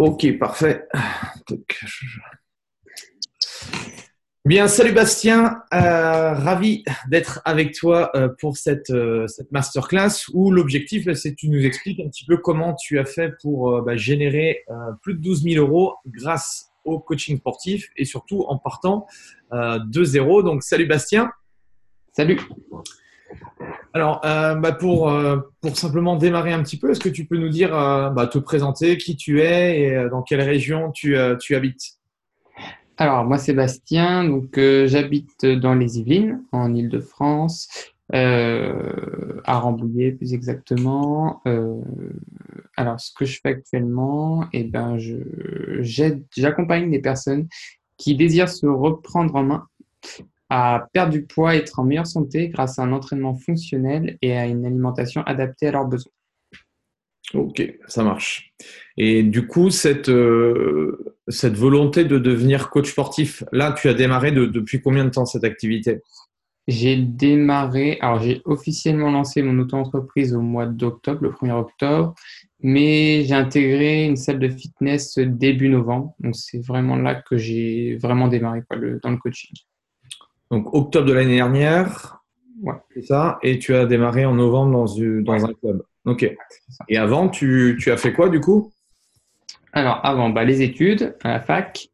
Ok, 0.00 0.38
parfait. 0.38 0.88
Bien, 4.46 4.66
salut 4.66 4.92
Bastien, 4.92 5.62
euh, 5.74 6.32
ravi 6.32 6.84
d'être 7.10 7.42
avec 7.44 7.74
toi 7.74 8.10
euh, 8.14 8.30
pour 8.40 8.56
cette, 8.56 8.88
euh, 8.88 9.26
cette 9.26 9.52
masterclass 9.52 10.24
où 10.32 10.52
l'objectif, 10.52 11.12
c'est 11.12 11.32
que 11.32 11.36
tu 11.36 11.50
nous 11.50 11.66
expliques 11.66 12.00
un 12.00 12.08
petit 12.08 12.24
peu 12.24 12.38
comment 12.38 12.74
tu 12.74 12.98
as 12.98 13.04
fait 13.04 13.34
pour 13.42 13.82
bah, 13.82 13.98
générer 13.98 14.64
plus 15.02 15.12
de 15.12 15.20
12 15.20 15.42
000 15.42 15.66
euros 15.66 15.96
grâce 16.06 16.72
au 16.86 16.98
coaching 16.98 17.36
sportif 17.36 17.90
et 17.98 18.06
surtout 18.06 18.46
en 18.48 18.56
partant 18.56 19.06
de 19.52 20.02
zéro. 20.02 20.42
Donc, 20.42 20.62
salut 20.62 20.86
Bastien. 20.86 21.30
Salut. 22.16 22.40
Alors, 23.92 24.20
bah, 24.22 24.72
pour, 24.72 25.12
pour 25.60 25.76
simplement 25.76 26.16
démarrer 26.16 26.52
un 26.52 26.62
petit 26.62 26.78
peu, 26.78 26.90
est-ce 26.90 27.00
que 27.00 27.08
tu 27.08 27.24
peux 27.24 27.36
nous 27.36 27.48
dire, 27.48 27.70
bah, 27.70 28.28
te 28.30 28.38
présenter, 28.38 28.96
qui 28.96 29.16
tu 29.16 29.40
es 29.40 29.80
et 29.80 30.08
dans 30.10 30.22
quelle 30.22 30.42
région 30.42 30.92
tu, 30.92 31.16
habites? 31.16 32.00
Alors, 33.00 33.24
moi, 33.24 33.38
Sébastien, 33.38 34.24
donc 34.24 34.58
euh, 34.58 34.86
j'habite 34.86 35.46
dans 35.46 35.74
les 35.74 35.98
Yvelines, 35.98 36.44
en 36.52 36.74
Ile-de-France, 36.74 37.66
euh, 38.14 39.40
à 39.44 39.58
Rambouillet 39.58 40.12
plus 40.12 40.34
exactement. 40.34 41.40
Euh, 41.46 41.80
alors, 42.76 43.00
ce 43.00 43.10
que 43.14 43.24
je 43.24 43.40
fais 43.42 43.48
actuellement, 43.48 44.44
eh 44.52 44.64
ben, 44.64 44.98
j'accompagne 45.80 46.90
des 46.90 46.98
personnes 46.98 47.48
qui 47.96 48.16
désirent 48.16 48.50
se 48.50 48.66
reprendre 48.66 49.34
en 49.34 49.44
main, 49.44 49.66
à 50.50 50.88
perdre 50.92 51.12
du 51.12 51.24
poids, 51.24 51.54
être 51.54 51.78
en 51.78 51.84
meilleure 51.84 52.06
santé 52.06 52.48
grâce 52.48 52.78
à 52.78 52.82
un 52.82 52.92
entraînement 52.92 53.34
fonctionnel 53.34 54.18
et 54.20 54.36
à 54.36 54.46
une 54.46 54.66
alimentation 54.66 55.22
adaptée 55.22 55.68
à 55.68 55.72
leurs 55.72 55.86
besoins. 55.86 56.12
Ok, 57.34 57.62
ça 57.86 58.02
marche. 58.02 58.52
Et 58.96 59.22
du 59.22 59.46
coup, 59.46 59.70
cette, 59.70 60.08
euh, 60.08 61.14
cette 61.28 61.56
volonté 61.56 62.04
de 62.04 62.18
devenir 62.18 62.70
coach 62.70 62.90
sportif, 62.90 63.44
là, 63.52 63.72
tu 63.72 63.88
as 63.88 63.94
démarré 63.94 64.32
depuis 64.32 64.82
combien 64.82 65.04
de 65.04 65.10
temps 65.10 65.26
cette 65.26 65.44
activité? 65.44 66.00
J'ai 66.66 66.96
démarré, 66.96 67.98
alors 68.00 68.20
j'ai 68.20 68.42
officiellement 68.44 69.10
lancé 69.10 69.42
mon 69.42 69.58
auto-entreprise 69.60 70.34
au 70.34 70.40
mois 70.40 70.66
d'octobre, 70.66 71.20
le 71.22 71.30
1er 71.30 71.52
octobre, 71.52 72.14
mais 72.60 73.24
j'ai 73.24 73.34
intégré 73.34 74.04
une 74.04 74.16
salle 74.16 74.40
de 74.40 74.48
fitness 74.48 75.16
début 75.18 75.68
novembre. 75.68 76.14
Donc, 76.18 76.34
c'est 76.34 76.64
vraiment 76.64 76.96
là 76.96 77.14
que 77.14 77.38
j'ai 77.38 77.96
vraiment 77.96 78.28
démarré 78.28 78.62
dans 79.02 79.10
le 79.10 79.16
coaching. 79.16 79.54
Donc, 80.50 80.74
octobre 80.74 81.06
de 81.06 81.12
l'année 81.12 81.36
dernière, 81.36 82.22
ouais. 82.62 82.74
c'est 82.94 83.02
ça, 83.02 83.38
et 83.42 83.58
tu 83.58 83.74
as 83.74 83.86
démarré 83.86 84.24
en 84.24 84.34
novembre 84.34 84.72
dans, 84.72 85.22
dans 85.22 85.44
un 85.44 85.54
club. 85.54 85.82
Ok. 86.04 86.30
Et 86.88 86.96
avant, 86.96 87.28
tu, 87.28 87.78
tu, 87.80 87.90
as 87.90 87.96
fait 87.96 88.12
quoi 88.12 88.28
du 88.28 88.40
coup? 88.40 88.72
Alors, 89.72 90.00
avant, 90.04 90.30
bah, 90.30 90.44
les 90.44 90.62
études 90.62 91.14
à 91.22 91.28
la 91.28 91.40
fac. 91.40 91.88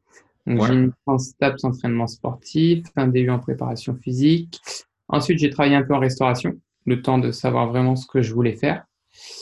J'ai 0.46 0.74
une 0.74 0.92
STAPS 1.18 1.64
entraînement 1.64 2.06
sportif, 2.06 2.86
un 2.94 3.08
DU 3.08 3.30
en 3.30 3.40
préparation 3.40 3.96
physique. 3.96 4.60
Ensuite, 5.08 5.40
j'ai 5.40 5.50
travaillé 5.50 5.74
un 5.74 5.82
peu 5.82 5.94
en 5.94 5.98
restauration, 5.98 6.54
le 6.84 7.02
temps 7.02 7.18
de 7.18 7.32
savoir 7.32 7.68
vraiment 7.68 7.96
ce 7.96 8.06
que 8.06 8.22
je 8.22 8.32
voulais 8.32 8.54
faire. 8.54 8.84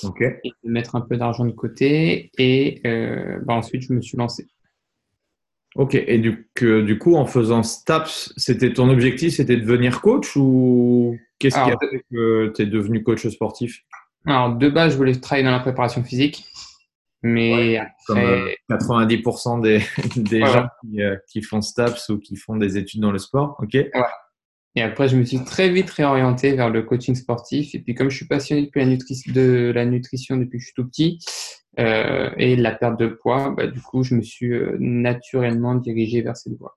Ok. 0.03 0.23
Et 0.23 0.53
de 0.65 0.71
mettre 0.71 0.97
un 0.97 1.03
peu 1.03 1.19
d'argent 1.19 1.45
de 1.45 1.51
côté. 1.51 2.31
Et 2.39 2.81
euh, 2.87 3.39
bah, 3.45 3.53
ensuite, 3.55 3.83
je 3.83 3.93
me 3.93 4.01
suis 4.01 4.17
lancé. 4.17 4.47
Ok. 5.77 5.95
Et 5.95 6.19
du, 6.19 6.49
que, 6.55 6.83
du 6.83 6.99
coup, 6.99 7.17
en 7.17 7.27
faisant 7.27 7.63
STAPS, 7.63 8.33
c'était 8.37 8.73
ton 8.73 8.89
objectif, 8.89 9.35
c'était 9.35 9.57
de 9.57 9.63
devenir 9.63 10.01
coach 10.01 10.37
ou 10.37 11.17
qu'est-ce 11.39 11.57
qui 11.57 11.71
a 11.71 11.77
fait 11.79 12.05
que 12.11 12.53
tu 12.55 12.63
es 12.63 12.67
devenu 12.67 13.03
coach 13.03 13.27
sportif? 13.27 13.81
Alors, 14.27 14.55
de 14.55 14.69
base, 14.69 14.93
je 14.93 14.97
voulais 14.97 15.15
travailler 15.15 15.45
dans 15.45 15.51
la 15.51 15.61
préparation 15.61 16.03
physique. 16.05 16.45
Mais 17.23 17.79
après... 17.79 18.59
90% 18.71 19.63
des, 19.63 19.81
des 20.17 20.41
gens 20.41 20.69
euh, 20.99 21.17
qui, 21.29 21.43
font 21.43 21.63
STAPS 21.63 22.11
ou 22.11 22.19
qui 22.19 22.37
font 22.37 22.57
des 22.57 22.77
études 22.77 23.01
dans 23.01 23.13
le 23.13 23.19
sport. 23.19 23.57
OK? 23.61 23.77
Et 24.77 24.83
après, 24.83 25.09
je 25.09 25.17
me 25.17 25.25
suis 25.25 25.43
très 25.45 25.71
vite 25.71 25.89
réorienté 25.91 26.55
vers 26.55 26.69
le 26.69 26.83
coaching 26.83 27.15
sportif. 27.15 27.75
Et 27.75 27.79
puis, 27.79 27.95
comme 27.95 28.11
je 28.11 28.17
suis 28.17 28.27
passionné 28.27 28.67
depuis 28.67 28.85
la 28.85 29.33
de 29.33 29.73
la 29.75 29.87
nutrition 29.87 30.37
depuis 30.37 30.59
que 30.59 30.63
je 30.63 30.67
suis 30.67 30.75
tout 30.75 30.87
petit 30.87 31.19
euh, 31.79 32.31
et 32.37 32.57
la 32.57 32.73
perte 32.73 32.99
de 32.99 33.09
poids, 33.09 33.51
bah, 33.57 33.67
du 33.67 33.81
coup, 33.81 34.03
je 34.03 34.15
me 34.15 34.23
suis 34.23 34.53
euh, 34.53 34.77
naturellement 34.79 35.75
dirigé 35.75 36.23
vers 36.23 36.37
cette 36.37 36.57
voie. 36.59 36.77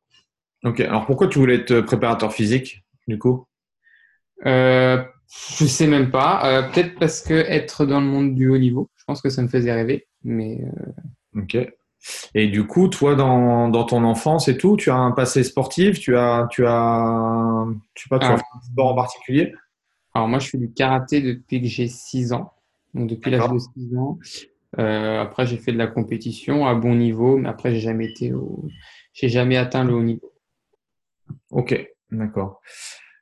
Ok. 0.63 0.79
Alors, 0.79 1.05
pourquoi 1.05 1.27
tu 1.27 1.39
voulais 1.39 1.55
être 1.55 1.81
préparateur 1.81 2.33
physique, 2.33 2.83
du 3.07 3.19
coup? 3.19 3.45
Euh, 4.45 5.03
je 5.57 5.65
sais 5.65 5.87
même 5.87 6.11
pas. 6.11 6.41
Euh, 6.45 6.69
peut-être 6.71 6.97
parce 6.99 7.21
que 7.21 7.33
être 7.33 7.85
dans 7.85 7.99
le 7.99 8.07
monde 8.07 8.35
du 8.35 8.49
haut 8.49 8.57
niveau, 8.57 8.89
je 8.95 9.03
pense 9.05 9.21
que 9.21 9.29
ça 9.29 9.41
me 9.41 9.47
faisait 9.47 9.71
rêver. 9.71 10.07
Mais 10.23 10.61
euh, 10.63 11.41
ok. 11.41 11.57
Et 12.35 12.47
du 12.47 12.65
coup, 12.65 12.87
toi, 12.87 13.15
dans, 13.15 13.69
dans, 13.69 13.83
ton 13.83 14.03
enfance 14.03 14.47
et 14.47 14.57
tout, 14.57 14.77
tu 14.77 14.89
as 14.89 14.95
un 14.95 15.11
passé 15.11 15.43
sportif, 15.43 15.99
tu 15.99 16.15
as, 16.15 16.47
tu 16.51 16.65
as, 16.65 17.65
je 17.95 18.03
sais 18.03 18.09
pas, 18.09 18.19
tu 18.19 18.25
as 18.27 18.33
un 18.33 18.61
sport 18.71 18.91
en 18.91 18.95
particulier? 18.95 19.53
Alors 20.13 20.27
moi, 20.27 20.39
je 20.39 20.49
fais 20.49 20.57
du 20.57 20.71
karaté 20.71 21.21
depuis 21.21 21.61
que 21.61 21.67
j'ai 21.67 21.87
6 21.87 22.33
ans, 22.33 22.53
donc 22.93 23.09
depuis 23.09 23.31
l'âge 23.31 23.49
de 23.51 23.57
6 23.57 23.97
ans. 23.97 24.19
Euh, 24.79 25.21
après, 25.21 25.45
j'ai 25.45 25.57
fait 25.57 25.71
de 25.71 25.77
la 25.77 25.87
compétition 25.87 26.65
à 26.65 26.75
bon 26.75 26.95
niveau, 26.95 27.37
mais 27.37 27.49
après, 27.49 27.71
j'ai 27.71 27.79
jamais 27.79 28.05
été 28.05 28.33
au, 28.33 28.65
j'ai 29.13 29.29
jamais 29.29 29.57
atteint 29.57 29.83
le 29.83 29.93
haut 29.93 30.03
niveau. 30.03 30.33
Ok, 31.51 31.87
d'accord. 32.11 32.61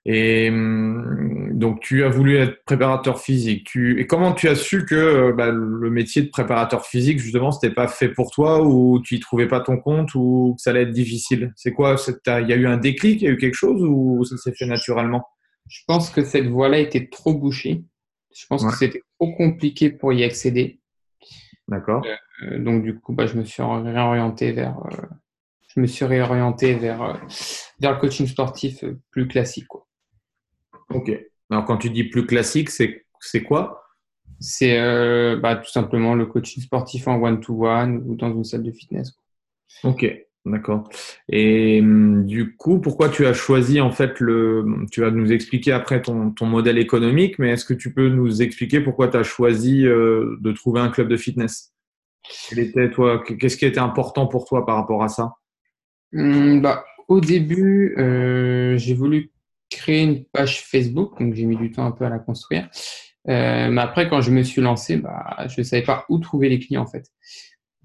Et 0.08 0.50
hum, 0.50 1.50
donc, 1.54 1.80
tu 1.80 2.04
as 2.04 2.10
voulu 2.10 2.38
être 2.38 2.64
préparateur 2.66 3.20
physique. 3.20 3.66
Tu... 3.66 4.00
Et 4.00 4.06
comment 4.06 4.34
tu 4.34 4.48
as 4.48 4.56
su 4.56 4.86
que 4.86 4.96
euh, 4.96 5.34
bah, 5.34 5.52
le 5.52 5.90
métier 5.90 6.22
de 6.22 6.30
préparateur 6.30 6.86
physique, 6.86 7.18
justement, 7.20 7.52
c'était 7.52 7.74
pas 7.74 7.88
fait 7.88 8.10
pour 8.10 8.32
toi 8.32 8.64
ou 8.64 9.02
tu 9.02 9.16
y 9.16 9.20
trouvais 9.20 9.48
pas 9.48 9.62
ton 9.62 9.78
compte 9.78 10.14
ou 10.14 10.54
que 10.58 10.62
ça 10.62 10.72
allait 10.72 10.84
être 10.84 10.92
difficile? 10.92 11.54
C'est 11.56 11.72
quoi 11.72 11.96
Il 12.28 12.48
y 12.48 12.54
a 12.54 12.56
eu 12.56 12.68
un 12.68 12.78
déclic, 12.78 13.22
il 13.22 13.26
y 13.26 13.28
a 13.28 13.32
eu 13.32 13.38
quelque 13.38 13.56
chose 13.56 13.82
ou 13.84 14.24
ça 14.26 14.38
s'est 14.38 14.54
fait 14.54 14.68
naturellement? 14.68 15.26
Je 15.68 15.82
pense 15.88 16.12
que 16.12 16.24
cette 16.24 16.48
voie-là 16.48 16.80
était 16.80 17.08
trop 17.08 17.34
bouchée. 17.34 17.84
Je 18.36 18.46
pense 18.48 18.66
que 18.66 18.76
c'était 18.76 19.02
trop 19.20 19.34
compliqué 19.34 19.90
pour 19.90 20.14
y 20.14 20.24
accéder. 20.24 20.80
D'accord. 21.68 22.06
Euh, 22.44 22.60
donc, 22.60 22.84
du 22.84 23.00
coup, 23.00 23.14
bah, 23.14 23.26
je 23.26 23.36
me 23.38 23.44
suis 23.44 23.64
réorienté 23.64 24.52
vers, 24.52 24.78
euh, 24.86 25.06
je 25.68 25.80
me 25.80 25.88
suis 25.88 26.06
réorienté 26.06 26.76
vers, 26.76 27.20
vers 27.80 27.94
le 27.94 27.98
coaching 28.00 28.28
sportif 28.28 28.84
plus 29.12 29.28
classique. 29.28 29.68
Quoi. 29.68 29.88
Ok. 30.90 31.12
Alors, 31.50 31.66
quand 31.66 31.78
tu 31.78 31.90
dis 31.90 32.06
plus 32.06 32.26
classique, 32.26 32.70
c'est 32.70 33.44
quoi? 33.44 33.84
C'est 34.40 34.80
euh, 34.80 35.38
bah, 35.38 35.56
tout 35.56 35.70
simplement 35.70 36.14
le 36.14 36.26
coaching 36.26 36.62
sportif 36.62 37.08
en 37.08 37.22
one-to-one 37.22 38.04
ou 38.06 38.16
dans 38.16 38.32
une 38.34 38.44
salle 38.44 38.64
de 38.64 38.72
fitness. 38.72 39.14
Ok, 39.84 40.06
d'accord. 40.46 40.90
Et 41.30 41.80
hum, 41.82 42.26
du 42.26 42.56
coup, 42.56 42.80
pourquoi 42.80 43.10
tu 43.10 43.26
as 43.26 43.34
choisi, 43.34 43.82
en 43.82 43.92
fait, 43.92 44.20
le. 44.20 44.66
Tu 44.92 45.02
vas 45.02 45.12
nous 45.12 45.32
expliquer 45.32 45.72
après 45.72 46.02
ton, 46.02 46.32
ton 46.32 46.46
modèle 46.46 46.78
économique, 46.78 47.40
mais 47.40 47.52
est-ce 47.52 47.66
que 47.66 47.74
tu 47.74 47.94
peux 47.94 48.10
nous 48.10 48.42
expliquer 48.42 48.82
pourquoi 48.82 49.08
tu 49.08 49.18
as 49.18 49.24
choisi 49.24 49.86
euh, 49.86 50.38
de 50.42 50.52
trouver 50.52 50.82
un 50.82 50.90
club 50.90 51.08
de 51.08 51.18
fitness? 51.18 51.74
Qu'est-ce 52.50 53.58
qui 53.58 53.66
était 53.66 53.80
important 53.80 54.28
pour 54.28 54.46
toi 54.46 54.66
par 54.66 54.76
rapport 54.76 55.04
à 55.04 55.10
ça? 55.10 55.34
Hum, 56.14 56.62
bah, 56.62 56.86
Au 57.08 57.20
début, 57.20 57.96
euh, 57.98 58.78
j'ai 58.78 58.94
voulu 58.94 59.32
créé 59.70 60.04
une 60.04 60.26
page 60.26 60.64
Facebook, 60.64 61.20
donc 61.20 61.34
j'ai 61.34 61.46
mis 61.46 61.58
du 61.58 61.72
temps 61.72 61.86
un 61.86 61.92
peu 61.92 62.06
à 62.06 62.10
la 62.10 62.20
construire. 62.20 62.70
Euh, 63.28 63.70
mais 63.70 63.82
après, 63.82 64.08
quand 64.08 64.22
je 64.22 64.32
me 64.32 64.44
suis 64.44 64.62
lancé, 64.62 64.98
bah, 64.98 65.48
je 65.48 65.60
ne 65.60 65.64
savais 65.64 65.82
pas 65.82 66.06
où 66.10 66.20
trouver 66.20 66.50
les 66.50 66.60
clients 66.60 66.84
en 66.84 66.88
fait. 66.88 67.06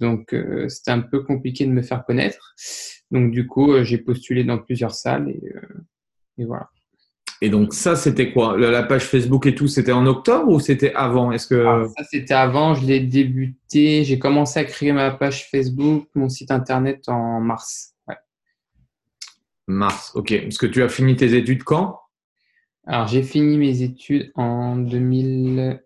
Donc 0.00 0.32
euh, 0.32 0.68
c'était 0.68 0.90
un 0.90 1.00
peu 1.00 1.22
compliqué 1.22 1.66
de 1.66 1.70
me 1.70 1.82
faire 1.82 2.04
connaître. 2.04 2.54
Donc 3.10 3.30
du 3.30 3.46
coup, 3.46 3.72
euh, 3.72 3.84
j'ai 3.84 3.98
postulé 3.98 4.44
dans 4.44 4.58
plusieurs 4.58 4.94
salles 4.94 5.28
et, 5.28 5.42
et, 6.38 6.44
voilà. 6.44 6.68
Et 7.42 7.48
donc 7.48 7.72
ça, 7.72 7.96
c'était 7.96 8.32
quoi? 8.32 8.58
La 8.58 8.82
page 8.82 9.04
Facebook 9.04 9.46
et 9.46 9.54
tout, 9.54 9.66
c'était 9.66 9.92
en 9.92 10.06
octobre 10.06 10.50
ou 10.50 10.60
c'était 10.60 10.92
avant? 10.94 11.32
Est-ce 11.32 11.46
que 11.46 11.64
ah, 11.66 11.86
ça 11.96 12.04
c'était 12.10 12.34
avant 12.34 12.74
Je 12.74 12.86
l'ai 12.86 13.00
débuté. 13.00 14.04
J'ai 14.04 14.18
commencé 14.18 14.60
à 14.60 14.64
créer 14.64 14.92
ma 14.92 15.10
page 15.10 15.48
Facebook, 15.50 16.08
mon 16.14 16.28
site 16.28 16.50
internet 16.50 17.08
en 17.08 17.40
mars. 17.40 17.94
Mars, 19.66 20.12
ok. 20.14 20.32
Est-ce 20.32 20.58
que 20.58 20.66
tu 20.66 20.82
as 20.82 20.88
fini 20.88 21.16
tes 21.16 21.34
études 21.34 21.62
quand? 21.62 21.98
Alors, 22.86 23.06
j'ai 23.06 23.22
fini 23.22 23.56
mes 23.56 23.82
études 23.82 24.32
en 24.34 24.76
2000... 24.76 25.80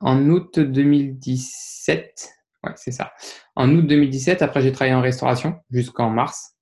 en 0.00 0.30
août 0.30 0.58
2017. 0.58 2.41
Ouais, 2.64 2.72
c'est 2.76 2.92
ça. 2.92 3.12
En 3.56 3.70
août 3.74 3.86
2017, 3.86 4.42
après, 4.42 4.62
j'ai 4.62 4.72
travaillé 4.72 4.94
en 4.94 5.00
restauration 5.00 5.56
jusqu'en 5.70 6.10
mars. 6.10 6.56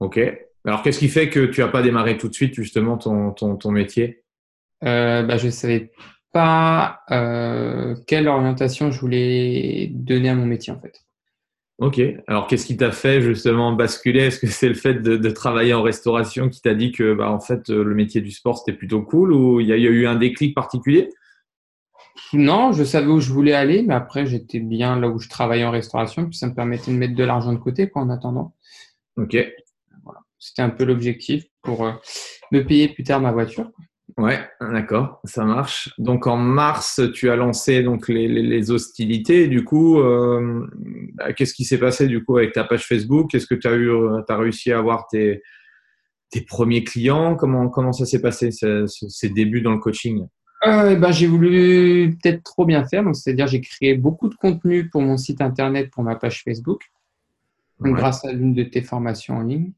Ok. 0.00 0.20
Alors, 0.64 0.82
qu'est-ce 0.82 0.98
qui 0.98 1.08
fait 1.08 1.28
que 1.28 1.46
tu 1.46 1.60
n'as 1.60 1.68
pas 1.68 1.82
démarré 1.82 2.16
tout 2.16 2.28
de 2.28 2.34
suite, 2.34 2.54
justement, 2.54 2.96
ton, 2.98 3.32
ton, 3.32 3.70
métier? 3.70 4.24
Euh, 4.84 5.22
bah, 5.22 5.36
Je 5.36 5.46
ne 5.46 5.50
savais 5.50 5.90
pas 6.32 7.00
euh, 7.10 7.96
quelle 8.06 8.28
orientation 8.28 8.90
je 8.90 9.00
voulais 9.00 9.88
donner 9.92 10.28
à 10.28 10.34
mon 10.34 10.46
métier, 10.46 10.72
en 10.72 10.80
fait. 10.80 11.02
Ok. 11.78 12.00
Alors, 12.26 12.46
qu'est-ce 12.46 12.66
qui 12.66 12.76
t'a 12.76 12.90
fait 12.90 13.20
justement 13.20 13.72
basculer? 13.72 14.24
Est-ce 14.24 14.38
que 14.38 14.46
c'est 14.46 14.68
le 14.68 14.74
fait 14.74 14.94
de, 14.94 15.30
travailler 15.30 15.74
en 15.74 15.82
restauration 15.82 16.48
qui 16.48 16.62
t'a 16.62 16.74
dit 16.74 16.92
que, 16.92 17.14
bah, 17.14 17.30
en 17.30 17.40
fait, 17.40 17.68
le 17.68 17.94
métier 17.94 18.20
du 18.20 18.30
sport 18.30 18.58
c'était 18.58 18.76
plutôt 18.76 19.02
cool 19.02 19.32
ou 19.32 19.60
il 19.60 19.66
y, 19.66 19.72
a 19.72 19.76
eu 19.76 20.06
un 20.06 20.16
déclic 20.16 20.54
particulier? 20.54 21.10
Non, 22.32 22.72
je 22.72 22.84
savais 22.84 23.06
où 23.06 23.20
je 23.20 23.32
voulais 23.32 23.52
aller, 23.52 23.82
mais 23.82 23.94
après, 23.94 24.26
j'étais 24.26 24.60
bien 24.60 24.98
là 24.98 25.08
où 25.08 25.18
je 25.18 25.28
travaillais 25.28 25.64
en 25.64 25.70
restauration, 25.70 26.26
puis 26.26 26.36
ça 26.36 26.46
me 26.46 26.54
permettait 26.54 26.90
de 26.90 26.96
mettre 26.96 27.14
de 27.14 27.24
l'argent 27.24 27.52
de 27.52 27.58
côté 27.58 27.88
quoi, 27.88 28.02
en 28.02 28.10
attendant. 28.10 28.54
Ok. 29.16 29.36
Voilà. 30.04 30.20
C'était 30.38 30.62
un 30.62 30.70
peu 30.70 30.84
l'objectif 30.84 31.44
pour 31.62 31.86
euh, 31.86 31.92
me 32.52 32.62
payer 32.62 32.88
plus 32.88 33.04
tard 33.04 33.20
ma 33.20 33.32
voiture. 33.32 33.70
Ouais, 34.18 34.38
d'accord, 34.60 35.20
ça 35.24 35.44
marche. 35.44 35.92
Donc 35.98 36.26
en 36.26 36.36
mars, 36.36 37.02
tu 37.12 37.28
as 37.28 37.36
lancé 37.36 37.82
donc 37.82 38.08
les, 38.08 38.28
les, 38.28 38.42
les 38.42 38.70
hostilités. 38.70 39.46
Du 39.46 39.64
coup, 39.64 40.00
euh, 40.00 40.66
bah, 41.14 41.32
qu'est-ce 41.34 41.52
qui 41.52 41.64
s'est 41.64 41.78
passé 41.78 42.06
du 42.06 42.24
coup 42.24 42.38
avec 42.38 42.52
ta 42.52 42.64
page 42.64 42.86
Facebook? 42.86 43.34
Est-ce 43.34 43.46
que 43.46 43.54
tu 43.54 43.66
as 43.68 43.74
eu, 43.74 43.90
as 44.26 44.36
réussi 44.36 44.72
à 44.72 44.78
avoir 44.78 45.06
tes, 45.08 45.42
tes 46.30 46.40
premiers 46.40 46.82
clients? 46.82 47.36
Comment 47.36 47.68
comment 47.68 47.92
ça 47.92 48.06
s'est 48.06 48.22
passé 48.22 48.50
ces 48.52 49.28
débuts 49.28 49.60
dans 49.60 49.72
le 49.72 49.80
coaching? 49.80 50.26
Euh, 50.66 50.96
ben, 50.96 51.12
j'ai 51.12 51.26
voulu 51.26 52.16
peut-être 52.22 52.42
trop 52.42 52.64
bien 52.64 52.84
faire, 52.86 53.04
donc 53.04 53.16
c'est-à-dire 53.16 53.46
j'ai 53.46 53.60
créé 53.60 53.94
beaucoup 53.94 54.28
de 54.28 54.34
contenu 54.34 54.88
pour 54.88 55.02
mon 55.02 55.16
site 55.16 55.40
internet, 55.40 55.90
pour 55.90 56.02
ma 56.02 56.16
page 56.16 56.42
Facebook. 56.42 56.82
Donc, 57.80 57.92
Ouais. 57.92 58.00
grâce 58.00 58.24
à 58.24 58.32
l'une 58.32 58.54
de 58.54 58.62
tes 58.62 58.80
formations 58.80 59.36
en 59.36 59.42
ligne, 59.42 59.72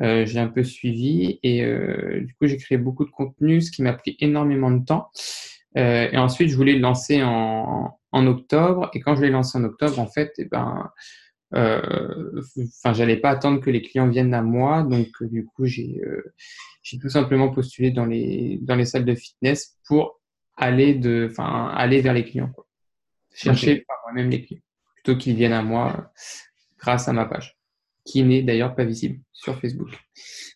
euh, 0.00 0.24
j'ai 0.26 0.38
un 0.38 0.46
peu 0.46 0.62
suivi 0.62 1.40
et 1.42 1.64
euh, 1.64 2.20
du 2.20 2.34
coup 2.34 2.46
j'ai 2.46 2.56
créé 2.56 2.78
beaucoup 2.78 3.04
de 3.04 3.10
contenu, 3.10 3.60
ce 3.60 3.72
qui 3.72 3.82
m'a 3.82 3.92
pris 3.94 4.16
énormément 4.20 4.70
de 4.70 4.84
temps. 4.84 5.08
Et 5.74 6.16
ensuite 6.18 6.50
je 6.50 6.56
voulais 6.56 6.74
le 6.74 6.80
lancer 6.80 7.22
en, 7.22 7.98
en 8.12 8.26
octobre 8.26 8.90
et 8.94 9.00
quand 9.00 9.16
je 9.16 9.22
l'ai 9.22 9.30
lancé 9.30 9.58
en 9.58 9.64
octobre, 9.64 9.98
en 9.98 10.06
fait, 10.06 10.32
eh 10.38 10.44
ben, 10.44 10.90
enfin 11.52 12.92
j'allais 12.92 13.16
pas 13.16 13.30
attendre 13.30 13.60
que 13.60 13.70
les 13.70 13.82
clients 13.82 14.08
viennent 14.08 14.34
à 14.34 14.42
moi, 14.42 14.82
donc 14.84 15.08
du 15.22 15.44
coup 15.44 15.66
j'ai 15.66 16.00
j'ai 16.82 16.98
tout 16.98 17.08
simplement 17.08 17.48
postulé 17.48 17.90
dans 17.90 18.06
les 18.06 18.58
dans 18.62 18.76
les 18.76 18.84
salles 18.84 19.04
de 19.04 19.14
fitness 19.14 19.78
pour 19.86 20.20
aller 20.56 20.94
de, 20.94 21.28
enfin 21.30 21.68
aller 21.74 22.00
vers 22.00 22.14
les 22.14 22.24
clients, 22.24 22.50
quoi. 22.54 22.66
chercher 23.34 23.84
par 23.86 23.96
moi-même 24.04 24.30
les 24.30 24.44
clients 24.44 24.62
plutôt 25.02 25.18
qu'ils 25.18 25.36
viennent 25.36 25.52
à 25.52 25.62
moi 25.62 26.12
grâce 26.78 27.08
à 27.08 27.12
ma 27.12 27.24
page, 27.24 27.56
qui 28.04 28.22
n'est 28.22 28.42
d'ailleurs 28.42 28.74
pas 28.74 28.84
visible 28.84 29.20
sur 29.32 29.58
Facebook. 29.60 29.88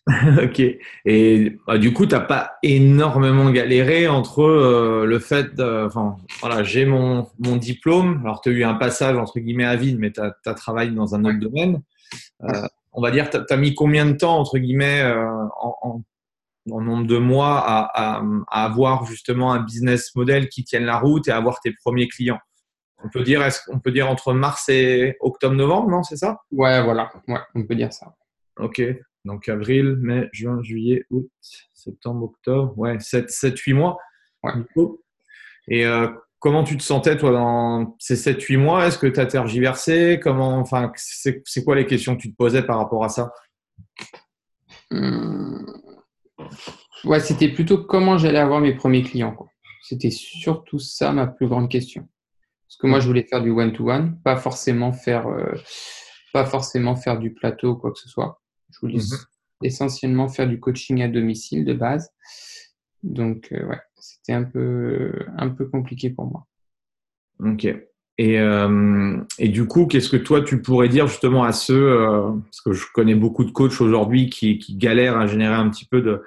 ok. 0.43 0.61
Et 1.05 1.57
bah, 1.65 1.77
du 1.77 1.93
coup, 1.93 2.05
tu 2.05 2.15
n'as 2.15 2.21
pas 2.21 2.57
énormément 2.63 3.49
galéré 3.51 4.07
entre 4.07 4.41
euh, 4.41 5.05
le 5.05 5.19
fait, 5.19 5.59
enfin, 5.59 6.17
voilà, 6.39 6.63
j'ai 6.63 6.85
mon, 6.85 7.27
mon 7.39 7.57
diplôme. 7.57 8.21
Alors, 8.23 8.41
tu 8.41 8.49
as 8.49 8.51
eu 8.53 8.63
un 8.63 8.75
passage 8.75 9.17
entre 9.17 9.39
guillemets 9.39 9.65
à 9.65 9.75
vide, 9.75 9.99
mais 9.99 10.11
tu 10.11 10.21
as, 10.21 10.53
travaillé 10.53 10.91
dans 10.91 11.15
un 11.15 11.25
autre 11.25 11.39
domaine. 11.39 11.81
Euh, 12.43 12.67
on 12.93 13.01
va 13.01 13.11
dire, 13.11 13.29
tu 13.29 13.37
as, 13.37 13.57
mis 13.57 13.75
combien 13.75 14.05
de 14.05 14.13
temps 14.13 14.39
entre 14.39 14.57
guillemets 14.57 15.01
euh, 15.01 15.25
en, 15.59 15.75
en, 15.81 16.01
en, 16.71 16.81
nombre 16.81 17.07
de 17.07 17.17
mois 17.17 17.59
à, 17.59 18.17
à, 18.17 18.23
à, 18.47 18.65
avoir 18.65 19.05
justement 19.05 19.53
un 19.53 19.61
business 19.61 20.15
model 20.15 20.49
qui 20.49 20.63
tienne 20.63 20.85
la 20.85 20.99
route 20.99 21.27
et 21.27 21.31
avoir 21.31 21.59
tes 21.59 21.73
premiers 21.73 22.07
clients. 22.07 22.39
On 23.03 23.09
peut 23.09 23.23
dire, 23.23 23.43
est-ce 23.43 23.61
qu'on 23.65 23.79
peut 23.79 23.91
dire 23.91 24.09
entre 24.09 24.33
mars 24.33 24.69
et 24.69 25.17
octobre-novembre, 25.19 25.89
non, 25.89 26.03
c'est 26.03 26.17
ça? 26.17 26.41
Ouais, 26.51 26.83
voilà, 26.83 27.11
ouais, 27.27 27.39
on 27.53 27.63
peut 27.63 27.75
dire 27.75 27.93
ça. 27.93 28.15
Ok, 28.59 28.81
donc 29.23 29.47
avril, 29.49 29.97
mai, 29.99 30.29
juin, 30.31 30.61
juillet, 30.63 31.05
août, 31.11 31.29
septembre, 31.73 32.23
octobre, 32.23 32.77
ouais, 32.77 32.99
7, 32.99 33.29
7 33.29 33.57
8 33.57 33.73
mois. 33.73 33.97
Ouais. 34.41 34.53
Et 35.67 35.85
euh, 35.85 36.07
comment 36.39 36.63
tu 36.63 36.75
te 36.75 36.83
sentais, 36.83 37.17
toi, 37.17 37.31
dans 37.31 37.95
ces 37.99 38.15
7, 38.15 38.41
8 38.41 38.57
mois? 38.57 38.87
Est-ce 38.87 38.97
que 38.97 39.07
tu 39.07 39.19
as 39.19 39.27
tergiversé? 39.27 40.19
Comment, 40.21 40.57
enfin, 40.57 40.91
c'est, 40.95 41.43
c'est 41.45 41.63
quoi 41.63 41.75
les 41.75 41.85
questions 41.85 42.15
que 42.15 42.21
tu 42.21 42.31
te 42.31 42.35
posais 42.35 42.63
par 42.63 42.77
rapport 42.77 43.03
à 43.03 43.09
ça? 43.09 43.31
Hum... 44.89 45.65
Ouais, 47.03 47.19
c'était 47.19 47.49
plutôt 47.49 47.77
comment 47.83 48.17
j'allais 48.17 48.39
avoir 48.39 48.59
mes 48.59 48.73
premiers 48.75 49.03
clients. 49.03 49.33
Quoi. 49.35 49.47
C'était 49.83 50.09
surtout 50.11 50.79
ça 50.79 51.11
ma 51.13 51.27
plus 51.27 51.47
grande 51.47 51.69
question. 51.69 52.07
Parce 52.67 52.77
que 52.77 52.87
moi, 52.87 52.99
je 52.99 53.07
voulais 53.07 53.23
faire 53.23 53.41
du 53.41 53.51
one-to-one, 53.51 54.19
pas 54.23 54.35
forcément 54.35 54.91
faire, 54.91 55.27
euh, 55.27 55.53
pas 56.33 56.45
forcément 56.45 56.95
faire 56.95 57.17
du 57.17 57.33
plateau 57.33 57.71
ou 57.71 57.75
quoi 57.75 57.91
que 57.91 57.99
ce 57.99 58.09
soit. 58.09 58.41
Je 58.71 58.79
voulais 58.81 58.97
Mhm. 58.97 59.17
essentiellement 59.63 60.27
faire 60.27 60.47
du 60.47 60.59
coaching 60.59 61.01
à 61.01 61.07
domicile 61.07 61.63
de 61.63 61.73
base. 61.73 62.09
Donc, 63.03 63.49
euh, 63.53 63.65
ouais, 63.67 63.79
c'était 63.95 64.33
un 64.33 64.43
peu, 64.43 65.13
un 65.37 65.49
peu 65.49 65.67
compliqué 65.69 66.09
pour 66.09 66.25
moi. 66.25 66.45
Ok. 67.39 67.67
Et, 68.17 68.39
euh, 68.39 69.17
du 69.39 69.67
coup, 69.67 69.85
qu'est-ce 69.85 70.09
que 70.09 70.17
toi, 70.17 70.41
tu 70.41 70.61
pourrais 70.61 70.89
dire 70.89 71.07
justement 71.07 71.43
à 71.43 71.51
ceux, 71.51 71.91
euh, 71.91 72.31
parce 72.45 72.61
que 72.61 72.73
je 72.73 72.85
connais 72.93 73.15
beaucoup 73.15 73.43
de 73.43 73.51
coachs 73.51 73.79
aujourd'hui 73.79 74.29
qui, 74.29 74.57
qui 74.57 74.75
galèrent 74.75 75.17
à 75.17 75.27
générer 75.27 75.53
un 75.53 75.69
petit 75.69 75.85
peu 75.85 76.01
de, 76.01 76.23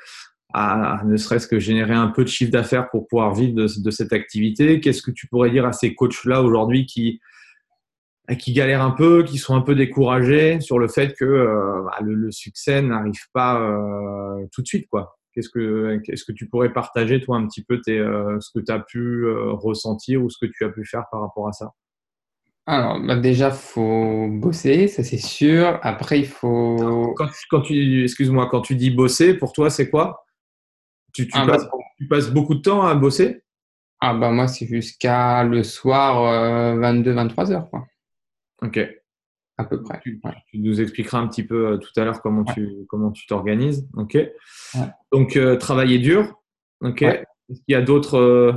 à 0.53 1.03
ne 1.05 1.17
serait-ce 1.17 1.49
que 1.49 1.59
générer 1.59 1.95
un 1.95 2.09
peu 2.09 2.25
de 2.25 2.29
chiffre 2.29 2.51
d'affaires 2.51 2.89
pour 2.91 3.09
pouvoir 3.09 3.35
vivre 3.35 3.55
de, 3.55 3.67
de 3.83 3.91
cette 3.91 4.13
activité. 4.13 4.81
Qu'est-ce 4.81 5.03
que 5.03 5.11
tu 5.11 5.27
pourrais 5.27 5.51
dire 5.51 5.67
à 5.67 5.73
ces 5.73 5.95
coachs-là 5.95 6.43
aujourd'hui 6.43 6.87
qui, 6.87 7.21
qui 8.39 8.53
galèrent 8.53 8.83
un 8.83 8.93
peu, 8.93 9.25
qui 9.25 9.39
sont 9.39 9.55
un 9.55 9.61
peu 9.61 9.75
découragés 9.75 10.61
sur 10.61 10.79
le 10.79 10.89
fait 10.89 11.15
que 11.15 11.25
euh, 11.25 11.83
bah, 11.85 11.99
le, 12.03 12.15
le, 12.15 12.31
succès 12.31 12.83
n'arrive 12.83 13.29
pas 13.33 13.61
euh, 13.61 14.47
tout 14.53 14.63
de 14.63 14.67
suite, 14.67 14.89
quoi? 14.89 15.20
Qu'est-ce 15.33 15.49
que, 15.49 15.99
qu'est-ce 16.05 16.25
que 16.25 16.33
tu 16.33 16.49
pourrais 16.49 16.73
partager, 16.73 17.21
toi, 17.21 17.37
un 17.37 17.47
petit 17.47 17.63
peu 17.63 17.81
tes, 17.81 17.99
euh, 17.99 18.39
ce 18.41 18.51
que 18.53 18.65
tu 18.65 18.73
as 18.73 18.81
pu 18.81 18.99
euh, 18.99 19.53
ressentir 19.53 20.23
ou 20.23 20.31
ce 20.31 20.39
que 20.45 20.51
tu 20.51 20.65
as 20.65 20.71
pu 20.71 20.85
faire 20.85 21.05
par 21.11 21.21
rapport 21.21 21.49
à 21.49 21.53
ça? 21.53 21.73
Alors, 22.67 23.01
bah 23.01 23.17
déjà, 23.17 23.51
faut 23.51 24.29
bosser, 24.29 24.87
ça 24.87 25.03
c'est 25.03 25.19
sûr. 25.19 25.79
Après, 25.83 26.21
il 26.21 26.27
faut. 26.27 27.15
Quand, 27.17 27.29
quand 27.51 27.63
tu, 27.63 28.05
excuse-moi, 28.05 28.49
quand 28.51 28.61
tu 28.61 28.77
dis 28.77 28.91
bosser, 28.91 29.35
pour 29.35 29.53
toi, 29.53 29.71
c'est 29.71 29.91
quoi? 29.91 30.25
Tu, 31.13 31.27
tu, 31.27 31.37
ah 31.37 31.47
passes, 31.47 31.65
bah, 31.65 31.79
tu, 31.99 32.07
passes, 32.07 32.31
beaucoup 32.31 32.55
de 32.55 32.61
temps 32.61 32.83
à 32.83 32.95
bosser? 32.95 33.43
Ah 34.01 34.15
bah 34.15 34.31
moi, 34.31 34.47
c'est 34.47 34.67
jusqu'à 34.67 35.43
le 35.45 35.63
soir 35.63 36.25
euh, 36.25 36.77
22-23 36.77 37.53
heures, 37.53 37.71
quoi. 37.71 37.87
Ok. 38.63 38.79
À 39.61 39.65
peu 39.65 39.83
près. 39.83 40.01
Tu, 40.03 40.19
ouais. 40.25 40.33
tu, 40.47 40.59
nous 40.59 40.81
expliqueras 40.81 41.19
un 41.19 41.29
petit 41.29 41.43
peu 41.43 41.69
euh, 41.69 41.77
tout 41.77 41.93
à 42.01 42.05
l'heure 42.05 42.23
comment, 42.23 42.43
ouais. 42.43 42.55
tu, 42.55 42.69
comment 42.89 43.11
tu 43.11 43.27
t'organises. 43.27 43.87
Ok. 43.95 44.17
Donc, 45.13 45.37
euh, 45.37 45.57
travailler 45.57 45.99
dur. 45.99 46.41
Ok. 46.81 47.03
Est-ce 47.03 47.61
qu'il 47.67 47.73
y 47.73 47.75
a 47.75 47.83
d'autres. 47.83 48.17
euh, 48.17 48.53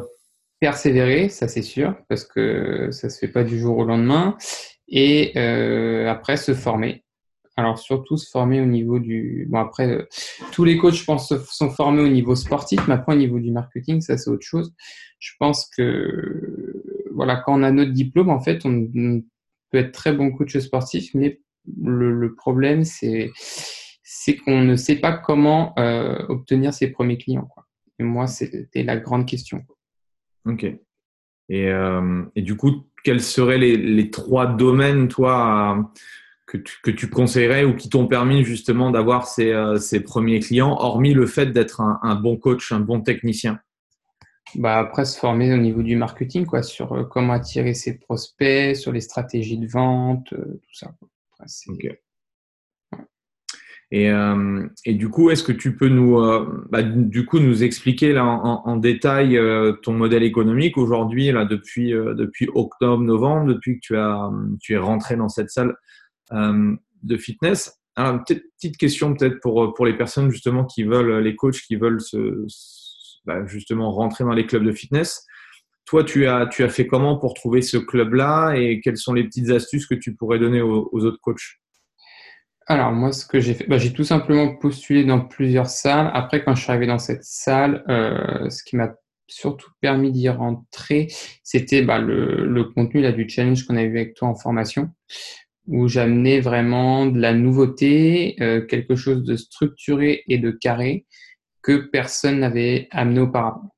Persévérer, 0.60 1.28
ça 1.28 1.50
c'est 1.50 1.62
sûr, 1.62 1.94
parce 2.08 2.24
que 2.24 2.90
ça 2.92 3.10
se 3.10 3.20
fait 3.20 3.28
pas 3.28 3.44
du 3.44 3.60
jour 3.60 3.78
au 3.80 3.84
lendemain. 3.84 4.38
Et 4.88 5.38
après, 6.08 6.38
se 6.38 6.54
former. 6.54 7.04
Alors, 7.58 7.78
surtout 7.78 8.16
se 8.18 8.30
former 8.30 8.62
au 8.62 8.66
niveau 8.66 8.98
du. 8.98 9.46
Bon, 9.50 9.60
après, 9.60 10.08
tous 10.54 10.64
les 10.64 10.78
coachs, 10.78 10.94
je 10.96 11.04
pense, 11.04 11.34
sont 11.52 11.70
formés 11.70 12.02
au 12.02 12.08
niveau 12.08 12.36
sportif, 12.36 12.80
mais 12.88 12.94
après, 12.94 13.14
au 13.14 13.18
niveau 13.18 13.40
du 13.40 13.52
marketing, 13.52 14.00
ça 14.00 14.18
c'est 14.18 14.30
autre 14.30 14.46
chose. 14.46 14.74
Je 15.20 15.32
pense 15.40 15.70
que, 15.78 16.82
voilà, 17.14 17.36
quand 17.46 17.60
on 17.60 17.64
a 17.64 17.72
notre 17.72 17.92
diplôme, 17.92 18.30
en 18.30 18.40
fait, 18.40 18.66
on, 18.66 18.90
on 18.96 19.22
peut 19.74 19.80
être 19.80 19.92
très 19.92 20.14
bon 20.14 20.32
coach 20.32 20.56
sportif, 20.60 21.10
mais 21.16 21.42
le, 21.82 22.36
problème, 22.36 22.84
c'est 22.84 23.32
qu'on 24.46 24.62
ne 24.62 24.76
sait 24.76 24.98
pas 24.98 25.14
comment 25.14 25.74
euh, 25.80 26.24
obtenir 26.30 26.74
ses 26.74 26.92
premiers 26.92 27.18
clients. 27.18 27.48
Quoi. 27.52 27.66
Et 27.98 28.04
moi, 28.04 28.28
c'était 28.28 28.84
la 28.84 28.98
grande 28.98 29.26
question. 29.26 29.64
Ok. 30.46 30.66
Et, 31.50 31.68
euh, 31.70 32.22
du 32.36 32.56
coup, 32.56 32.86
quels 33.04 33.22
seraient 33.22 33.58
les, 33.58 34.12
trois 34.12 34.46
domaines, 34.46 35.08
toi, 35.08 35.92
que 36.46 36.58
tu, 36.58 36.78
que 36.84 36.92
tu 36.92 37.10
conseillerais 37.10 37.66
ou 37.66 37.76
qui 37.76 37.90
t'ont 37.90 38.08
permis 38.08 38.44
justement 38.44 38.92
d'avoir 38.92 39.26
ces, 39.26 39.52
euh, 39.52 39.80
premiers 40.06 40.40
clients, 40.40 40.78
hormis 40.80 41.16
le 41.16 41.26
fait 41.26 41.48
d'être 41.48 41.82
un, 41.82 42.16
bon 42.16 42.38
coach, 42.38 42.72
un 42.72 42.80
bon 42.80 43.02
technicien? 43.02 43.60
Bah 44.56 44.78
après, 44.78 45.06
se 45.06 45.18
former 45.18 45.54
au 45.54 45.58
niveau 45.58 45.84
du 45.84 45.96
marketing, 45.96 46.46
quoi, 46.46 46.64
sur 46.64 46.94
euh, 46.94 47.04
comment 47.04 47.34
attirer 47.34 47.74
ses 47.74 47.98
prospects, 47.98 48.76
sur 48.76 48.92
les 48.92 49.02
stratégies 49.02 49.58
de 49.58 49.68
vente, 49.68 50.32
euh, 50.34 50.60
tout 50.62 50.74
ça. 50.74 50.94
Après, 51.34 51.48
okay. 51.70 52.00
Et, 53.92 54.10
euh, 54.10 54.68
et, 54.86 54.96
du 54.96 55.08
coup, 55.10 55.30
est-ce 55.30 55.44
que 55.44 55.52
tu 55.52 55.76
peux 55.76 55.88
nous, 55.88 56.20
euh, 56.20 56.66
bah, 56.72 56.82
du 56.82 57.28
coup, 57.28 57.38
nous 57.38 57.64
expliquer 57.64 58.12
là 58.12 58.26
en, 58.26 58.64
en 58.66 58.76
détail 58.78 59.38
euh, 59.38 59.74
ton 59.74 59.94
modèle 59.94 60.24
économique 60.24 60.80
aujourd'hui, 60.80 61.32
là 61.32 61.46
depuis 61.46 61.92
depuis 61.92 62.50
octobre-novembre, 62.56 63.54
depuis 63.54 63.76
que 63.76 63.82
tu 63.82 63.96
as 63.96 64.32
tu 64.60 64.74
es 64.74 64.78
rentré 64.78 65.16
dans 65.16 65.30
cette 65.30 65.52
salle 65.52 65.76
de 66.32 67.18
fitness? 67.18 67.80
Alors, 67.96 68.24
petite 68.26 68.78
question 68.78 69.14
peut-être 69.14 69.40
pour 69.42 69.76
pour 69.76 69.86
les 69.86 69.96
personnes 69.96 70.32
justement 70.32 70.66
qui 70.66 70.84
veulent 70.84 71.20
les 71.20 71.36
coachs 71.36 71.62
qui 71.62 71.76
veulent 71.76 72.02
se, 72.02 72.46
bah, 73.26 73.46
justement 73.46 73.92
rentrer 73.92 74.24
dans 74.24 74.34
les 74.34 74.46
clubs 74.46 74.64
de 74.64 74.72
fitness. 74.72 75.26
Toi, 75.86 76.04
tu 76.04 76.28
as 76.28 76.48
tu 76.48 76.64
as 76.64 76.70
fait 76.70 76.88
comment 76.88 77.18
pour 77.18 77.34
trouver 77.34 77.62
ce 77.62 77.78
club-là 77.78 78.54
et 78.54 78.80
quelles 78.82 78.98
sont 78.98 79.14
les 79.14 79.24
petites 79.24 79.50
astuces 79.50 79.86
que 79.86 79.96
tu 79.96 80.16
pourrais 80.16 80.40
donner 80.40 80.62
aux, 80.62 80.90
autres 80.94 81.20
coachs? 81.22 81.60
Alors 82.68 82.92
moi, 82.94 83.12
ce 83.12 83.26
que 83.26 83.42
j'ai 83.42 83.54
fait, 83.54 83.68
bah, 83.68 83.78
j'ai 83.78 83.92
tout 83.92 84.06
simplement 84.06 84.56
postulé 84.56 85.04
dans 85.04 85.20
plusieurs 85.20 85.68
salles. 85.68 86.10
Après, 86.14 86.44
quand 86.44 86.56
je 86.56 86.62
suis 86.62 86.72
arrivé 86.72 86.88
dans 86.88 87.00
cette 87.00 87.24
salle, 87.24 87.84
euh, 87.90 88.50
ce 88.50 88.64
qui 88.64 88.78
m'a 88.78 88.94
surtout 89.28 89.70
permis 89.82 90.12
d'y 90.12 90.30
rentrer, 90.30 91.08
c'était 91.44 91.82
bah, 91.82 92.00
le, 92.00 92.46
le, 92.46 92.64
contenu 92.64 93.02
là, 93.02 93.12
du 93.12 93.28
challenge 93.28 93.66
qu'on 93.66 93.76
a 93.76 93.84
eu 93.84 93.90
avec 93.90 94.16
toi 94.16 94.30
en 94.30 94.36
formation, 94.36 94.90
où 95.68 95.88
j'amenais 95.88 96.40
vraiment 96.40 97.06
de 97.06 97.20
la 97.20 97.34
nouveauté, 97.34 98.36
euh, 98.42 98.66
quelque 98.66 98.96
chose 98.96 99.24
de 99.24 99.36
structuré 99.36 100.24
et 100.28 100.38
de 100.38 100.52
carré 100.52 101.06
que 101.64 101.78
personne 101.78 102.40
n'avait 102.40 102.88
amené 102.92 103.22
auparavant. 103.22 103.74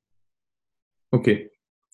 Ok. 1.12 1.32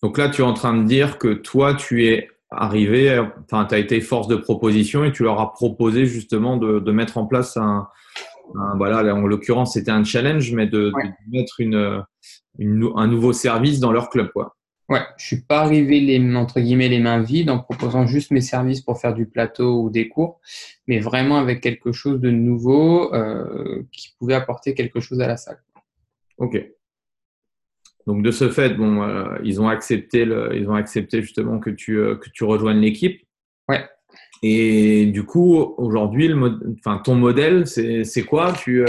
Donc 0.02 0.18
là, 0.18 0.30
tu 0.30 0.42
es 0.42 0.46
en 0.46 0.54
train 0.54 0.76
de 0.76 0.88
dire 0.88 1.20
que 1.20 1.34
toi, 1.34 1.76
tu 1.76 2.08
es 2.08 2.30
arrivé, 2.50 3.24
enfin, 3.44 3.66
tu 3.66 3.76
as 3.76 3.78
été 3.78 4.02
force 4.02 4.28
de 4.28 4.36
proposition 4.36 5.04
et 5.04 5.12
tu 5.12 5.24
leur 5.24 5.40
as 5.40 5.54
proposé 5.54 6.06
justement 6.06 6.58
de, 6.58 6.92
mettre 6.92 7.18
en 7.18 7.26
place 7.26 7.56
un, 7.58 7.88
voilà, 8.76 9.14
en 9.14 9.22
l'occurrence, 9.22 9.74
c'était 9.74 9.92
un 9.92 10.04
challenge, 10.04 10.52
mais 10.54 10.66
de, 10.66 10.92
mettre 11.30 11.60
une, 11.60 12.04
un 12.60 13.08
nouveau 13.08 13.34
service 13.34 13.80
dans 13.80 13.92
leur 13.92 14.10
club, 14.10 14.32
quoi. 14.32 14.56
Ouais, 14.90 15.04
je 15.16 15.26
suis 15.26 15.42
pas 15.42 15.62
arrivé 15.62 16.02
les 16.02 16.36
entre 16.36 16.60
guillemets 16.60 16.90
les 16.90 17.00
mains 17.00 17.22
vides 17.22 17.50
en 17.50 17.60
proposant 17.60 18.06
juste 18.06 18.30
mes 18.32 18.42
services 18.42 18.82
pour 18.82 19.00
faire 19.00 19.14
du 19.14 19.26
plateau 19.26 19.84
ou 19.84 19.90
des 19.90 20.10
cours, 20.10 20.42
mais 20.86 21.00
vraiment 21.00 21.38
avec 21.38 21.62
quelque 21.62 21.94
chose 21.94 22.20
de 22.20 22.30
nouveau 22.30 23.14
euh, 23.14 23.84
qui 23.94 24.14
pouvait 24.20 24.34
apporter 24.34 24.74
quelque 24.74 25.00
chose 25.00 25.22
à 25.22 25.28
la 25.28 25.38
salle. 25.38 25.62
Ok. 26.42 26.62
Donc 28.08 28.24
de 28.24 28.32
ce 28.32 28.50
fait, 28.50 28.74
bon, 28.74 29.04
euh, 29.04 29.38
ils 29.44 29.62
ont 29.62 29.70
accepté 29.70 30.26
le, 30.26 30.56
ils 30.56 30.68
ont 30.70 30.74
accepté 30.74 31.22
justement 31.22 31.60
que 31.60 31.70
tu 31.70 31.98
euh, 31.98 32.16
que 32.16 32.30
tu 32.30 32.44
rejoignes 32.44 32.80
l'équipe. 32.80 33.22
Ouais. 33.70 33.88
Et 34.44 35.06
du 35.06 35.24
coup, 35.24 35.76
aujourd'hui, 35.78 36.28
le 36.28 36.60
enfin 36.80 37.00
ton 37.04 37.16
modèle, 37.16 37.68
c'est 37.68 38.24
quoi? 38.24 38.54
Tu 38.54 38.84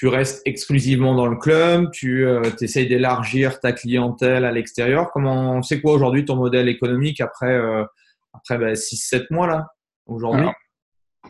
tu 0.00 0.08
restes 0.08 0.40
exclusivement 0.46 1.14
dans 1.14 1.26
le 1.26 1.36
club, 1.36 1.90
tu 1.90 2.26
euh, 2.26 2.42
essayes 2.60 2.88
d'élargir 2.88 3.60
ta 3.60 3.72
clientèle 3.72 4.46
à 4.46 4.50
l'extérieur. 4.50 5.10
Comment 5.12 5.60
c'est 5.62 5.80
quoi 5.80 5.92
aujourd'hui 5.92 6.24
ton 6.24 6.36
modèle 6.36 6.68
économique 6.70 7.20
après 7.20 7.52
euh, 7.52 7.84
après 8.32 8.56
6-7 8.56 9.18
bah, 9.18 9.24
mois 9.30 9.46
là 9.46 9.66
aujourd'hui? 10.06 10.46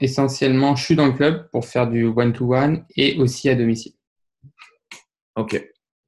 Essentiellement, 0.00 0.76
je 0.76 0.85
suis 0.85 0.95
dans 0.95 1.07
le 1.07 1.12
club 1.14 1.49
pour 1.50 1.64
faire 1.64 1.88
du 1.88 2.05
one-to-one 2.05 2.85
et 2.97 3.19
aussi 3.19 3.49
à 3.49 3.57
domicile. 3.57 3.93
Ok. 5.37 5.63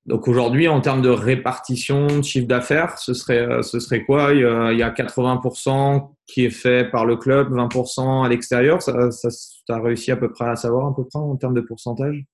Donc 0.06 0.26
aujourd'hui, 0.26 0.66
en 0.66 0.80
termes 0.80 1.00
de 1.00 1.08
répartition 1.08 2.06
de 2.08 2.22
chiffre 2.22 2.48
d'affaires, 2.48 2.98
ce 2.98 3.14
serait, 3.14 3.38
euh, 3.38 3.62
ce 3.62 3.78
serait 3.78 4.04
quoi? 4.04 4.32
Il 4.32 4.40
y, 4.40 4.82
a, 4.82 4.90
80% 4.90 6.16
qui 6.26 6.44
est 6.44 6.50
fait 6.50 6.90
par 6.90 7.06
le 7.06 7.16
club, 7.16 7.52
20% 7.52 8.24
à 8.24 8.28
l'extérieur. 8.28 8.82
Ça, 8.82 9.12
ça 9.12 9.28
tu 9.30 9.72
as 9.72 9.80
réussi 9.80 10.10
à 10.10 10.16
peu 10.16 10.32
près 10.32 10.46
à 10.46 10.56
savoir 10.56 10.88
à 10.88 10.96
peu 10.96 11.04
près 11.04 11.20
en 11.20 11.36
termes 11.36 11.54
de 11.54 11.60
pourcentage? 11.60 12.24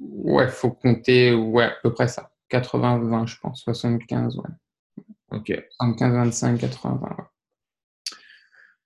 Ouais, 0.00 0.48
faut 0.48 0.70
compter, 0.70 1.34
ouais, 1.34 1.64
à 1.64 1.74
peu 1.82 1.92
près 1.92 2.08
ça. 2.08 2.30
80-20, 2.50 3.26
je 3.26 3.36
pense. 3.40 3.62
75, 3.62 4.38
ouais. 4.38 4.96
Ok. 5.32 5.52
75-25, 5.80 6.58
80-20, 6.58 7.16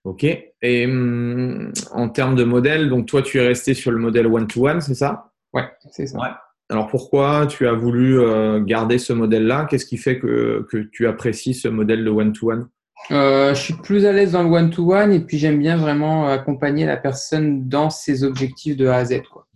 Ok. 0.02 0.25
Et 0.25 0.87
hum, 0.87 1.73
en 1.92 2.09
termes 2.09 2.35
de 2.35 2.44
modèle, 2.44 2.88
donc 2.88 3.06
toi, 3.06 3.23
tu 3.23 3.38
es 3.38 3.47
resté 3.47 3.75
sur 3.75 3.92
le 3.92 3.99
modèle 3.99 4.26
one-to-one, 4.26 4.80
c'est 4.80 4.94
ça? 4.94 5.32
Ouais, 5.52 5.70
c'est 5.92 6.06
ça. 6.06 6.18
Ouais. 6.18 6.30
Alors 6.70 6.86
pourquoi 6.86 7.46
tu 7.46 7.66
as 7.66 7.72
voulu 7.72 8.18
euh, 8.18 8.60
garder 8.60 8.98
ce 8.98 9.12
modèle-là? 9.12 9.66
Qu'est-ce 9.68 9.86
qui 9.86 9.98
fait 9.98 10.18
que, 10.18 10.66
que, 10.70 10.78
tu 10.78 11.06
apprécies 11.06 11.54
ce 11.54 11.68
modèle 11.68 12.04
de 12.04 12.10
one-to-one? 12.10 12.68
Euh, 13.10 13.54
je 13.54 13.60
suis 13.60 13.74
plus 13.74 14.06
à 14.06 14.12
l'aise 14.12 14.32
dans 14.32 14.42
le 14.42 14.50
one-to-one 14.50 15.12
et 15.12 15.20
puis 15.20 15.38
j'aime 15.38 15.58
bien 15.58 15.76
vraiment 15.76 16.28
accompagner 16.28 16.86
la 16.86 16.96
personne 16.96 17.68
dans 17.68 17.90
ses 17.90 18.24
objectifs 18.24 18.76
de 18.76 18.86
A 18.86 18.96
à 18.96 19.04
Z. 19.04 19.22
Quoi. 19.30 19.46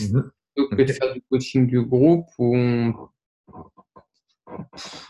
Mhm 0.00 0.30
que 0.56 0.82
de 0.82 0.92
faire 0.92 1.12
du 1.12 1.22
coaching 1.30 1.66
du 1.66 1.82
groupe 1.82 2.26
où, 2.38 2.54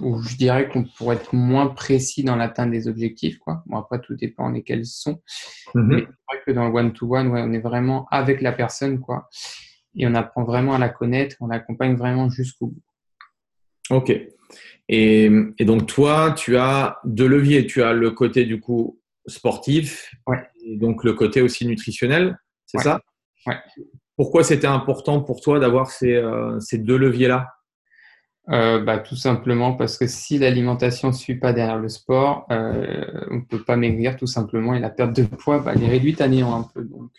je 0.01 0.37
dirais 0.37 0.69
qu'on 0.69 0.85
pourrait 0.85 1.17
être 1.17 1.35
moins 1.35 1.69
précis 1.69 2.25
dans 2.25 2.37
l'atteinte 2.37 2.71
des 2.71 2.89
objectifs. 2.89 3.39
Quoi. 3.39 3.63
Bon, 3.67 3.79
après, 3.79 4.01
tout 4.01 4.15
dépend 4.15 4.51
lesquels 4.51 4.81
ils 4.81 4.87
sont. 4.87 5.23
Mhm. 5.75 5.87
Mais 5.87 6.01
c'est 6.01 6.37
vrai 6.37 6.43
que 6.47 6.53
dans 6.53 6.69
le 6.69 6.75
one-to-one, 6.75 7.29
ouais, 7.29 7.43
on 7.45 7.53
est 7.53 7.61
vraiment 7.61 8.07
avec 8.11 8.41
la 8.41 8.53
personne 8.53 9.01
quoi, 9.01 9.29
et 9.97 10.07
on 10.07 10.15
apprend 10.15 10.45
vraiment 10.45 10.75
à 10.75 10.79
la 10.79 10.89
connaître, 10.89 11.37
on 11.41 11.49
l'accompagne 11.49 11.97
vraiment 11.97 12.29
jusqu'au 12.29 12.67
bout. 12.69 12.83
Ok. 13.91 14.11
Et, 14.89 15.31
et, 15.59 15.65
donc, 15.65 15.87
toi, 15.87 16.33
tu 16.37 16.57
as 16.57 16.99
deux 17.05 17.27
leviers. 17.27 17.67
Tu 17.67 17.83
as 17.83 17.93
le 17.93 18.11
côté 18.11 18.45
du 18.45 18.61
coup 18.61 19.01
sportif, 19.27 20.15
et 20.65 20.77
donc 20.77 21.05
le 21.05 21.13
côté 21.13 21.43
aussi 21.43 21.67
nutritionnel, 21.67 22.39
c'est 22.67 22.79
ça? 22.79 23.01
Ouais. 23.47 23.57
Pourquoi 24.17 24.45
c'était 24.45 24.67
important 24.67 25.21
pour 25.21 25.41
toi 25.41 25.59
d'avoir 25.59 25.91
ces, 25.91 26.15
euh, 26.15 26.59
ces, 26.61 26.79
deux 26.79 26.97
leviers-là? 26.97 27.49
Euh, 28.51 28.81
bah, 28.81 28.99
Tout 28.99 29.17
simplement 29.17 29.75
parce 29.75 29.99
que 29.99 30.07
si 30.07 30.39
l'alimentation 30.39 31.09
ne 31.09 31.13
suit 31.13 31.35
pas 31.35 31.53
derrière 31.53 31.79
le 31.79 31.89
sport, 31.89 32.47
euh, 32.51 33.05
on 33.31 33.37
ne 33.37 33.45
peut 33.45 33.63
pas 33.63 33.77
maigrir 33.77 34.17
tout 34.17 34.29
simplement 34.29 34.75
et 34.75 34.81
la 34.81 34.91
perte 34.91 35.15
de 35.15 35.25
poids 35.25 35.59
bah, 35.59 35.73
elle 35.75 35.83
est 35.83 35.89
réduite 35.89 36.21
à 36.21 36.29
néant 36.29 36.55
un 36.55 36.63
peu. 36.63 36.83
Donc, 36.85 37.11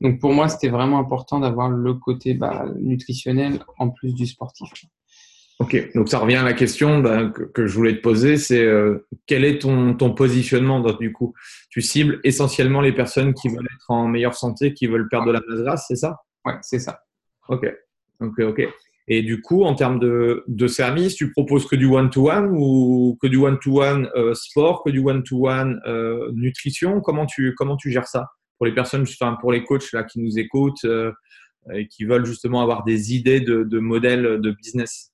donc 0.00 0.20
pour 0.20 0.32
moi, 0.32 0.48
c'était 0.48 0.68
vraiment 0.68 0.98
important 0.98 1.40
d'avoir 1.40 1.70
le 1.70 1.94
côté 1.94 2.34
bah, 2.34 2.66
nutritionnel 2.76 3.60
en 3.78 3.90
plus 3.90 4.14
du 4.14 4.26
sportif. 4.26 4.70
Ok, 5.58 5.90
donc 5.94 6.10
ça 6.10 6.18
revient 6.18 6.36
à 6.36 6.42
la 6.42 6.52
question 6.52 6.98
bah, 6.98 7.30
que, 7.30 7.66
je 7.66 7.74
voulais 7.74 7.96
te 7.96 8.02
poser, 8.02 8.36
c'est 8.36 8.62
euh, 8.62 9.06
quel 9.26 9.42
est 9.42 9.62
ton, 9.62 9.94
ton 9.94 10.12
positionnement 10.12 10.80
du 10.80 11.12
coup 11.12 11.32
Tu 11.70 11.80
cibles 11.80 12.20
essentiellement 12.24 12.82
les 12.82 12.92
personnes 12.92 13.32
qui 13.32 13.48
veulent 13.48 13.68
être 13.74 13.90
en 13.90 14.06
meilleure 14.06 14.34
santé, 14.34 14.74
qui 14.74 14.86
veulent 14.86 15.08
perdre 15.08 15.28
de 15.28 15.32
la 15.32 15.40
masse 15.48 15.60
grasse, 15.60 15.84
c'est 15.88 15.96
ça? 15.96 16.18
Ouais, 16.44 16.54
c'est 16.60 16.78
ça. 16.78 17.00
Ok, 17.48 17.66
ok, 18.20 18.38
ok. 18.40 18.68
Et 19.08 19.22
du 19.22 19.40
coup, 19.40 19.62
en 19.62 19.74
termes 19.74 19.98
de, 19.98 20.44
de 20.48 20.66
service, 20.66 21.14
tu 21.14 21.30
proposes 21.30 21.66
que 21.66 21.76
du 21.76 21.86
one-to-one 21.86 22.50
ou 22.52 23.16
que 23.22 23.28
du 23.28 23.36
one-to-one 23.36 24.10
euh, 24.16 24.34
sport, 24.34 24.82
que 24.84 24.90
du 24.90 24.98
one-to-one 24.98 25.80
euh, 25.86 26.32
nutrition? 26.34 27.00
Comment 27.00 27.24
tu, 27.24 27.54
comment 27.54 27.76
tu 27.76 27.90
gères 27.90 28.08
ça? 28.08 28.26
Pour 28.58 28.66
les 28.66 28.74
personnes, 28.74 29.02
enfin 29.02 29.36
pour 29.40 29.52
les 29.52 29.64
coachs 29.64 29.92
là 29.92 30.04
qui 30.04 30.20
nous 30.20 30.38
écoutent 30.38 30.86
et 31.72 31.88
qui 31.88 32.04
veulent 32.04 32.26
justement 32.26 32.62
avoir 32.62 32.84
des 32.84 33.14
idées 33.14 33.40
de, 33.40 33.64
de 33.64 33.78
modèles 33.78 34.40
de 34.40 34.50
business 34.50 35.12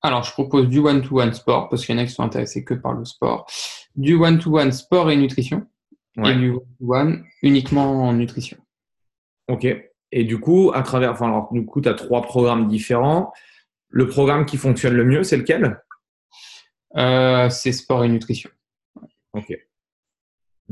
alors, 0.00 0.22
je 0.22 0.30
propose 0.32 0.68
du 0.68 0.78
one-to-one 0.78 1.34
sport 1.34 1.68
parce 1.68 1.84
qu'il 1.84 1.94
y 1.94 1.98
en 1.98 2.02
a 2.02 2.06
qui 2.06 2.12
sont 2.12 2.22
intéressés 2.22 2.64
que 2.64 2.74
par 2.74 2.92
le 2.92 3.04
sport. 3.04 3.50
Du 3.96 4.14
one-to-one 4.14 4.72
sport 4.72 5.10
et 5.10 5.16
nutrition. 5.16 5.66
Et 6.24 6.34
du 6.34 6.50
one-to-one 6.50 7.24
uniquement 7.42 8.08
en 8.08 8.12
nutrition. 8.12 8.58
Ok. 9.48 9.66
Et 10.10 10.24
du 10.24 10.38
coup, 10.40 10.72
à 10.74 10.82
travers, 10.82 11.12
enfin, 11.12 11.26
alors, 11.26 11.52
du 11.52 11.64
coup, 11.64 11.80
tu 11.80 11.88
as 11.88 11.94
trois 11.94 12.22
programmes 12.22 12.68
différents. 12.68 13.32
Le 13.88 14.06
programme 14.08 14.46
qui 14.46 14.56
fonctionne 14.56 14.94
le 14.94 15.04
mieux, 15.04 15.22
c'est 15.22 15.36
lequel? 15.36 15.80
Euh, 16.96 17.48
C'est 17.50 17.72
sport 17.72 18.04
et 18.04 18.08
nutrition. 18.08 18.50
Ok. 19.32 19.52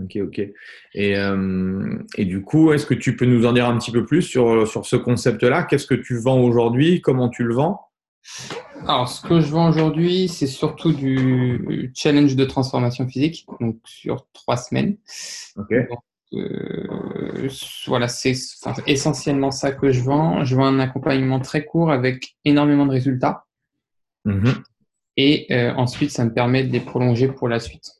Ok, 0.02 0.16
ok. 0.22 0.38
Et, 0.94 1.16
euh, 1.16 1.98
et 2.16 2.24
du 2.24 2.42
coup, 2.42 2.72
est-ce 2.72 2.84
que 2.84 2.94
tu 2.94 3.16
peux 3.16 3.24
nous 3.24 3.46
en 3.46 3.52
dire 3.52 3.66
un 3.66 3.78
petit 3.78 3.92
peu 3.92 4.04
plus 4.04 4.22
sur, 4.22 4.68
sur 4.68 4.84
ce 4.84 4.96
concept-là? 4.96 5.62
Qu'est-ce 5.62 5.86
que 5.86 5.94
tu 5.94 6.18
vends 6.18 6.40
aujourd'hui? 6.40 7.00
Comment 7.00 7.28
tu 7.28 7.44
le 7.44 7.54
vends? 7.54 7.80
Alors, 8.86 9.08
ce 9.08 9.26
que 9.26 9.40
je 9.40 9.46
vends 9.48 9.68
aujourd'hui, 9.68 10.28
c'est 10.28 10.46
surtout 10.46 10.92
du 10.92 11.92
challenge 11.94 12.36
de 12.36 12.44
transformation 12.44 13.08
physique, 13.08 13.46
donc 13.60 13.78
sur 13.84 14.26
trois 14.32 14.56
semaines. 14.56 14.96
Euh, 16.34 17.48
voilà, 17.86 18.08
c'est 18.08 18.34
essentiellement 18.86 19.50
ça 19.50 19.72
que 19.72 19.92
je 19.92 20.02
vends. 20.02 20.44
Je 20.44 20.56
vends 20.56 20.66
un 20.66 20.80
accompagnement 20.80 21.40
très 21.40 21.64
court 21.64 21.90
avec 21.90 22.36
énormément 22.44 22.84
de 22.84 22.92
résultats. 22.92 23.44
Mhm. 24.24 24.54
Et 25.16 25.46
euh, 25.50 25.72
ensuite, 25.74 26.10
ça 26.10 26.24
me 26.24 26.34
permet 26.34 26.64
de 26.64 26.72
les 26.72 26.80
prolonger 26.80 27.28
pour 27.28 27.48
la 27.48 27.60
suite. 27.60 27.92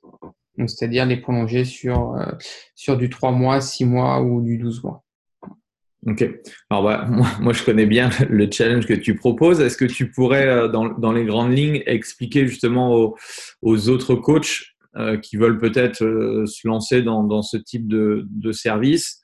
C'est-à-dire 0.66 1.06
les 1.06 1.16
prolonger 1.18 1.64
sur, 1.64 2.14
euh, 2.14 2.24
sur 2.74 2.96
du 2.96 3.10
3 3.10 3.32
mois, 3.32 3.60
6 3.60 3.84
mois 3.84 4.22
ou 4.22 4.40
du 4.42 4.58
12 4.58 4.82
mois. 4.82 5.04
Ok. 6.06 6.28
Alors 6.70 6.82
moi, 7.08 7.26
moi, 7.40 7.52
je 7.52 7.62
connais 7.64 7.86
bien 7.86 8.10
le 8.28 8.50
challenge 8.50 8.86
que 8.86 8.94
tu 8.94 9.14
proposes. 9.14 9.60
Est-ce 9.60 9.76
que 9.76 9.84
tu 9.84 10.10
pourrais, 10.10 10.46
euh, 10.46 10.68
dans, 10.68 10.88
dans, 10.88 11.12
les 11.12 11.24
grandes 11.24 11.52
lignes, 11.52 11.82
expliquer 11.86 12.46
justement 12.46 13.14
aux, 13.62 13.88
autres 13.88 14.14
coachs 14.14 14.62
euh, 14.96 15.18
qui 15.18 15.36
veulent 15.36 15.58
peut-être 15.58 15.98
se 15.98 16.68
lancer 16.68 17.02
dans, 17.02 17.22
dans, 17.24 17.42
ce 17.42 17.56
type 17.56 17.86
de, 17.86 18.26
de 18.30 18.52
service, 18.52 19.20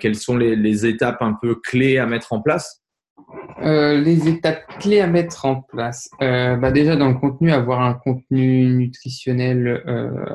quelles 0.00 0.16
sont 0.16 0.36
les, 0.36 0.54
les, 0.54 0.84
étapes 0.84 1.22
un 1.22 1.32
peu 1.32 1.54
clés 1.54 1.96
à 1.96 2.04
mettre 2.04 2.34
en 2.34 2.42
place? 2.42 2.81
Les 3.60 4.28
étapes 4.28 4.66
clés 4.80 5.00
à 5.00 5.06
mettre 5.06 5.44
en 5.44 5.62
place. 5.62 6.10
Bah 6.20 6.70
déjà, 6.70 6.96
dans 6.96 7.08
le 7.08 7.14
contenu, 7.14 7.52
avoir 7.52 7.80
un 7.80 7.94
contenu 7.94 8.66
nutritionnel, 8.66 9.82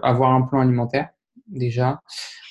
avoir 0.03 0.33
un 0.33 0.43
plan 0.43 0.61
alimentaire, 0.61 1.09
déjà 1.47 2.01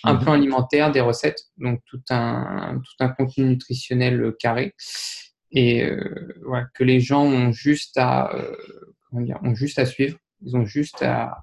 un 0.07 0.15
mhm. 0.15 0.21
plan 0.21 0.33
alimentaire, 0.33 0.93
des 0.93 1.01
recettes, 1.01 1.43
donc 1.59 1.81
tout 1.87 2.01
un, 2.11 2.81
tout 2.85 3.05
un 3.05 3.09
contenu 3.09 3.45
nutritionnel 3.45 4.21
euh, 4.21 4.37
carré. 4.39 4.75
Et 5.51 5.85
euh, 5.85 6.41
voilà, 6.45 6.67
que 6.75 6.85
les 6.85 7.01
gens 7.01 7.25
ont 7.25 7.53
juste 7.53 7.97
à, 7.97 8.35
euh, 8.35 8.57
comment 9.09 9.23
dire, 9.23 9.39
ont 9.43 9.55
juste 9.55 9.79
à 9.79 9.87
suivre. 9.87 10.17
Ils 10.43 10.57
ont 10.57 10.65
juste 10.65 11.03
à, 11.03 11.43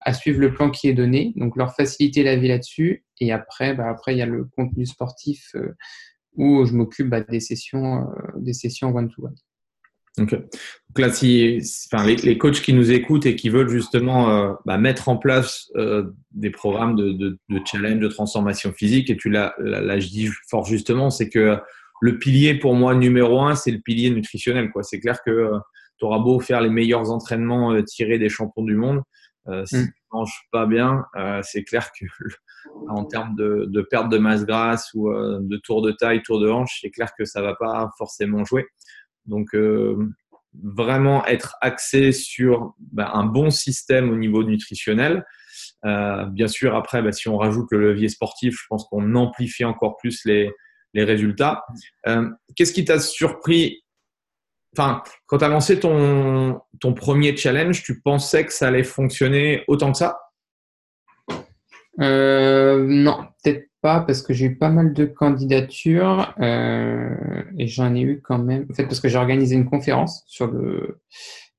à, 0.00 0.12
suivre 0.12 0.40
le 0.40 0.52
plan 0.52 0.70
qui 0.70 0.88
est 0.88 0.92
donné, 0.92 1.32
donc 1.36 1.56
leur 1.56 1.74
faciliter 1.74 2.22
la 2.22 2.36
vie 2.36 2.48
là-dessus. 2.48 3.04
Et 3.20 3.32
après, 3.32 3.74
bah, 3.74 3.88
après 3.88 4.14
il 4.14 4.18
y 4.18 4.22
a 4.22 4.26
le 4.26 4.44
contenu 4.44 4.86
sportif 4.86 5.54
où 6.34 6.64
je 6.64 6.72
m'occupe 6.72 7.08
bah, 7.08 7.20
des 7.20 7.40
sessions, 7.40 8.06
des 8.36 8.52
sessions 8.52 8.94
one-to-one. 8.94 9.34
Donc 10.16 10.30
là, 10.96 11.10
si, 11.10 11.60
enfin, 11.92 12.06
les, 12.06 12.14
les, 12.16 12.38
coachs 12.38 12.60
qui 12.60 12.72
nous 12.72 12.92
écoutent 12.92 13.26
et 13.26 13.34
qui 13.34 13.48
veulent 13.48 13.68
justement 13.68 14.30
euh, 14.30 14.52
bah, 14.64 14.78
mettre 14.78 15.08
en 15.08 15.16
place 15.16 15.72
euh, 15.74 16.12
des 16.30 16.50
programmes 16.50 16.94
de, 16.94 17.10
de, 17.10 17.36
de, 17.48 17.60
challenge, 17.64 17.98
de 17.98 18.06
transformation 18.06 18.72
physique, 18.72 19.10
et 19.10 19.16
tu 19.16 19.28
l'as, 19.28 19.54
là, 19.58 19.98
je 19.98 20.06
dis 20.08 20.28
fort 20.48 20.66
justement, 20.66 21.10
c'est 21.10 21.28
que 21.28 21.58
le 22.00 22.18
pilier 22.18 22.54
pour 22.54 22.74
moi 22.74 22.94
numéro 22.94 23.40
un, 23.40 23.54
c'est 23.54 23.70
le 23.70 23.80
pilier 23.80 24.10
nutritionnel. 24.10 24.70
Quoi. 24.70 24.82
C'est 24.82 25.00
clair 25.00 25.20
que 25.24 25.30
euh, 25.30 25.58
tu 25.98 26.04
auras 26.04 26.18
beau 26.18 26.38
faire 26.38 26.60
les 26.60 26.68
meilleurs 26.68 27.10
entraînements 27.10 27.72
euh, 27.72 27.82
tirés 27.82 28.18
des 28.18 28.28
champions 28.28 28.62
du 28.62 28.76
monde. 28.76 29.00
Euh, 29.48 29.64
si 29.64 29.76
mm. 29.76 29.86
tu 29.86 30.02
manges 30.12 30.48
pas 30.52 30.66
bien, 30.66 31.04
c'est 31.42 31.64
clair 31.64 31.90
que 31.98 32.04
en 32.88 33.04
termes 33.04 33.34
de, 33.36 33.86
perte 33.90 34.08
de 34.08 34.18
masse 34.18 34.44
grasse 34.44 34.90
ou 34.94 35.12
de 35.12 35.56
tour 35.58 35.82
de 35.82 35.92
taille, 35.92 36.22
tour 36.22 36.40
de 36.40 36.48
hanche, 36.48 36.78
c'est 36.80 36.90
clair 36.90 37.12
que 37.18 37.24
ça 37.24 37.42
va 37.42 37.54
pas 37.54 37.90
forcément 37.98 38.44
jouer. 38.44 38.66
Donc, 39.26 39.54
vraiment 40.62 41.24
être 41.26 41.56
axé 41.60 42.12
sur 42.12 42.74
bah, 42.78 43.10
un 43.14 43.24
bon 43.24 43.50
système 43.50 44.10
au 44.10 44.16
niveau 44.16 44.44
nutritionnel. 44.44 45.24
Euh, 45.84 46.24
bien 46.26 46.48
sûr, 46.48 46.74
après, 46.74 47.02
bah, 47.02 47.12
si 47.12 47.28
on 47.28 47.36
rajoute 47.36 47.66
le 47.70 47.80
levier 47.80 48.08
sportif, 48.08 48.56
je 48.60 48.66
pense 48.68 48.86
qu'on 48.88 49.14
amplifie 49.14 49.64
encore 49.64 49.96
plus 49.96 50.24
les, 50.24 50.52
résultats. 50.96 51.64
Euh, 52.06 52.30
Qu'est-ce 52.54 52.72
qui 52.72 52.84
t'a 52.84 53.00
surpris? 53.00 53.82
Enfin, 54.76 55.02
quand 55.26 55.38
tu 55.38 55.44
as 55.44 55.48
lancé 55.48 55.80
ton, 55.80 56.60
ton 56.80 56.94
premier 56.94 57.36
challenge, 57.36 57.82
tu 57.82 58.00
pensais 58.00 58.46
que 58.46 58.52
ça 58.52 58.68
allait 58.68 58.84
fonctionner 58.84 59.64
autant 59.66 59.90
que 59.90 59.98
ça? 59.98 60.20
Euh, 62.00 62.84
Non, 62.86 63.18
peut-être 63.42 63.68
pas 63.80 64.00
parce 64.00 64.22
que 64.22 64.32
j'ai 64.32 64.46
eu 64.46 64.56
pas 64.56 64.70
mal 64.70 64.94
de 64.94 65.04
candidatures 65.04 66.34
euh, 66.40 67.42
et 67.58 67.66
j'en 67.66 67.94
ai 67.94 68.00
eu 68.00 68.20
quand 68.22 68.38
même. 68.38 68.66
En 68.70 68.74
fait, 68.74 68.84
parce 68.84 69.00
que 69.00 69.08
j'ai 69.08 69.18
organisé 69.18 69.54
une 69.56 69.68
conférence 69.68 70.24
sur 70.26 70.46
le 70.46 71.00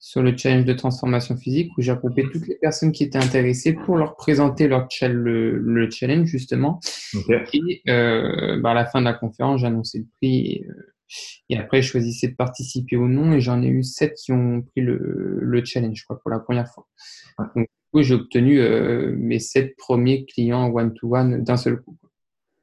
sur 0.06 0.22
le 0.22 0.38
challenge 0.38 0.66
de 0.66 0.74
transformation 0.74 1.36
physique 1.36 1.72
où 1.78 1.82
j'ai 1.82 1.92
regroupé 1.92 2.30
toutes 2.32 2.48
les 2.48 2.56
personnes 2.56 2.92
qui 2.92 3.04
étaient 3.04 3.18
intéressées 3.18 3.74
pour 3.74 3.98
leur 3.98 4.16
présenter 4.16 4.68
leur 4.68 4.88
le, 5.02 5.58
le 5.58 5.90
challenge 5.90 6.28
justement. 6.28 6.80
Et 7.14 7.82
euh, 7.90 8.60
bah, 8.62 8.72
à 8.72 8.74
la 8.76 8.86
fin 8.86 9.00
de 9.00 9.06
la 9.06 9.14
conférence, 9.14 9.62
j'ai 9.62 9.68
annoncé 9.68 9.98
le 9.98 10.06
prix 10.18 10.46
et, 10.46 10.68
euh, 10.70 10.94
et, 11.50 11.58
après 11.58 11.82
je 11.82 11.90
choisissais 11.90 12.28
de 12.28 12.36
participer 12.36 12.98
ou 12.98 13.08
non 13.08 13.34
et 13.34 13.42
j'en 13.42 13.64
ai 13.64 13.68
eu 13.68 13.84
sept 13.84 14.14
qui 14.14 14.32
ont 14.32 14.62
pris 14.62 14.82
le, 14.82 15.40
le 15.42 15.66
challenge, 15.66 16.04
crois, 16.04 16.20
pour 16.20 16.30
la 16.30 16.40
première 16.40 16.72
fois. 16.72 16.88
Donc, 17.56 17.68
j'ai 17.94 18.16
obtenu 18.16 18.60
euh, 18.60 19.14
mes 19.18 19.40
sept 19.40 19.76
premiers 19.78 20.26
clients 20.26 20.70
one-to-one 20.72 21.44
d'un 21.44 21.58
seul 21.58 21.82
coup. 21.82 21.98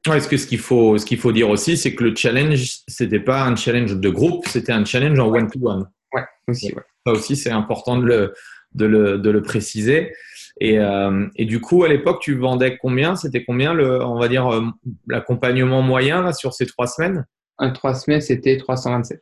Ouais, 0.07 0.19
ce 0.19 0.27
que 0.27 0.35
ce 0.35 0.45
qu'il 0.47 0.59
faut, 0.59 0.97
ce 0.97 1.05
qu'il 1.05 1.17
faut 1.17 1.31
dire 1.31 1.49
aussi, 1.49 1.77
c'est 1.77 1.95
que 1.95 2.03
le 2.03 2.15
challenge, 2.15 2.79
c'était 2.87 3.21
pas 3.21 3.43
un 3.45 3.55
challenge 3.55 3.95
de 3.95 4.09
groupe, 4.09 4.47
c'était 4.47 4.73
un 4.73 4.83
challenge 4.83 5.17
en 5.17 5.29
one-to-one. 5.29 5.87
Ouais, 6.13 6.23
aussi. 6.47 6.73
Ouais. 6.73 6.83
Ça 7.05 7.13
aussi, 7.13 7.35
c'est 7.35 7.51
important 7.51 7.97
de 7.97 8.05
le, 8.05 8.33
de 8.75 8.85
le, 8.85 9.17
de 9.17 9.29
le 9.29 9.41
préciser. 9.41 10.11
Et, 10.59 10.77
euh, 10.77 11.27
et, 11.35 11.45
du 11.45 11.61
coup, 11.61 11.83
à 11.83 11.87
l'époque, 11.87 12.21
tu 12.21 12.35
vendais 12.35 12.77
combien? 12.77 13.15
C'était 13.15 13.43
combien, 13.43 13.73
le, 13.73 14.03
on 14.03 14.19
va 14.19 14.27
dire, 14.27 14.47
euh, 14.47 14.61
l'accompagnement 15.07 15.81
moyen 15.81 16.21
là, 16.21 16.33
sur 16.33 16.53
ces 16.53 16.65
trois 16.65 16.87
semaines? 16.87 17.25
Trois 17.73 17.95
semaines, 17.95 18.21
c'était 18.21 18.57
327. 18.57 19.21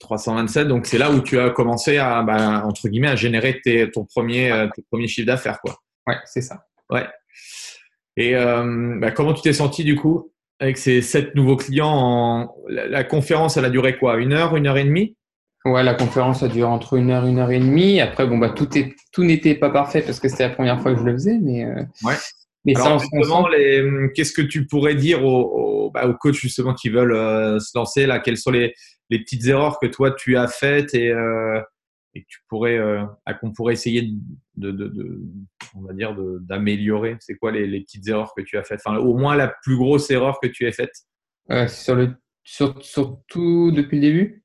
327, 0.00 0.68
donc 0.68 0.86
c'est 0.86 0.98
là 0.98 1.10
où 1.10 1.20
tu 1.20 1.38
as 1.38 1.50
commencé 1.50 1.98
à, 1.98 2.22
bah, 2.22 2.64
entre 2.66 2.88
guillemets, 2.88 3.08
à 3.08 3.16
générer 3.16 3.60
tes, 3.62 3.90
ton 3.90 4.04
premier, 4.04 4.50
euh, 4.50 4.68
premier 4.90 5.08
chiffre 5.08 5.26
d'affaires. 5.26 5.60
quoi. 5.60 5.76
Ouais, 6.06 6.16
c'est 6.24 6.42
ça. 6.42 6.66
Ouais. 6.90 7.06
Et 8.16 8.36
euh, 8.36 8.98
bah, 8.98 9.10
comment 9.10 9.32
tu 9.32 9.42
t'es 9.42 9.52
senti 9.52 9.84
du 9.84 9.96
coup 9.96 10.32
avec 10.60 10.78
ces 10.78 11.02
sept 11.02 11.34
nouveaux 11.34 11.56
clients 11.56 11.92
en... 11.92 12.54
la, 12.68 13.02
conférence, 13.04 13.56
elle 13.56 13.64
a 13.64 13.70
duré 13.70 13.98
quoi 13.98 14.18
Une 14.18 14.32
heure, 14.32 14.54
une 14.54 14.66
heure 14.66 14.76
et 14.76 14.84
demie? 14.84 15.16
Ouais, 15.64 15.82
la 15.82 15.94
conférence 15.94 16.42
a 16.42 16.48
duré 16.48 16.68
entre 16.68 16.94
une 16.94 17.10
heure, 17.10 17.26
une 17.26 17.38
heure 17.38 17.50
et 17.50 17.58
demie. 17.58 18.00
Après, 18.00 18.26
bon, 18.26 18.38
bah, 18.38 18.50
tout, 18.50 18.76
est, 18.76 18.94
tout 19.12 19.24
n'était 19.24 19.54
pas 19.54 19.70
parfait 19.70 20.02
parce 20.02 20.20
que 20.20 20.28
c'était 20.28 20.48
la 20.48 20.54
première 20.54 20.80
fois 20.80 20.92
que 20.92 21.00
je 21.00 21.04
le 21.04 21.12
faisais, 21.12 21.38
mais. 21.40 21.64
Euh, 21.64 21.82
ouais. 22.04 22.14
Mais 22.64 22.76
Alors, 22.76 23.00
justement, 23.00 23.48
les... 23.48 24.10
qu'est-ce 24.14 24.32
que 24.32 24.42
tu 24.42 24.66
pourrais 24.66 24.94
dire 24.94 25.24
aux, 25.24 25.90
bah, 25.90 26.06
aux, 26.06 26.14
coachs 26.14 26.34
justement 26.34 26.74
qui 26.74 26.90
veulent 26.90 27.14
euh, 27.14 27.58
se 27.58 27.76
lancer 27.76 28.06
là? 28.06 28.20
Quelles 28.20 28.36
sont 28.36 28.52
les, 28.52 28.72
les, 29.10 29.18
petites 29.18 29.46
erreurs 29.46 29.78
que 29.80 29.86
toi 29.86 30.12
tu 30.12 30.36
as 30.36 30.46
faites 30.46 30.94
et, 30.94 31.10
euh, 31.10 31.60
et 32.14 32.22
que 32.22 32.26
tu 32.28 32.38
pourrais, 32.48 32.78
euh, 32.78 33.04
qu'on 33.40 33.52
pourrait 33.52 33.72
essayer 33.72 34.12
de, 34.54 34.70
de, 34.70 34.86
de, 34.88 35.22
on 35.74 35.82
va 35.82 35.92
dire, 35.92 36.16
d'améliorer? 36.40 37.16
C'est 37.18 37.36
quoi 37.36 37.50
les, 37.50 37.66
les, 37.66 37.80
petites 37.80 38.06
erreurs 38.08 38.32
que 38.36 38.42
tu 38.42 38.56
as 38.56 38.62
faites? 38.62 38.80
Enfin, 38.84 38.98
au 38.98 39.16
moins 39.16 39.34
la 39.34 39.52
plus 39.62 39.76
grosse 39.76 40.10
erreur 40.10 40.38
que 40.40 40.46
tu 40.46 40.64
aies 40.66 40.72
faite? 40.72 40.94
Sur 41.68 41.96
le, 41.96 42.14
sur, 42.44 42.80
surtout 42.84 43.72
depuis 43.72 43.96
le 43.96 44.02
début? 44.02 44.44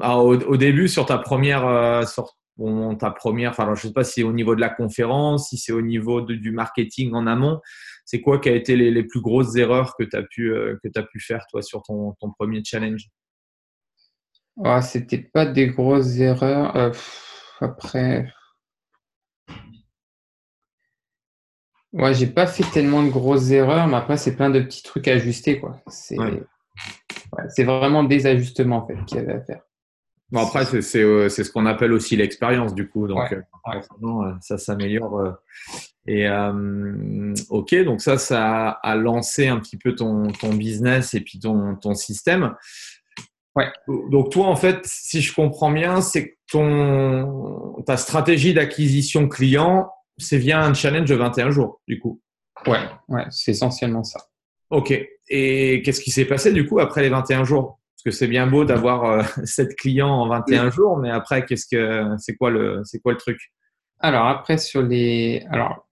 Ah, 0.00 0.18
au, 0.18 0.40
au, 0.40 0.56
début, 0.56 0.88
sur 0.88 1.04
ta 1.04 1.18
première, 1.18 2.08
sur 2.08 2.34
ta 2.98 3.10
première, 3.10 3.50
enfin, 3.50 3.66
je 3.66 3.70
ne 3.70 3.88
sais 3.88 3.92
pas 3.92 4.04
si 4.04 4.14
c'est 4.14 4.22
au 4.22 4.32
niveau 4.32 4.54
de 4.54 4.60
la 4.60 4.68
conférence, 4.68 5.48
si 5.48 5.58
c'est 5.58 5.72
au 5.72 5.82
niveau 5.82 6.20
du 6.20 6.52
marketing 6.52 7.14
en 7.14 7.26
amont. 7.26 7.60
C'est 8.04 8.20
quoi 8.20 8.38
qui 8.38 8.48
a 8.48 8.54
été 8.54 8.76
les, 8.76 8.90
les 8.90 9.04
plus 9.04 9.20
grosses 9.20 9.56
erreurs 9.56 9.94
que 9.96 10.04
tu 10.04 10.16
as, 10.16 10.22
pu, 10.22 10.52
euh, 10.52 10.78
que 10.82 10.88
as 10.98 11.02
pu 11.04 11.20
faire, 11.20 11.46
toi, 11.50 11.62
sur 11.62 11.82
ton, 11.82 12.12
ton 12.20 12.30
premier 12.32 12.62
challenge? 12.64 13.08
Ah, 14.64 14.82
C'était 14.82 15.18
pas 15.18 15.46
des 15.46 15.68
grosses 15.68 16.18
erreurs. 16.18 16.76
Euh, 16.76 16.90
après. 17.60 18.32
Ouais, 21.92 22.14
j'ai 22.14 22.28
pas 22.28 22.46
fait 22.46 22.64
tellement 22.72 23.02
de 23.02 23.10
grosses 23.10 23.50
erreurs, 23.50 23.88
mais 23.88 23.96
après, 23.96 24.16
c'est 24.16 24.36
plein 24.36 24.50
de 24.50 24.60
petits 24.60 24.82
trucs 24.82 25.08
à 25.08 25.12
ajuster, 25.12 25.58
quoi. 25.58 25.80
C'est 25.88 26.18
ouais. 26.18 27.64
vraiment 27.64 28.04
des 28.04 28.26
ajustements, 28.26 28.84
en 28.84 28.86
fait, 28.86 29.04
qu'il 29.06 29.16
y 29.18 29.20
avait 29.20 29.34
à 29.34 29.40
faire. 29.40 29.62
Bon, 30.32 30.42
après, 30.42 30.64
c'est 30.80 31.02
euh, 31.02 31.28
ce 31.28 31.50
qu'on 31.50 31.66
appelle 31.66 31.92
aussi 31.92 32.16
l'expérience, 32.16 32.74
du 32.74 32.88
coup. 32.88 33.08
Donc, 33.08 33.32
euh, 33.32 33.42
euh, 33.72 34.32
ça 34.40 34.58
s'améliore. 34.58 35.34
Et 36.06 36.28
OK, 37.48 37.74
donc 37.84 38.00
ça, 38.00 38.16
ça 38.18 38.68
a 38.70 38.96
lancé 38.96 39.48
un 39.48 39.58
petit 39.58 39.76
peu 39.76 39.94
ton, 39.94 40.30
ton 40.32 40.54
business 40.54 41.14
et 41.14 41.20
puis 41.20 41.38
ton, 41.40 41.74
ton 41.76 41.94
système. 41.94 42.54
Ouais. 43.56 43.66
Donc, 44.10 44.30
toi, 44.30 44.46
en 44.46 44.56
fait, 44.56 44.80
si 44.84 45.20
je 45.20 45.34
comprends 45.34 45.72
bien, 45.72 46.00
c'est 46.00 46.30
que 46.30 46.34
ton, 46.52 47.82
ta 47.84 47.96
stratégie 47.96 48.54
d'acquisition 48.54 49.28
client, 49.28 49.90
c'est 50.16 50.38
via 50.38 50.62
un 50.62 50.74
challenge 50.74 51.08
de 51.08 51.14
21 51.16 51.50
jours, 51.50 51.80
du 51.88 51.98
coup. 51.98 52.20
Ouais, 52.66 52.80
ouais 53.08 53.24
c'est 53.30 53.52
essentiellement 53.52 54.04
ça. 54.04 54.20
OK. 54.70 54.92
Et 55.28 55.82
qu'est-ce 55.82 56.00
qui 56.00 56.12
s'est 56.12 56.24
passé, 56.24 56.52
du 56.52 56.66
coup, 56.66 56.78
après 56.78 57.02
les 57.02 57.08
21 57.08 57.44
jours? 57.44 57.79
Parce 58.02 58.16
que 58.16 58.18
c'est 58.18 58.28
bien 58.28 58.46
beau 58.46 58.64
d'avoir 58.64 59.28
7 59.44 59.68
euh, 59.68 59.74
clients 59.78 60.08
en 60.08 60.28
21 60.28 60.70
jours, 60.70 60.96
mais 60.96 61.10
après, 61.10 61.44
qu'est-ce 61.44 61.66
que 61.70 62.16
c'est 62.18 62.34
quoi 62.34 62.50
le 62.50 62.80
c'est 62.84 62.98
quoi 63.00 63.12
le 63.12 63.18
truc? 63.18 63.38
Alors 63.98 64.26
après 64.26 64.56
sur 64.56 64.80
les 64.82 65.44
alors 65.50 65.86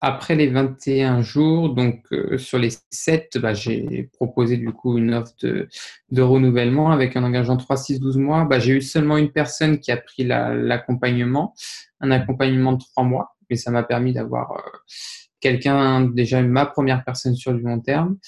après 0.00 0.36
les 0.36 0.46
21 0.46 1.22
jours, 1.22 1.74
donc 1.74 2.04
euh, 2.12 2.38
sur 2.38 2.58
les 2.58 2.70
7, 2.90 3.38
bah, 3.38 3.54
j'ai 3.54 4.08
proposé 4.12 4.56
du 4.56 4.70
coup 4.70 4.98
une 4.98 5.12
offre 5.12 5.32
de, 5.42 5.68
de 6.12 6.22
renouvellement 6.22 6.92
avec 6.92 7.16
un 7.16 7.24
engagement 7.24 7.56
3, 7.56 7.76
6, 7.76 7.98
12 7.98 8.18
mois. 8.18 8.44
Bah, 8.44 8.60
j'ai 8.60 8.74
eu 8.74 8.80
seulement 8.80 9.16
une 9.16 9.32
personne 9.32 9.80
qui 9.80 9.90
a 9.90 9.96
pris 9.96 10.22
l'accompagnement, 10.22 11.54
un 12.00 12.12
accompagnement 12.12 12.74
de 12.74 12.78
3 12.78 13.02
mois, 13.02 13.34
mais 13.50 13.56
ça 13.56 13.72
m'a 13.72 13.82
permis 13.82 14.12
d'avoir 14.12 14.52
euh, 14.52 14.78
quelqu'un, 15.40 16.02
déjà 16.02 16.42
ma 16.42 16.66
première 16.66 17.04
personne 17.04 17.34
sur 17.34 17.52
du 17.52 17.62
long 17.62 17.80
terme. 17.80 18.18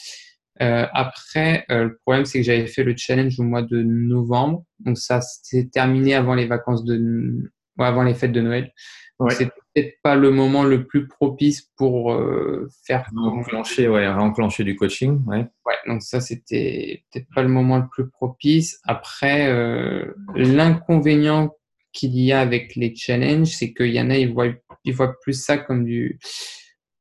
Euh, 0.60 0.86
après, 0.92 1.64
euh, 1.70 1.84
le 1.84 1.98
problème, 2.04 2.24
c'est 2.24 2.38
que 2.38 2.44
j'avais 2.44 2.66
fait 2.66 2.84
le 2.84 2.94
challenge 2.96 3.38
au 3.40 3.44
mois 3.44 3.62
de 3.62 3.82
novembre. 3.82 4.64
Donc, 4.80 4.98
ça 4.98 5.20
s'est 5.20 5.70
terminé 5.72 6.14
avant 6.14 6.34
les 6.34 6.46
vacances 6.46 6.84
de, 6.84 7.50
avant 7.78 8.02
les 8.02 8.14
fêtes 8.14 8.32
de 8.32 8.40
Noël. 8.40 8.72
Ouais. 9.18 9.34
C'est 9.34 9.46
peut-être 9.46 9.96
pas 10.02 10.16
le 10.16 10.30
moment 10.30 10.64
le 10.64 10.86
plus 10.86 11.06
propice 11.06 11.68
pour 11.76 12.12
euh, 12.12 12.68
faire. 12.86 13.06
Enclencher, 13.16 13.88
ouais, 13.88 14.06
enclencher 14.06 14.64
du 14.64 14.76
coaching. 14.76 15.22
Ouais. 15.26 15.46
ouais 15.66 15.74
donc 15.86 16.02
ça, 16.02 16.20
c'était 16.20 17.04
peut-être 17.12 17.28
pas 17.34 17.42
le 17.42 17.48
moment 17.48 17.78
le 17.78 17.88
plus 17.90 18.08
propice. 18.08 18.80
Après, 18.84 19.48
euh, 19.48 20.14
l'inconvénient 20.34 21.54
qu'il 21.92 22.18
y 22.18 22.32
a 22.32 22.40
avec 22.40 22.76
les 22.76 22.94
challenges, 22.94 23.48
c'est 23.48 23.74
qu'il 23.74 23.92
y 23.92 24.00
en 24.00 24.10
a, 24.10 24.16
ils 24.16 24.32
voient, 24.32 24.52
ils 24.84 24.94
voient 24.94 25.18
plus 25.20 25.34
ça 25.34 25.58
comme 25.58 25.84
du, 25.84 26.18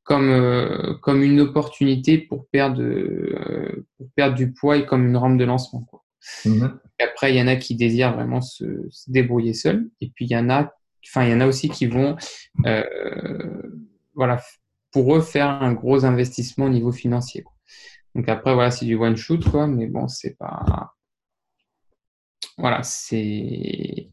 comme, 0.09 0.31
euh, 0.31 0.95
comme 1.03 1.21
une 1.21 1.39
opportunité 1.39 2.17
pour 2.17 2.47
perdre, 2.47 2.81
euh, 2.81 3.85
pour 3.95 4.07
perdre 4.15 4.35
du 4.35 4.51
poids 4.51 4.77
et 4.77 4.85
comme 4.87 5.05
une 5.05 5.15
rampe 5.15 5.37
de 5.37 5.45
lancement. 5.45 5.81
Quoi. 5.81 6.03
Mhm. 6.45 6.79
après, 6.99 7.31
il 7.31 7.37
y 7.37 7.41
en 7.41 7.47
a 7.47 7.55
qui 7.55 7.75
désirent 7.75 8.15
vraiment 8.15 8.41
se, 8.41 8.65
débrouiller 9.07 9.53
seuls. 9.53 9.87
Et 10.01 10.09
puis, 10.09 10.25
il 10.25 10.31
y 10.31 10.35
en 10.35 10.49
a, 10.49 10.73
enfin, 11.05 11.25
il 11.25 11.31
y 11.31 11.33
en 11.33 11.41
a 11.41 11.45
aussi 11.45 11.69
qui 11.69 11.85
vont, 11.85 12.17
euh, 12.65 13.61
voilà, 14.15 14.41
pour 14.91 15.15
eux, 15.15 15.21
faire 15.21 15.47
un 15.47 15.73
gros 15.73 16.03
investissement 16.05 16.65
au 16.65 16.69
niveau 16.69 16.91
financier. 16.91 17.43
Quoi. 17.43 17.53
Donc 18.15 18.27
après, 18.29 18.55
voilà, 18.55 18.71
c'est 18.71 18.87
du 18.87 18.95
one 18.95 19.15
shoot, 19.15 19.47
quoi, 19.47 19.67
mais 19.67 19.85
bon, 19.85 20.07
c'est 20.07 20.35
pas. 20.37 20.95
Voilà, 22.57 22.81
c'est. 22.81 24.09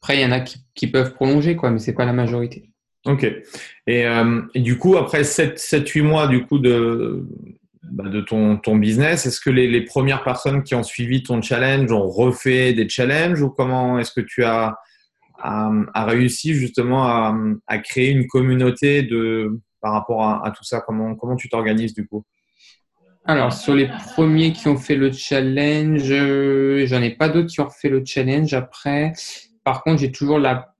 Après, 0.00 0.16
il 0.16 0.20
y 0.20 0.24
en 0.24 0.30
a 0.30 0.40
qui, 0.40 0.64
qui 0.74 0.86
peuvent 0.86 1.14
prolonger, 1.14 1.56
quoi, 1.56 1.72
mais 1.72 1.80
c'est 1.80 1.92
pas 1.92 2.04
la 2.06 2.12
majorité. 2.12 2.70
Ok. 3.08 3.24
Euh, 3.88 4.42
et, 4.54 4.60
du 4.60 4.76
coup, 4.76 4.98
après 4.98 5.22
7-8 5.22 6.02
mois 6.02 6.28
du 6.28 6.44
coup 6.44 6.58
de, 6.58 7.26
bah, 7.82 8.06
de 8.08 8.20
ton, 8.20 8.58
ton 8.58 8.76
business, 8.76 9.24
est-ce 9.24 9.40
que 9.40 9.48
les, 9.48 9.80
premières 9.80 10.22
personnes 10.22 10.62
qui 10.62 10.74
ont 10.74 10.82
suivi 10.82 11.22
ton 11.22 11.40
challenge 11.40 11.90
ont 11.90 12.06
refait 12.06 12.74
des 12.74 12.86
challenges 12.86 13.40
ou 13.40 13.48
comment 13.48 13.98
est-ce 13.98 14.12
que 14.12 14.20
tu 14.20 14.44
as, 14.44 14.76
réussi 15.94 16.52
justement 16.52 17.04
à, 17.04 17.34
à, 17.66 17.78
créer 17.78 18.10
une 18.10 18.26
communauté 18.26 19.02
de, 19.02 19.58
par 19.80 19.94
rapport 19.94 20.22
à, 20.22 20.52
tout 20.54 20.64
ça? 20.64 20.82
Comment, 20.82 21.14
comment 21.14 21.36
tu 21.36 21.48
t'organises 21.48 21.94
du 21.94 22.06
coup? 22.06 22.24
Alors, 23.24 23.54
sur 23.54 23.74
les 23.74 23.88
premiers 24.14 24.52
qui 24.52 24.68
ont 24.68 24.76
fait 24.76 24.96
le 24.96 25.12
challenge, 25.12 26.02
j'en 26.02 27.02
ai 27.02 27.10
pas 27.10 27.30
d'autres 27.30 27.48
qui 27.48 27.60
ont 27.60 27.70
fait 27.70 27.88
le 27.88 28.02
challenge 28.04 28.52
après. 28.52 29.14
Par 29.64 29.82
contre, 29.82 30.00
j'ai 30.00 30.12
toujours 30.12 30.38
la, 30.38 30.74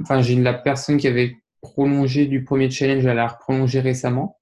enfin, 0.00 0.22
j'ai 0.22 0.34
la 0.36 0.54
personne 0.54 0.96
qui 0.96 1.06
avait 1.06 1.36
prolongé 1.62 2.26
du 2.26 2.44
premier 2.44 2.70
challenge, 2.70 3.06
elle 3.06 3.18
a 3.18 3.28
prolongé 3.28 3.80
récemment. 3.80 4.38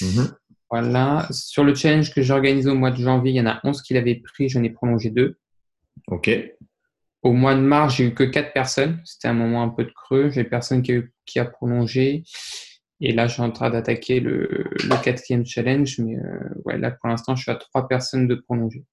Mhm. 0.00 0.34
Voilà. 0.70 1.26
Sur 1.30 1.64
le 1.64 1.74
challenge 1.74 2.14
que 2.14 2.22
j'ai 2.22 2.32
organisé 2.32 2.70
au 2.70 2.74
mois 2.74 2.90
de 2.90 3.02
janvier, 3.02 3.32
il 3.32 3.36
y 3.36 3.40
en 3.40 3.46
a 3.46 3.60
11 3.64 3.82
qui 3.82 3.94
l'avaient 3.94 4.16
pris, 4.16 4.48
j'en 4.48 4.62
ai 4.62 4.70
prolongé 4.70 5.10
deux. 5.10 5.38
Ok. 6.06 6.30
Au 7.22 7.32
mois 7.32 7.54
de 7.54 7.60
mars, 7.60 7.96
j'ai 7.96 8.04
eu 8.04 8.14
que 8.14 8.22
quatre 8.22 8.52
personnes. 8.52 9.00
C'était 9.04 9.28
un 9.28 9.34
moment 9.34 9.62
un 9.62 9.70
peu 9.70 9.84
de 9.84 9.90
creux. 9.90 10.30
J'ai 10.30 10.44
personne 10.44 10.82
qui 10.82 10.92
a, 10.92 11.00
qui 11.26 11.38
a 11.40 11.44
prolongé. 11.44 12.22
Et 13.00 13.12
là, 13.12 13.26
je 13.26 13.34
suis 13.34 13.42
en 13.42 13.50
train 13.50 13.70
d'attaquer 13.70 14.20
le, 14.20 14.70
quatrième 15.02 15.44
challenge. 15.44 15.98
Mais 15.98 16.16
euh, 16.16 16.54
ouais, 16.64 16.78
là, 16.78 16.90
pour 16.90 17.08
l'instant, 17.08 17.34
je 17.34 17.42
suis 17.42 17.50
à 17.50 17.56
trois 17.56 17.88
personnes 17.88 18.28
de 18.28 18.34
prolonger. 18.34 18.84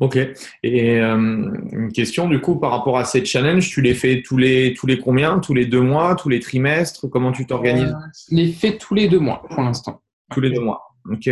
Ok. 0.00 0.18
Et 0.62 1.00
euh, 1.00 1.16
une 1.16 1.92
question, 1.92 2.28
du 2.28 2.40
coup, 2.40 2.56
par 2.56 2.72
rapport 2.72 2.98
à 2.98 3.04
ces 3.04 3.24
challenges, 3.24 3.70
tu 3.70 3.80
les 3.80 3.94
fais 3.94 4.22
tous 4.22 4.36
les, 4.36 4.74
tous 4.74 4.86
les 4.86 4.98
combien? 4.98 5.38
Tous 5.38 5.54
les 5.54 5.66
deux 5.66 5.80
mois? 5.80 6.16
Tous 6.16 6.28
les 6.28 6.40
trimestres? 6.40 7.08
Comment 7.08 7.32
tu 7.32 7.46
t'organises? 7.46 7.90
Euh, 7.90 8.26
Je 8.30 8.36
les 8.36 8.52
fais 8.52 8.76
tous 8.78 8.94
les 8.94 9.08
deux 9.08 9.20
mois 9.20 9.42
pour 9.48 9.62
l'instant. 9.62 10.02
Tous 10.32 10.40
les 10.40 10.50
deux 10.50 10.60
mois. 10.60 10.82
Ok. 11.10 11.30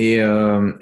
Et, 0.00 0.22
euh, 0.22 0.72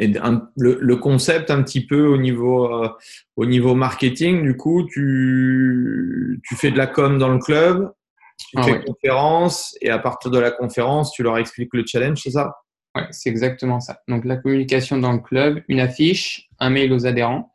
le, 0.56 0.94
concept 0.96 1.50
un 1.50 1.62
petit 1.62 1.86
peu 1.86 2.06
au 2.06 2.18
niveau, 2.18 2.84
euh, 2.84 2.90
au 3.36 3.46
niveau 3.46 3.74
marketing, 3.74 4.42
du 4.42 4.58
coup, 4.58 4.84
tu, 4.84 6.38
tu 6.44 6.54
fais 6.54 6.70
de 6.70 6.76
la 6.76 6.86
com 6.86 7.16
dans 7.16 7.30
le 7.30 7.38
club, 7.38 7.92
tu 8.38 8.56
ah 8.58 8.62
fais 8.62 8.72
une 8.72 8.84
conférence 8.84 9.74
et 9.80 9.88
à 9.88 9.98
partir 9.98 10.30
de 10.30 10.38
la 10.38 10.50
conférence, 10.50 11.12
tu 11.12 11.22
leur 11.22 11.38
expliques 11.38 11.72
le 11.72 11.84
challenge, 11.86 12.20
c'est 12.22 12.32
ça? 12.32 12.52
Oui, 12.96 13.02
c'est 13.10 13.28
exactement 13.28 13.80
ça. 13.80 14.02
Donc 14.08 14.24
la 14.24 14.36
communication 14.36 14.98
dans 14.98 15.12
le 15.12 15.18
club, 15.18 15.62
une 15.68 15.80
affiche, 15.80 16.48
un 16.58 16.70
mail 16.70 16.92
aux 16.92 17.06
adhérents, 17.06 17.52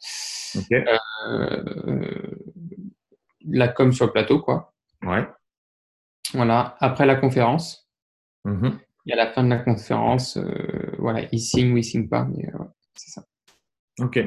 euh, 0.71 1.63
la 3.47 3.67
com 3.67 3.91
sur 3.91 4.05
le 4.05 4.11
plateau, 4.11 4.39
quoi. 4.39 4.73
Ouais. 5.03 5.27
Voilà. 6.33 6.75
Après 6.79 7.05
la 7.05 7.15
conférence. 7.15 7.89
Mm-hmm. 8.45 8.73
Et 9.07 9.13
à 9.13 9.15
la 9.15 9.31
fin 9.31 9.43
de 9.43 9.49
la 9.49 9.57
conférence, 9.57 10.37
euh, 10.37 10.95
voilà, 10.99 11.21
il 11.31 11.39
signe 11.39 11.73
ou 11.73 11.77
il 11.77 11.83
signe 11.83 12.07
pas, 12.07 12.25
mais 12.25 12.47
euh, 12.53 12.63
c'est 12.95 13.09
ça. 13.11 13.23
Ok. 14.01 14.19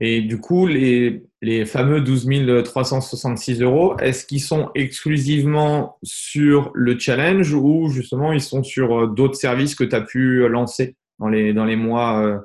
Et 0.00 0.20
du 0.22 0.38
coup, 0.38 0.66
les, 0.66 1.24
les 1.40 1.64
fameux 1.64 2.00
12 2.00 2.28
366 2.64 3.62
euros, 3.62 3.96
est-ce 3.98 4.26
qu'ils 4.26 4.42
sont 4.42 4.70
exclusivement 4.74 5.98
sur 6.02 6.70
le 6.74 6.98
challenge 6.98 7.54
ou 7.54 7.88
justement 7.88 8.32
ils 8.32 8.42
sont 8.42 8.62
sur 8.62 8.98
euh, 8.98 9.06
d'autres 9.06 9.36
services 9.36 9.74
que 9.74 9.84
tu 9.84 9.96
as 9.96 10.02
pu 10.02 10.46
lancer 10.48 10.96
dans 11.18 11.28
les, 11.28 11.54
dans 11.54 11.64
les 11.64 11.76
mois 11.76 12.42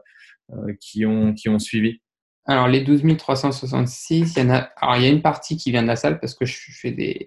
qui, 0.79 1.05
ont, 1.05 1.33
qui 1.33 1.49
ont 1.49 1.59
suivi? 1.59 1.99
Alors, 2.49 2.69
les 2.69 2.79
12 2.79 3.17
366, 3.17 4.35
il 4.35 4.39
y 4.39 4.45
en 4.45 4.49
a. 4.51 4.69
Alors, 4.77 4.95
il 4.95 5.03
y 5.03 5.05
a 5.05 5.09
une 5.09 5.21
partie 5.21 5.57
qui 5.57 5.69
vient 5.71 5.81
de 5.81 5.87
la 5.87 5.97
salle 5.97 6.17
parce 6.21 6.33
que 6.33 6.45
je 6.45 6.57
fais 6.71 6.91
des, 6.91 7.25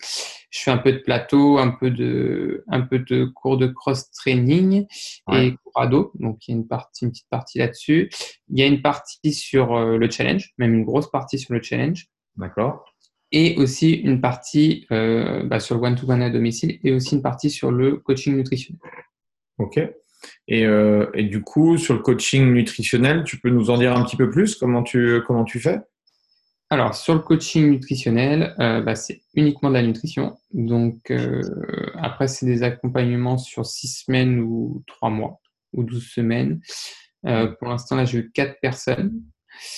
je 0.51 0.61
fais 0.61 0.71
un 0.71 0.79
peu 0.79 0.93
de 0.93 0.99
plateau, 0.99 1.59
un 1.59 1.69
peu 1.69 1.91
de, 1.91 2.65
un 2.69 2.81
peu 2.81 2.99
de 2.99 3.27
cours 3.27 3.59
de 3.59 3.67
cross 3.67 4.11
training 4.13 4.87
et 5.31 5.55
cours 5.63 5.81
ado. 5.83 6.13
Donc, 6.15 6.49
il 6.49 6.53
y 6.53 6.55
a 6.55 6.57
une 6.57 6.67
partie, 6.67 7.05
une 7.05 7.11
petite 7.11 7.29
partie 7.29 7.59
là-dessus. 7.59 8.09
Il 8.49 8.59
y 8.59 8.63
a 8.63 8.67
une 8.67 8.81
partie 8.81 9.35
sur 9.35 9.77
euh, 9.77 9.99
le 9.99 10.11
challenge, 10.11 10.55
même 10.57 10.73
une 10.73 10.85
grosse 10.85 11.11
partie 11.11 11.39
sur 11.39 11.53
le 11.53 11.61
challenge. 11.61 12.07
D'accord. 12.37 12.87
Et 13.31 13.57
aussi 13.59 13.93
une 13.93 14.23
partie 14.23 14.87
euh, 14.91 15.45
bah, 15.45 15.61
sur 15.61 15.77
le 15.77 15.83
one-to-one 15.83 16.23
à 16.23 16.31
domicile 16.31 16.81
et 16.83 16.93
aussi 16.93 17.17
une 17.17 17.23
partie 17.23 17.51
sur 17.51 17.71
le 17.71 17.99
coaching 17.99 18.37
nutritionnel. 18.37 18.81
Ok. 19.59 19.79
Euh, 20.51 21.09
et, 21.15 21.25
du 21.25 21.43
coup, 21.43 21.79
sur 21.79 21.95
le 21.95 22.01
coaching 22.01 22.53
nutritionnel, 22.53 23.25
tu 23.25 23.39
peux 23.39 23.51
nous 23.51 23.71
en 23.71 23.79
dire 23.79 23.97
un 23.97 24.05
petit 24.05 24.17
peu 24.17 24.31
plus? 24.31 24.57
Comment 24.57 24.83
tu, 24.83 25.21
comment 25.27 25.45
tu 25.45 25.61
fais? 25.61 25.81
Alors, 26.71 26.95
sur 26.95 27.15
le 27.15 27.21
coaching 27.21 27.71
nutritionnel, 27.71 28.55
euh, 28.61 28.81
bah, 28.81 28.95
c'est 28.95 29.23
uniquement 29.35 29.71
de 29.71 29.75
la 29.75 29.83
nutrition. 29.83 30.39
Donc, 30.53 31.11
euh, 31.11 31.43
après, 31.99 32.29
c'est 32.29 32.47
des 32.47 32.63
accompagnements 32.63 33.39
sur 33.39 33.67
six 33.67 33.89
semaines 33.89 34.41
ou 34.41 34.85
trois 34.87 35.11
mois 35.11 35.41
ou 35.73 35.85
douze 35.85 36.09
semaines. 36.09 36.61
pour 37.23 37.69
l'instant, 37.69 37.97
là, 37.97 38.05
j'ai 38.05 38.19
eu 38.19 38.31
quatre 38.33 38.59
personnes 38.61 39.23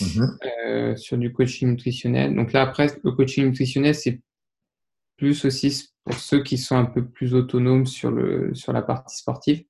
mhm. 0.00 0.96
sur 0.96 1.18
du 1.18 1.32
coaching 1.32 1.70
nutritionnel. 1.70 2.34
Donc 2.34 2.52
là, 2.52 2.62
après, 2.62 2.88
le 3.04 3.12
coaching 3.12 3.46
nutritionnel, 3.46 3.94
c'est 3.94 4.20
plus 5.16 5.44
aussi 5.44 5.92
pour 6.04 6.14
ceux 6.14 6.42
qui 6.42 6.58
sont 6.58 6.76
un 6.76 6.84
peu 6.84 7.04
plus 7.04 7.34
autonomes 7.34 7.86
sur, 7.86 8.10
le, 8.10 8.54
sur 8.54 8.72
la 8.72 8.82
partie 8.82 9.16
sportive 9.16 9.64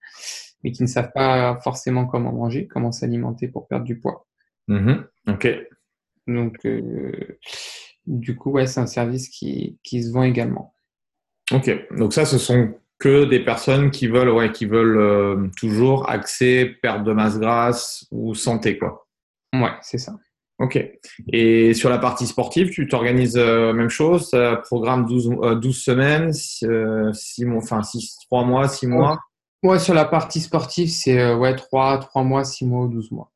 mais 0.63 0.73
qui 0.73 0.83
ne 0.83 0.89
savent 0.89 1.13
pas 1.13 1.59
forcément 1.63 2.07
comment 2.07 2.33
manger, 2.33 2.67
comment 2.67 2.93
s'alimenter 2.93 3.49
pour 3.49 3.69
perdre 3.69 3.85
du 3.85 3.99
poids. 3.99 4.27
Mm-hmm. 4.69 5.05
Ok. 5.29 5.49
Donc, 6.27 6.65
euh, 6.65 7.39
du 8.07 8.37
coup, 8.37 8.53
ouais, 8.53 8.67
c'est 8.67 8.81
un 8.81 8.87
service 8.87 9.29
qui, 9.29 9.79
qui, 9.83 10.03
se 10.03 10.13
vend 10.13 10.23
également. 10.23 10.75
Ok. 11.53 11.71
Donc 11.97 12.13
ça, 12.13 12.25
ce 12.25 12.39
sont 12.39 12.75
que 12.99 13.25
des 13.25 13.41
personnes 13.41 13.91
qui 13.91 14.07
veulent, 14.07 14.31
ouais, 14.31 14.53
qui 14.53 14.67
veulent 14.67 14.99
euh, 14.99 15.49
toujours 15.57 16.09
accès, 16.09 16.77
perte 16.83 17.05
de 17.05 17.13
masse 17.13 17.39
grasse 17.39 18.07
ou 18.13 18.35
santé, 18.35 18.79
quoi. 18.79 19.07
Ouais, 19.53 19.73
c'est 19.83 19.99
ça. 19.99 20.15
Ok. 20.59 20.79
Et 21.33 21.75
sur 21.75 21.91
la 21.91 21.99
partie 21.99 22.27
sportive, 22.27 22.71
tu 22.71 22.87
t'organises 22.87 23.37
euh, 23.37 23.73
même 23.73 23.89
chose, 23.89 24.31
programme 24.65 25.07
12, 25.07 25.61
12 25.61 25.77
semaines, 25.77 26.33
6 26.33 26.65
mois, 27.45 27.59
enfin 27.59 27.83
6, 27.83 28.19
3 28.27 28.45
mois, 28.45 28.69
6 28.69 28.87
mois? 28.87 29.19
Ouais, 29.63 29.79
sur 29.79 29.95
la 29.95 30.05
partie 30.05 30.41
sportive, 30.41 30.89
c'est 30.89 31.21
euh, 31.21 31.37
ouais, 31.37 31.55
3, 31.55 31.99
3 31.99 32.25
mois, 32.25 32.45
6 32.45 32.67
mois 32.67 32.87
ou 32.87 32.89
12 32.89 33.13
mois. 33.13 33.33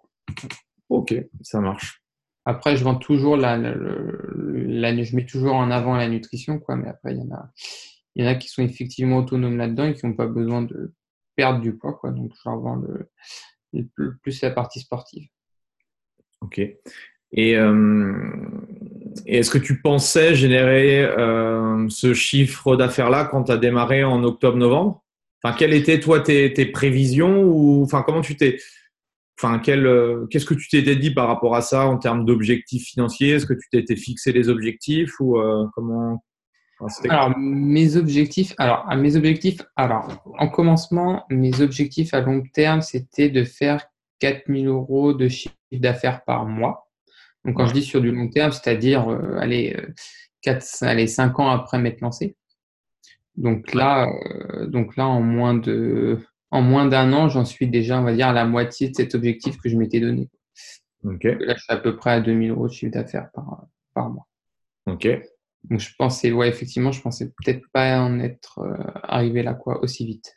Ok, 0.89 1.15
ça 1.43 1.61
marche. 1.61 2.03
Après, 2.45 2.77
je 2.77 2.85
vends 2.85 2.97
toujours 2.97 3.37
la, 3.37 3.57
la, 3.57 5.03
je 5.03 5.17
mets 5.17 5.27
toujours 5.27 5.55
en 5.55 5.71
avant 5.71 5.97
la 5.97 6.09
nutrition, 6.09 6.59
quoi, 6.59 6.77
mais 6.77 6.89
après, 6.89 7.13
il 7.13 7.19
y 7.19 7.23
en 7.23 7.35
a, 7.35 7.51
il 8.15 8.25
y 8.25 8.29
en 8.29 8.31
a 8.31 8.35
qui 8.35 8.49
sont 8.49 8.63
effectivement 8.63 9.19
autonomes 9.19 9.57
là-dedans 9.57 9.85
et 9.85 9.95
qui 9.95 10.07
n'ont 10.07 10.15
pas 10.15 10.27
besoin 10.27 10.63
de 10.63 10.95
perdre 11.37 11.61
du 11.61 11.77
poids, 11.77 11.95
quoi. 11.95 12.11
Donc, 12.11 12.33
je 12.35 12.49
leur 12.49 12.59
vends 12.59 12.77
le, 12.77 13.11
plus 14.23 14.41
la 14.43 14.51
partie 14.51 14.81
sportive. 14.81 15.29
Ok. 16.41 16.61
Et, 17.33 17.57
euh, 17.57 18.15
est-ce 19.27 19.51
que 19.51 19.59
tu 19.59 19.81
pensais 19.81 20.35
générer 20.35 21.03
euh, 21.05 21.89
ce 21.89 22.15
chiffre 22.15 22.77
d'affaires-là 22.77 23.25
quand 23.25 23.45
tu 23.45 23.53
as 23.53 23.57
démarré 23.57 24.05
en 24.05 24.23
octobre-novembre? 24.23 25.05
Quelles 25.53 25.75
étaient 25.75 26.01
toi 26.01 26.21
tes, 26.21 26.67
prévisions 26.67 27.43
ou 27.43 27.83
enfin 27.83 28.03
comment 28.03 28.21
tu 28.21 28.37
t'es 28.37 28.59
Enfin, 29.39 29.61
euh, 29.69 30.27
qu'est-ce 30.29 30.47
que 30.47 30.55
tu 30.55 30.69
t'étais 30.69 30.97
dit 30.97 31.11
par 31.13 31.29
rapport 31.29 31.55
à 31.55 31.61
ça 31.61 31.87
en 31.87 31.99
termes 31.99 32.25
d'objectifs 32.25 32.87
financiers? 32.87 33.33
Est-ce 33.33 33.45
que 33.45 33.53
tu 33.53 33.69
t'étais 33.71 33.97
fixé 33.97 34.33
des 34.33 34.49
objectifs 34.49 35.13
ou 35.21 35.39
euh, 35.39 35.67
comment 35.75 36.25
Alors 37.11 37.37
mes 37.37 37.97
objectifs, 37.97 38.55
alors 38.57 38.87
à 38.89 38.97
mes 38.97 39.15
objectifs, 39.15 39.61
alors 39.77 40.25
en 40.39 40.49
commencement, 40.49 41.27
mes 41.29 41.61
objectifs 41.61 42.15
à 42.15 42.23
long 42.23 42.43
terme, 42.55 42.81
c'était 42.81 43.29
de 43.29 43.45
faire 43.45 43.87
4000 44.21 44.69
euros 44.69 45.13
de 45.13 45.29
chiffre 45.29 45.55
d'affaires 45.71 46.25
par 46.25 46.47
mois. 46.47 46.89
Donc 47.45 47.57
quand 47.57 47.67
je 47.67 47.75
dis 47.75 47.83
sur 47.83 48.01
du 48.01 48.13
long 48.13 48.29
terme, 48.29 48.53
c'est-à-dire 48.53 49.07
euh, 49.11 49.37
allez, 49.39 49.77
4, 50.41 50.83
allez 50.83 51.07
5 51.07 51.39
ans 51.41 51.51
après 51.51 51.79
m'être 51.79 52.01
lancé. 52.01 52.37
Donc 53.37 53.75
là, 53.75 54.09
euh, 54.09 54.67
donc 54.67 54.97
là, 54.97 55.07
en 55.07 55.21
moins 55.21 55.55
de, 55.55 56.19
en 56.51 56.63
moins 56.63 56.87
d'un 56.87 57.13
an, 57.13 57.29
j'en 57.29 57.45
suis 57.45 57.69
déjà, 57.69 58.01
on 58.01 58.05
va 58.05 58.15
dire, 58.15 58.29
à 58.29 58.33
la 58.33 58.47
moitié 58.47 58.89
de 58.89 58.95
cet 58.95 59.15
objectif 59.15 59.59
que 59.59 59.69
je 59.69 59.77
m'étais 59.77 60.01
donné. 60.01 60.29
Là, 61.03 61.55
je 61.57 61.63
suis 61.63 61.73
à 61.73 61.77
peu 61.77 61.97
près 61.97 62.11
à 62.13 62.21
2000 62.21 62.51
euros 62.51 62.67
de 62.67 62.73
chiffre 62.73 62.93
d'affaires 62.93 63.29
par, 63.33 63.67
par 63.95 64.11
mois. 64.11 64.27
Ok. 64.87 65.09
Donc 65.65 65.81
je 65.81 65.91
pensais, 65.99 66.33
ouais, 66.33 66.49
effectivement, 66.49 66.93
je 66.93 67.01
pensais 67.01 67.27
peut-être 67.27 67.63
pas 67.73 68.01
en 68.01 68.21
être 68.21 68.61
euh, 68.61 68.77
arrivé 69.03 69.43
là, 69.43 69.55
quoi, 69.55 69.83
aussi 69.83 70.07
vite. 70.07 70.35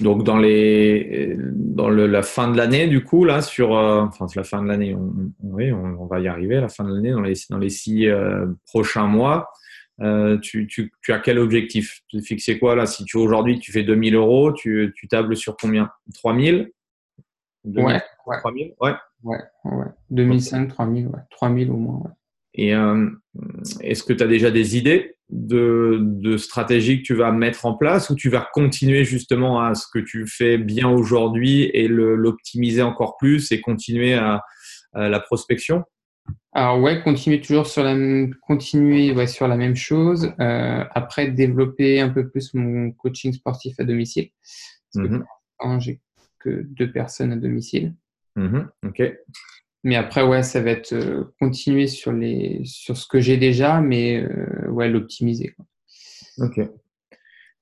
Donc 0.00 0.24
dans 0.24 0.36
les, 0.36 1.36
dans 1.38 1.88
le, 1.88 2.06
la 2.06 2.22
fin 2.22 2.50
de 2.50 2.56
l'année, 2.56 2.86
du 2.86 3.04
coup, 3.04 3.24
là, 3.24 3.40
sur, 3.40 3.76
euh, 3.76 4.02
enfin 4.02 4.26
la 4.34 4.44
fin 4.44 4.62
de 4.62 4.68
l'année, 4.68 4.94
on, 4.94 5.32
oui, 5.42 5.72
on, 5.72 6.06
va 6.06 6.20
y 6.20 6.28
arriver, 6.28 6.60
la 6.60 6.68
fin 6.68 6.84
de 6.84 6.92
l'année, 6.92 7.12
dans 7.12 7.22
les, 7.22 7.34
dans 7.48 7.58
les 7.58 7.70
six 7.70 8.08
prochains 8.66 9.06
mois. 9.06 9.50
Euh, 10.02 10.36
tu, 10.38 10.66
tu, 10.66 10.92
tu, 11.02 11.12
as 11.12 11.18
quel 11.18 11.38
objectif? 11.38 12.02
Tu 12.08 12.20
fixé 12.20 12.58
quoi 12.58 12.74
là? 12.74 12.86
Si 12.86 13.04
tu 13.04 13.16
aujourd'hui 13.16 13.58
tu 13.58 13.72
fais 13.72 13.82
2000 13.82 14.14
euros, 14.14 14.52
tu, 14.52 14.92
tu 14.94 15.08
tables 15.08 15.36
sur 15.36 15.56
combien? 15.56 15.90
3000 16.14 16.70
ouais, 17.64 18.02
3000 18.40 18.74
ouais. 18.80 18.92
Ouais, 19.24 19.38
ouais. 19.64 19.86
2005, 20.10 20.68
3000, 20.68 21.06
ouais. 21.08 21.20
3000 21.30 21.70
au 21.70 21.76
moins. 21.76 22.00
Ouais. 22.00 22.10
Et 22.54 22.74
euh, 22.74 23.10
est-ce 23.80 24.02
que 24.02 24.12
tu 24.12 24.22
as 24.22 24.26
déjà 24.26 24.50
des 24.50 24.76
idées 24.76 25.16
de, 25.30 25.98
de 26.00 26.36
stratégies 26.36 27.02
que 27.02 27.06
tu 27.06 27.14
vas 27.14 27.32
mettre 27.32 27.66
en 27.66 27.74
place 27.74 28.10
ou 28.10 28.14
tu 28.14 28.28
vas 28.28 28.46
continuer 28.52 29.04
justement 29.04 29.60
à 29.60 29.74
ce 29.74 29.86
que 29.92 29.98
tu 29.98 30.26
fais 30.26 30.56
bien 30.56 30.88
aujourd'hui 30.88 31.64
et 31.74 31.88
l'optimiser 31.88 32.82
encore 32.82 33.16
plus 33.16 33.50
et 33.50 33.60
continuer 33.60 34.14
à 34.14 34.42
la 34.94 35.20
prospection? 35.20 35.84
Alors 36.56 36.80
ouais, 36.80 37.02
continuer 37.02 37.42
toujours 37.42 37.66
sur 37.66 37.84
la 37.84 37.94
continuer 38.40 39.12
ouais, 39.12 39.26
sur 39.26 39.46
la 39.46 39.58
même 39.58 39.76
chose. 39.76 40.32
Euh, 40.40 40.84
après, 40.90 41.30
développer 41.30 42.00
un 42.00 42.08
peu 42.08 42.30
plus 42.30 42.54
mon 42.54 42.92
coaching 42.92 43.34
sportif 43.34 43.78
à 43.78 43.84
domicile. 43.84 44.30
Parce 44.94 45.06
que 45.06 45.12
mm-hmm. 45.12 45.80
j'ai 45.80 46.00
que 46.38 46.62
deux 46.62 46.90
personnes 46.90 47.32
à 47.32 47.36
domicile. 47.36 47.94
Mhm, 48.36 48.70
ok. 48.86 49.02
Mais 49.84 49.96
après, 49.96 50.22
ouais, 50.22 50.42
ça 50.42 50.62
va 50.62 50.70
être 50.70 50.94
euh, 50.94 51.24
continuer 51.38 51.88
sur, 51.88 52.12
les, 52.12 52.62
sur 52.64 52.96
ce 52.96 53.06
que 53.06 53.20
j'ai 53.20 53.36
déjà, 53.36 53.82
mais 53.82 54.22
euh, 54.22 54.66
ouais, 54.70 54.88
l'optimiser. 54.88 55.54
Ok. 56.38 56.58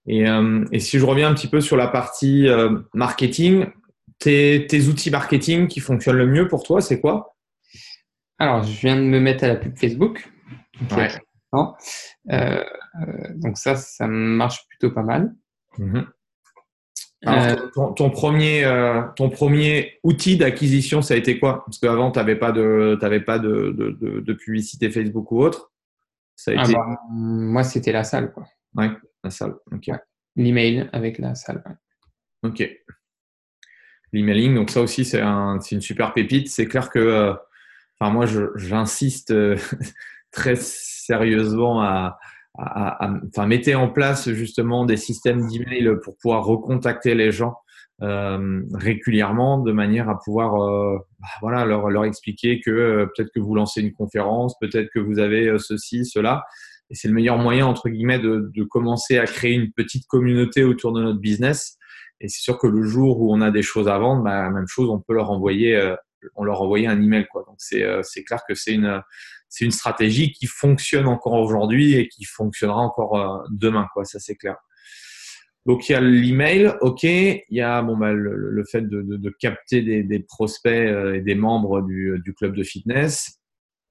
Et, 0.07 0.25
et, 0.71 0.79
si 0.79 0.99
je 1.01 1.05
reviens 1.05 1.31
un 1.31 1.35
petit 1.35 1.49
peu 1.49 1.61
sur 1.61 1.77
la 1.77 1.89
partie 1.89 2.47
marketing, 2.93 3.67
tes, 4.19 4.67
tes, 4.69 4.87
outils 4.87 5.11
marketing 5.11 5.67
qui 5.67 5.81
fonctionnent 5.81 6.19
le 6.19 6.27
mieux 6.27 6.47
pour 6.47 6.63
toi, 6.63 6.81
c'est 6.83 7.01
quoi? 7.01 7.34
Alors, 8.45 8.63
je 8.63 8.81
viens 8.81 8.97
de 8.97 9.03
me 9.03 9.21
mettre 9.21 9.45
à 9.45 9.49
la 9.49 9.57
pub 9.57 9.77
Facebook. 9.77 10.29
Ouais. 10.91 11.09
donc 13.37 13.57
ça, 13.57 13.77
ça 13.77 14.07
marche 14.07 14.67
plutôt 14.69 14.91
pas 14.91 15.03
mal. 15.03 15.35
Mhm. 15.79 16.07
Alors, 17.27 17.45
euh, 17.79 17.93
ton, 17.95 18.11
premier, 18.11 18.65
euh, 18.65 19.03
ton 19.17 19.31
premier 19.31 19.99
outil 20.03 20.37
d'acquisition, 20.37 21.01
ça 21.01 21.15
a 21.15 21.17
été 21.17 21.39
quoi? 21.39 21.65
Parce 21.65 21.79
qu'avant, 21.79 22.11
tu 22.11 22.19
n'avais 22.19 22.37
pas, 22.37 22.53
de, 22.53 22.99
pas 23.25 23.39
de, 23.39 23.75
de, 23.77 24.21
de, 24.21 24.33
publicité 24.35 24.91
Facebook 24.91 25.33
ou 25.33 25.41
autre. 25.41 25.73
Ça 26.37 26.51
a 26.51 26.55
ah 26.59 26.65
été... 26.65 26.75
Bah, 26.75 27.01
moi, 27.11 27.65
c'était 27.65 27.93
la 27.93 28.05
salle. 28.05 28.31
Quoi. 28.33 28.45
Ouais, 28.75 28.91
la 29.23 29.31
salle. 29.31 29.55
ok 29.73 29.91
L'email 30.37 30.91
avec 30.93 31.19
la 31.19 31.35
salle. 31.35 31.63
Ok. 32.43 32.69
L'emailing, 34.13 34.55
donc 34.55 34.71
ça 34.71 34.81
aussi, 34.81 35.05
c'est 35.05 35.21
un, 35.21 35.59
une 35.59 35.81
super 35.81 36.13
pépite. 36.13 36.49
C'est 36.49 36.67
clair 36.67 36.91
que, 36.91 36.99
euh, 36.99 37.35
enfin, 38.05 38.13
moi, 38.13 38.27
j'insiste 38.57 39.35
très 40.31 40.57
sérieusement 40.57 41.83
à, 41.83 42.19
enfin, 42.57 43.47
mettez 43.47 43.75
en 43.75 43.89
place 43.89 44.31
justement 44.31 44.85
des 44.85 44.97
systèmes 44.97 45.47
d'email 45.49 45.91
pour 46.03 46.17
pouvoir 46.19 46.45
recontacter 46.45 47.15
les 47.15 47.33
gens 47.33 47.55
euh, 48.03 48.63
régulièrement 48.73 49.59
de 49.59 49.73
manière 49.73 50.09
à 50.09 50.19
pouvoir 50.19 50.61
euh, 50.63 50.99
bah, 51.21 51.29
voilà, 51.41 51.65
leur, 51.65 51.91
leur 51.91 52.05
expliquer 52.05 52.61
que 52.61 52.71
euh, 52.71 53.07
peut-être 53.07 53.31
que 53.33 53.41
vous 53.41 53.55
lancez 53.55 53.81
une 53.81 53.93
conférence, 53.93 54.55
peut-être 54.61 54.89
que 54.93 54.99
vous 54.99 55.19
avez 55.19 55.49
euh, 55.49 55.59
ceci, 55.59 56.05
cela. 56.05 56.43
Et 56.91 56.95
c'est 56.95 57.09
le 57.09 57.15
meilleur 57.15 57.39
moyen, 57.39 57.67
entre 57.67 57.89
guillemets, 57.89 58.19
de, 58.19 58.51
de, 58.55 58.65
commencer 58.65 59.17
à 59.17 59.25
créer 59.25 59.55
une 59.55 59.73
petite 59.73 60.07
communauté 60.07 60.65
autour 60.65 60.93
de 60.93 61.03
notre 61.03 61.21
business. 61.21 61.79
Et 62.21 62.29
c'est 62.29 62.43
sûr 62.43 62.59
que 62.59 62.67
le 62.67 62.83
jour 62.83 63.21
où 63.21 63.33
on 63.33 63.41
a 63.41 63.51
des 63.51 63.63
choses 63.63 63.89
à 63.89 63.99
vendre, 63.99 64.23
bah, 64.23 64.51
même 64.51 64.67
chose, 64.67 64.91
on 64.91 65.01
peut 65.01 65.15
leur 65.15 65.31
envoyer, 65.31 65.77
euh, 65.77 65.95
on 66.35 66.45
leur 66.45 66.63
envoyer 66.63 66.87
un 66.87 67.01
email. 67.01 67.27
Quoi. 67.31 67.45
Donc 67.47 67.57
c'est, 67.59 67.85
c'est 68.03 68.25
clair 68.25 68.43
que 68.49 68.55
c'est 68.55 68.73
une, 68.73 69.03
c'est 69.55 69.65
une 69.65 69.71
stratégie 69.71 70.33
qui 70.33 70.47
fonctionne 70.47 71.07
encore 71.07 71.35
aujourd'hui 71.35 71.95
et 71.95 72.09
qui 72.09 72.25
fonctionnera 72.25 72.81
encore 72.81 73.17
euh, 73.17 73.47
demain, 73.51 73.87
quoi. 73.95 74.05
Ça, 74.05 74.19
c'est 74.19 74.35
clair. 74.35 74.57
Donc, 75.65 75.89
il 75.89 75.93
y 75.93 75.95
a 75.95 76.01
l'email, 76.01 76.75
OK. 76.81 77.05
Il 77.05 77.45
y 77.51 77.61
a 77.61 77.81
bon, 77.81 77.97
bah, 77.97 78.13
le, 78.13 78.65
fait 78.65 78.83
de, 78.83 79.01
de, 79.03 79.17
de 79.17 79.31
capter 79.31 79.83
des, 79.83 80.03
des, 80.03 80.19
prospects 80.19 80.73
euh, 80.73 81.15
et 81.15 81.21
des 81.21 81.37
membres 81.37 81.83
du, 81.83 82.21
du 82.25 82.35
club 82.35 82.57
de 82.57 82.65
fitness. 82.65 83.39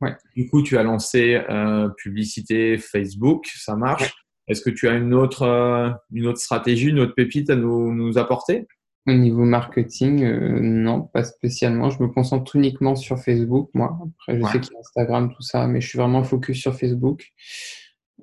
Ouais. 0.02 0.16
Du 0.36 0.50
coup, 0.50 0.62
tu 0.64 0.78
as 0.78 0.84
lancé 0.84 1.42
euh, 1.50 1.88
publicité 1.98 2.78
Facebook, 2.78 3.48
ça 3.56 3.78
marche. 3.78 4.14
Est-ce 4.50 4.62
que 4.62 4.70
tu 4.70 4.90
as 4.90 4.96
une 4.96 5.14
autre, 5.14 5.44
euh, 5.44 5.90
une 6.12 6.28
autre 6.28 6.40
stratégie, 6.40 6.90
une 6.90 7.00
autre 7.00 7.16
pépite 7.16 7.50
à 7.50 7.56
nous, 7.56 7.94
nous 7.94 8.18
apporter? 8.18 8.68
Au 9.06 9.14
niveau 9.14 9.44
marketing, 9.44 10.24
euh, 10.24 10.60
non, 10.62 11.02
pas 11.02 11.24
spécialement. 11.24 11.90
Je 11.90 12.02
me 12.02 12.08
concentre 12.08 12.56
uniquement 12.56 12.96
sur 12.96 13.20
Facebook, 13.20 13.70
moi. 13.74 13.98
Après, 14.20 14.40
je 14.40 14.46
sais 14.46 14.60
qu'il 14.60 14.74
y 14.74 14.76
a 14.76 14.80
Instagram, 14.80 15.34
tout 15.36 15.42
ça, 15.42 15.68
mais 15.68 15.82
je 15.82 15.90
suis 15.90 15.98
vraiment 15.98 16.24
focus 16.24 16.62
sur 16.62 16.74
Facebook. 16.76 17.32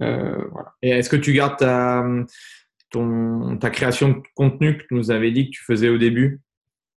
Euh, 0.00 0.44
voilà. 0.52 0.74
Et 0.82 0.90
est-ce 0.90 1.10
que 1.10 1.16
tu 1.16 1.32
gardes 1.32 1.58
ta, 1.58 2.04
ton, 2.90 3.58
ta 3.58 3.70
création 3.70 4.08
de 4.08 4.22
contenu 4.34 4.78
que 4.78 4.84
tu 4.84 4.94
nous 4.94 5.10
avais 5.10 5.30
dit 5.32 5.46
que 5.46 5.50
tu 5.50 5.64
faisais 5.64 5.88
au 5.88 5.98
début? 5.98 6.40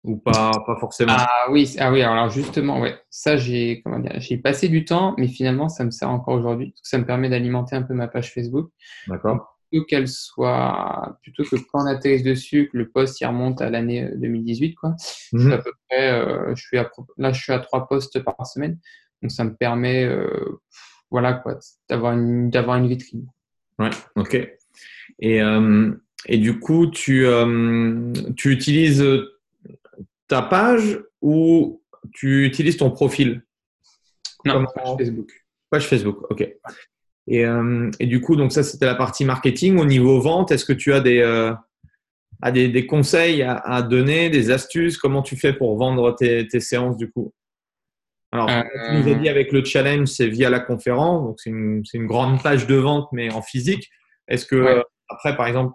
Ou 0.05 0.17
pas, 0.17 0.51
pas 0.67 0.77
forcément? 0.81 1.13
Ah 1.17 1.47
oui, 1.51 1.77
ah 1.79 1.93
oui, 1.93 2.03
alors 2.03 2.29
justement, 2.29 2.81
ouais, 2.81 2.97
ça 3.09 3.37
j'ai 3.37 3.83
comment 3.85 4.01
dire, 4.01 4.15
j'ai 4.19 4.37
passé 4.37 4.69
du 4.69 4.85
temps, 4.85 5.15
mais 5.17 5.29
finalement 5.29 5.69
ça 5.69 5.85
me 5.85 5.93
sert 5.93 6.11
encore 6.11 6.35
aujourd'hui. 6.35 6.75
Ça 6.83 6.99
me 6.99 7.07
permet 7.07 7.29
d'alimenter 7.29 7.77
un 7.77 7.83
peu 7.83 7.95
ma 7.95 8.09
page 8.09 8.33
Facebook. 8.33 8.73
D'accord 9.07 9.61
qu'elle 9.81 10.09
soit, 10.09 11.19
plutôt 11.23 11.45
que 11.45 11.57
quand 11.57 11.85
on 11.85 11.87
atterrisse 11.87 12.23
dessus, 12.23 12.69
que 12.71 12.79
le 12.79 12.89
poste 12.89 13.21
y 13.21 13.25
remonte 13.25 13.61
à 13.61 13.71
l'année 13.71 14.09
2018, 14.17 14.71
euh, 14.71 14.75
quoi. 14.81 14.95
Je 14.99 15.39
suis 15.39 15.47
mhm. 15.47 15.53
à 15.53 15.59
peu 15.59 15.73
près, 15.89 16.13
euh, 16.13 16.55
je 16.55 16.63
suis 16.63 16.79
à, 16.79 16.91
là, 17.19 17.33
je 17.33 17.43
suis 17.43 17.53
à 17.53 17.59
trois 17.59 17.89
postes 17.89 18.23
par 18.23 18.47
semaine. 18.47 18.79
Donc, 19.23 19.31
ça 19.31 19.45
me 19.45 19.55
permet, 19.55 20.05
euh, 20.05 20.61
voilà, 21.11 21.35
quoi, 21.35 21.59
d'avoir 21.89 22.13
une, 22.13 22.51
d'avoir 22.51 22.77
une 22.77 22.89
vitrine. 22.89 23.27
Ouais, 23.79 23.91
ok. 24.17 24.49
Et, 25.19 25.41
et 26.27 26.39
du 26.39 26.59
coup, 26.59 26.87
tu, 26.89 27.27
tu 28.37 28.51
utilises 28.51 29.05
ta 30.29 30.43
page 30.43 31.01
ou 31.21 31.83
tu 32.13 32.47
utilises 32.47 32.77
ton 32.77 32.91
profil? 32.91 33.43
Non, 34.45 34.65
page 34.75 34.97
Facebook. 34.99 35.45
Page 35.71 35.87
Facebook, 35.89 36.31
ok. 36.31 36.57
Et, 37.29 37.45
euh, 37.45 37.91
et, 38.01 38.07
du 38.07 38.21
coup, 38.21 38.37
donc 38.37 38.53
ça, 38.53 38.63
c'était 38.63 38.87
la 38.87 38.95
partie 38.95 39.25
marketing. 39.25 39.79
Au 39.79 39.85
niveau 39.85 40.21
vente, 40.21 40.51
est-ce 40.51 40.65
que 40.65 40.73
tu 40.73 40.93
as 40.93 41.01
des, 41.01 41.21
euh, 41.21 41.53
des, 42.51 42.69
des, 42.69 42.87
conseils 42.87 43.43
à, 43.43 43.57
à, 43.57 43.83
donner, 43.83 44.29
des 44.31 44.51
astuces? 44.51 44.99
Comment 44.99 45.23
tu 45.23 45.37
fais 45.37 45.53
pour 45.53 45.77
vendre 45.77 46.15
tes, 46.15 46.47
tes 46.49 46.61
séances 46.61 46.97
du 46.97 47.11
coup? 47.11 47.33
Alors, 48.33 48.51
euh... 48.51 48.63
tu 48.89 48.97
nous 48.97 49.13
as 49.13 49.15
dit 49.15 49.29
avec 49.29 49.53
le 49.53 49.65
challenge, 49.65 50.09
c'est 50.09 50.29
via 50.29 50.51
la 50.51 50.61
conférence. 50.61 51.23
Donc, 51.25 51.39
c'est 51.39 51.51
une, 51.51 51.83
une, 51.95 52.07
grande 52.07 52.43
page 52.43 52.67
de 52.67 52.75
vente, 52.75 53.09
mais 53.13 53.31
en 53.33 53.43
physique. 53.43 53.89
Est-ce 54.27 54.47
que, 54.47 54.57
ouais. 54.57 54.83
après, 55.09 55.37
par 55.37 55.47
exemple, 55.47 55.75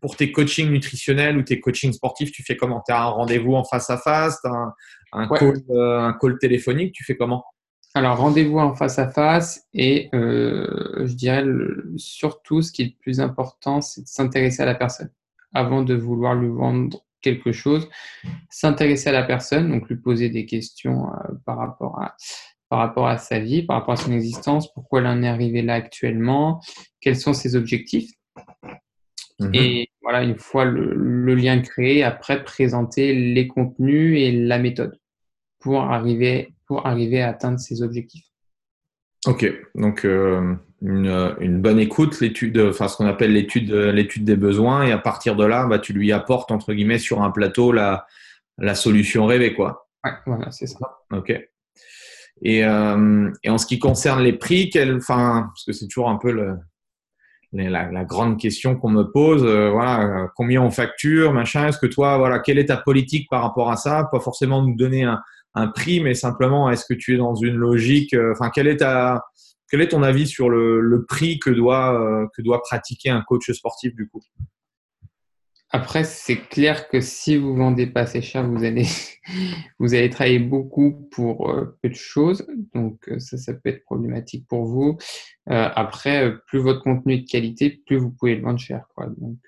pour 0.00 0.16
tes 0.16 0.32
coachings 0.32 0.70
nutritionnels 0.70 1.36
ou 1.36 1.42
tes 1.42 1.60
coachings 1.60 1.92
sportifs, 1.92 2.32
tu 2.32 2.42
fais 2.42 2.56
comment? 2.56 2.82
Tu 2.86 2.92
as 2.92 3.02
un 3.02 3.06
rendez-vous 3.06 3.54
en 3.54 3.64
face 3.64 3.88
à 3.88 3.98
face, 3.98 4.38
un, 4.44 4.72
un, 5.12 5.28
ouais. 5.28 5.38
call, 5.38 5.62
un 5.78 6.12
call 6.20 6.38
téléphonique, 6.38 6.92
tu 6.92 7.04
fais 7.04 7.16
comment? 7.16 7.44
Alors, 7.96 8.18
rendez-vous 8.18 8.58
en 8.58 8.74
face 8.74 8.98
à 8.98 9.08
face 9.08 9.66
et 9.72 10.10
euh, 10.14 11.06
je 11.06 11.14
dirais 11.14 11.42
le, 11.42 11.94
surtout 11.96 12.60
ce 12.60 12.70
qui 12.70 12.82
est 12.82 12.84
le 12.84 13.00
plus 13.00 13.20
important, 13.22 13.80
c'est 13.80 14.02
de 14.02 14.06
s'intéresser 14.06 14.60
à 14.60 14.66
la 14.66 14.74
personne 14.74 15.08
avant 15.54 15.80
de 15.80 15.94
vouloir 15.94 16.34
lui 16.34 16.50
vendre 16.50 17.06
quelque 17.22 17.52
chose. 17.52 17.88
S'intéresser 18.50 19.08
à 19.08 19.12
la 19.12 19.22
personne, 19.22 19.70
donc 19.70 19.88
lui 19.88 19.96
poser 19.96 20.28
des 20.28 20.44
questions 20.44 21.08
euh, 21.08 21.32
par, 21.46 21.56
rapport 21.56 21.98
à, 21.98 22.14
par 22.68 22.80
rapport 22.80 23.06
à 23.06 23.16
sa 23.16 23.38
vie, 23.38 23.62
par 23.62 23.78
rapport 23.78 23.94
à 23.94 23.96
son 23.96 24.12
existence, 24.12 24.70
pourquoi 24.74 25.00
elle 25.00 25.06
en 25.06 25.22
est 25.22 25.28
arrivée 25.28 25.62
là 25.62 25.72
actuellement, 25.72 26.60
quels 27.00 27.16
sont 27.16 27.32
ses 27.32 27.56
objectifs. 27.56 28.12
Mmh. 29.40 29.54
Et 29.54 29.90
voilà, 30.02 30.22
une 30.22 30.36
fois 30.36 30.66
le, 30.66 30.92
le 30.94 31.34
lien 31.34 31.58
créé, 31.62 32.02
après 32.02 32.44
présenter 32.44 33.14
les 33.14 33.48
contenus 33.48 34.18
et 34.20 34.32
la 34.32 34.58
méthode 34.58 35.00
pour 35.60 35.80
arriver 35.80 36.52
pour 36.66 36.86
arriver 36.86 37.22
à 37.22 37.28
atteindre 37.28 37.58
ses 37.58 37.82
objectifs. 37.82 38.26
Ok, 39.26 39.50
donc 39.74 40.04
euh, 40.04 40.54
une, 40.82 41.34
une, 41.40 41.60
bonne 41.60 41.80
écoute, 41.80 42.20
l'étude, 42.20 42.58
enfin 42.58 42.86
ce 42.86 42.96
qu'on 42.96 43.06
appelle 43.06 43.32
l'étude, 43.32 43.72
l'étude 43.72 44.24
des 44.24 44.36
besoins, 44.36 44.84
et 44.84 44.92
à 44.92 44.98
partir 44.98 45.34
de 45.34 45.44
là, 45.44 45.66
bah, 45.66 45.80
tu 45.80 45.92
lui 45.92 46.12
apportes 46.12 46.52
entre 46.52 46.72
guillemets 46.72 46.98
sur 47.00 47.22
un 47.22 47.30
plateau 47.30 47.72
la, 47.72 48.06
la 48.58 48.74
solution 48.74 49.26
rêvée, 49.26 49.52
quoi. 49.52 49.88
Ouais, 50.04 50.12
voilà, 50.26 50.50
c'est 50.52 50.66
ça. 50.66 50.78
Ok. 51.12 51.30
Et, 52.42 52.64
euh, 52.64 53.30
et, 53.42 53.50
en 53.50 53.58
ce 53.58 53.66
qui 53.66 53.78
concerne 53.78 54.22
les 54.22 54.34
prix, 54.34 54.70
quel, 54.70 54.96
enfin, 54.96 55.46
parce 55.48 55.64
que 55.64 55.72
c'est 55.72 55.88
toujours 55.88 56.10
un 56.10 56.16
peu 56.16 56.30
le, 56.30 56.56
la, 57.52 57.90
la, 57.90 58.04
grande 58.04 58.38
question 58.38 58.76
qu'on 58.76 58.90
me 58.90 59.04
pose, 59.04 59.42
euh, 59.44 59.70
voilà, 59.70 60.28
combien 60.36 60.62
on 60.62 60.70
facture, 60.70 61.32
machin. 61.32 61.66
Est-ce 61.66 61.78
que 61.78 61.86
toi, 61.86 62.18
voilà, 62.18 62.38
quelle 62.38 62.58
est 62.58 62.66
ta 62.66 62.76
politique 62.76 63.28
par 63.30 63.42
rapport 63.42 63.70
à 63.70 63.76
ça? 63.76 64.08
Pas 64.12 64.20
forcément 64.20 64.62
nous 64.62 64.76
donner 64.76 65.04
un, 65.04 65.20
un 65.56 65.68
prix, 65.68 66.00
mais 66.00 66.14
simplement, 66.14 66.70
est-ce 66.70 66.84
que 66.84 66.94
tu 66.94 67.14
es 67.14 67.16
dans 67.16 67.34
une 67.34 67.56
logique 67.56 68.14
euh, 68.14 68.32
Enfin, 68.32 68.50
quel 68.54 68.68
est 68.68 68.76
ta 68.76 69.24
quel 69.68 69.80
est 69.80 69.88
ton 69.88 70.04
avis 70.04 70.28
sur 70.28 70.48
le, 70.48 70.80
le 70.80 71.04
prix 71.06 71.40
que 71.40 71.50
doit 71.50 72.00
euh, 72.00 72.26
que 72.36 72.42
doit 72.42 72.62
pratiquer 72.62 73.10
un 73.10 73.22
coach 73.22 73.50
sportif 73.50 73.94
du 73.96 74.08
coup? 74.08 74.20
Après, 75.70 76.04
c'est 76.04 76.36
clair 76.36 76.88
que 76.88 77.00
si 77.00 77.36
vous 77.36 77.56
vendez 77.56 77.88
pas 77.88 78.02
assez 78.02 78.22
cher, 78.22 78.48
vous 78.48 78.62
allez 78.64 78.86
vous 79.80 79.94
allez 79.94 80.10
travailler 80.10 80.38
beaucoup 80.38 81.08
pour 81.10 81.50
euh, 81.50 81.76
peu 81.82 81.88
de 81.88 81.94
choses, 81.94 82.46
donc 82.74 83.10
ça, 83.18 83.36
ça 83.38 83.54
peut 83.54 83.70
être 83.70 83.82
problématique 83.82 84.46
pour 84.46 84.66
vous. 84.66 84.98
Après, 85.48 86.34
plus 86.48 86.58
votre 86.58 86.82
contenu 86.82 87.14
est 87.14 87.20
de 87.20 87.28
qualité, 87.28 87.82
plus 87.86 87.96
vous 87.96 88.10
pouvez 88.10 88.36
le 88.36 88.42
vendre 88.42 88.58
cher, 88.58 88.86
quoi. 88.94 89.06
Donc 89.06 89.38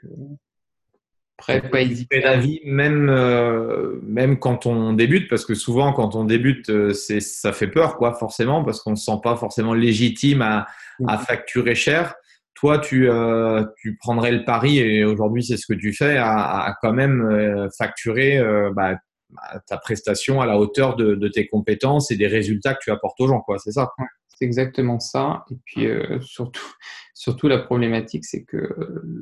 après, 1.39 1.61
pas 1.71 1.83
hésiter. 1.83 2.21
d'avis, 2.21 2.61
même, 2.65 3.09
euh, 3.09 4.01
même 4.03 4.41
quand 4.41 4.67
on 4.67 4.93
débute, 4.93 5.29
parce 5.29 5.45
que 5.45 5.55
souvent, 5.55 5.93
quand 5.93 6.17
on 6.17 6.25
débute, 6.25 6.69
euh, 6.69 6.93
c'est, 6.93 7.21
ça 7.21 7.53
fait 7.53 7.69
peur, 7.69 7.97
quoi, 7.97 8.15
forcément, 8.15 8.65
parce 8.65 8.81
qu'on 8.83 8.91
ne 8.91 8.97
se 8.97 9.05
sent 9.05 9.21
pas 9.23 9.37
forcément 9.37 9.73
légitime 9.73 10.43
à, 10.43 10.67
à 11.07 11.17
mm. 11.17 11.21
facturer 11.21 11.75
cher. 11.77 12.15
Toi, 12.55 12.81
tu, 12.81 13.09
euh, 13.09 13.65
tu 13.77 13.97
prendrais 13.97 14.33
le 14.33 14.45
pari, 14.45 14.79
et 14.81 15.05
aujourd'hui, 15.05 15.45
c'est 15.45 15.57
ce 15.57 15.67
que 15.73 15.79
tu 15.79 15.93
fais, 15.93 16.17
à, 16.17 16.65
à 16.65 16.75
quand 16.83 16.93
même 16.93 17.23
euh, 17.23 17.69
facturer 17.79 18.39
euh, 18.39 18.73
bah, 18.75 18.97
ta 19.69 19.77
prestation 19.77 20.41
à 20.41 20.47
la 20.47 20.59
hauteur 20.59 20.97
de, 20.97 21.15
de, 21.15 21.29
tes 21.29 21.47
compétences 21.47 22.11
et 22.11 22.17
des 22.17 22.27
résultats 22.27 22.75
que 22.75 22.81
tu 22.83 22.91
apportes 22.91 23.21
aux 23.21 23.29
gens, 23.29 23.41
quoi, 23.41 23.59
c'est 23.59 23.73
ça? 23.73 23.91
C'est 24.27 24.45
exactement 24.45 24.99
ça. 24.99 25.45
Et 25.53 25.57
puis, 25.65 25.87
euh, 25.87 26.19
surtout, 26.21 26.67
surtout, 27.15 27.47
la 27.47 27.59
problématique, 27.59 28.25
c'est 28.25 28.43
que 28.43 28.69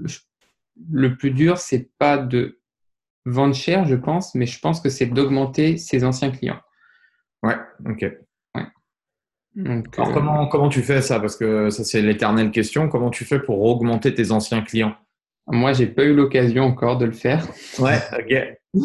je 0.06 0.18
le 0.90 1.16
plus 1.16 1.30
dur, 1.30 1.58
c'est 1.58 1.90
pas 1.98 2.18
de 2.18 2.60
vendre 3.24 3.54
cher, 3.54 3.86
je 3.86 3.96
pense, 3.96 4.34
mais 4.34 4.46
je 4.46 4.58
pense 4.60 4.80
que 4.80 4.88
c'est 4.88 5.06
d'augmenter 5.06 5.76
ses 5.78 6.04
anciens 6.04 6.30
clients. 6.30 6.60
Ouais, 7.42 7.56
ok. 7.84 8.12
Donc, 9.56 9.98
Alors, 9.98 10.10
euh, 10.10 10.12
comment, 10.12 10.46
comment 10.48 10.68
tu 10.68 10.82
fais 10.82 11.00
ça? 11.00 11.18
Parce 11.18 11.36
que 11.36 11.70
ça, 11.70 11.82
c'est 11.82 12.02
l'éternelle 12.02 12.50
question. 12.50 12.88
Comment 12.88 13.10
tu 13.10 13.24
fais 13.24 13.40
pour 13.40 13.62
augmenter 13.62 14.14
tes 14.14 14.30
anciens 14.30 14.60
clients? 14.60 14.94
Moi, 15.46 15.72
j'ai 15.72 15.86
pas 15.86 16.04
eu 16.04 16.14
l'occasion 16.14 16.64
encore 16.64 16.98
de 16.98 17.06
le 17.06 17.12
faire. 17.12 17.46
Ouais, 17.78 17.98
ok. 18.18 18.82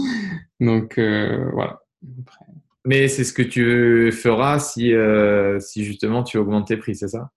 Donc, 0.61 0.97
euh, 0.97 1.49
voilà. 1.51 1.81
Après, 2.21 2.45
Mais 2.85 3.07
c'est 3.09 3.25
ce 3.25 3.33
que 3.33 3.41
tu 3.41 4.11
feras 4.13 4.59
si, 4.59 4.93
euh, 4.93 5.59
si 5.59 5.83
justement 5.83 6.23
tu 6.23 6.37
augmentes 6.37 6.67
tes 6.67 6.77
prix, 6.77 6.95
c'est 6.95 7.09
ça? 7.09 7.31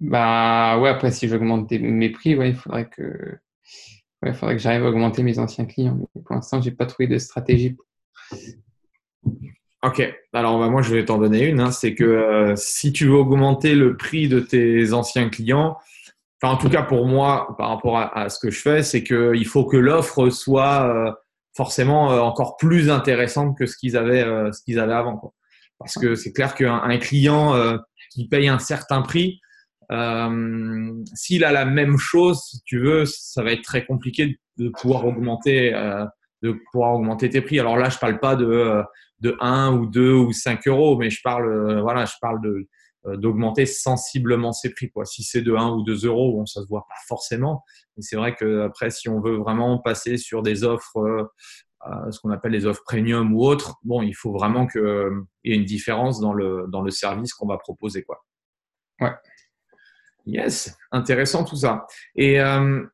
Bah 0.00 0.78
ouais, 0.80 0.88
après 0.88 1.12
si 1.12 1.28
j'augmente 1.28 1.70
mes 1.70 2.10
prix, 2.10 2.34
ouais, 2.34 2.48
il 2.48 2.56
faudrait 2.56 2.88
que 2.88 3.38
il 4.26 4.34
faudrait 4.34 4.56
que 4.56 4.62
j'arrive 4.62 4.84
à 4.84 4.88
augmenter 4.88 5.22
mes 5.22 5.38
anciens 5.38 5.64
clients. 5.64 5.98
Mais 6.14 6.22
pour 6.22 6.34
l'instant, 6.34 6.60
j'ai 6.60 6.70
pas 6.70 6.86
trouvé 6.86 7.06
de 7.06 7.18
stratégie. 7.18 7.76
Ok, 9.84 10.00
alors 10.32 10.60
bah, 10.60 10.68
moi 10.68 10.80
je 10.80 10.94
vais 10.94 11.04
t'en 11.04 11.18
donner 11.18 11.44
une. 11.44 11.60
hein. 11.60 11.72
C'est 11.72 11.94
que 11.94 12.04
euh, 12.04 12.54
si 12.56 12.92
tu 12.92 13.06
veux 13.06 13.16
augmenter 13.16 13.74
le 13.74 13.96
prix 13.96 14.28
de 14.28 14.38
tes 14.38 14.92
anciens 14.92 15.28
clients, 15.28 15.76
en 16.42 16.56
tout 16.56 16.68
cas 16.68 16.82
pour 16.82 17.06
moi 17.06 17.54
par 17.58 17.70
rapport 17.70 17.98
à, 17.98 18.28
ce 18.28 18.38
que 18.38 18.50
je 18.50 18.60
fais, 18.60 18.82
c'est 18.84 19.02
qu'il 19.02 19.46
faut 19.46 19.64
que 19.64 19.76
l'offre 19.76 20.30
soit 20.30 20.86
euh, 20.88 21.12
forcément 21.56 22.12
euh, 22.12 22.20
encore 22.20 22.56
plus 22.56 22.90
intéressante 22.90 23.58
que 23.58 23.66
ce 23.66 23.76
qu'ils 23.76 23.96
avaient, 23.96 24.22
avaient 24.22 24.92
avant. 24.92 25.34
Parce 25.80 25.94
que 25.94 26.14
c'est 26.14 26.32
clair 26.32 26.54
qu'un 26.54 26.80
un 26.80 26.98
client 26.98 27.76
qui 28.12 28.28
paye 28.28 28.46
un 28.46 28.60
certain 28.60 29.02
prix, 29.02 29.40
euh, 29.92 30.92
s'il 31.14 31.44
a 31.44 31.52
la 31.52 31.64
même 31.64 31.98
chose, 31.98 32.40
si 32.42 32.62
tu 32.64 32.80
veux, 32.80 33.04
ça 33.04 33.42
va 33.42 33.52
être 33.52 33.62
très 33.62 33.84
compliqué 33.84 34.38
de 34.56 34.68
pouvoir 34.70 35.06
augmenter, 35.06 35.74
euh, 35.74 36.04
de 36.42 36.56
pouvoir 36.70 36.94
augmenter 36.94 37.30
tes 37.30 37.40
prix. 37.40 37.60
Alors 37.60 37.76
là, 37.76 37.88
je 37.88 37.98
parle 37.98 38.18
pas 38.18 38.36
de 38.36 38.46
euh, 38.46 38.82
de 39.22 39.36
1 39.40 39.72
ou 39.78 39.86
2 39.86 40.12
ou 40.12 40.32
5 40.32 40.66
euros, 40.68 40.96
mais 40.98 41.08
je 41.08 41.20
parle, 41.22 41.46
euh, 41.46 41.80
voilà, 41.80 42.04
je 42.04 42.14
parle 42.20 42.42
de 42.42 42.68
euh, 43.06 43.16
d'augmenter 43.16 43.66
sensiblement 43.66 44.52
ses 44.52 44.70
prix. 44.70 44.90
Quoi. 44.90 45.04
Si 45.04 45.22
c'est 45.22 45.42
de 45.42 45.54
1 45.54 45.70
ou 45.70 45.82
2 45.82 46.06
euros, 46.06 46.32
bon, 46.36 46.46
ça 46.46 46.60
se 46.62 46.66
voit 46.68 46.86
pas 46.88 47.00
forcément. 47.08 47.64
Mais 47.96 48.02
c'est 48.02 48.16
vrai 48.16 48.34
que 48.34 48.62
après, 48.62 48.90
si 48.90 49.08
on 49.08 49.20
veut 49.20 49.36
vraiment 49.36 49.78
passer 49.78 50.18
sur 50.18 50.42
des 50.42 50.64
offres, 50.64 50.98
euh, 50.98 52.10
ce 52.10 52.20
qu'on 52.20 52.30
appelle 52.30 52.52
les 52.52 52.66
offres 52.66 52.82
premium 52.84 53.32
ou 53.34 53.44
autres, 53.44 53.76
bon, 53.82 54.02
il 54.02 54.14
faut 54.14 54.32
vraiment 54.32 54.66
qu'il 54.66 54.82
y 55.44 55.52
ait 55.52 55.56
une 55.56 55.64
différence 55.64 56.20
dans 56.20 56.32
le 56.32 56.66
dans 56.68 56.82
le 56.82 56.90
service 56.90 57.34
qu'on 57.34 57.48
va 57.48 57.58
proposer, 57.58 58.02
quoi. 58.04 58.24
Ouais. 59.00 59.12
Yes, 60.26 60.76
intéressant 60.92 61.44
tout 61.44 61.56
ça. 61.56 61.86
Et 62.14 62.40
euh, 62.40 62.84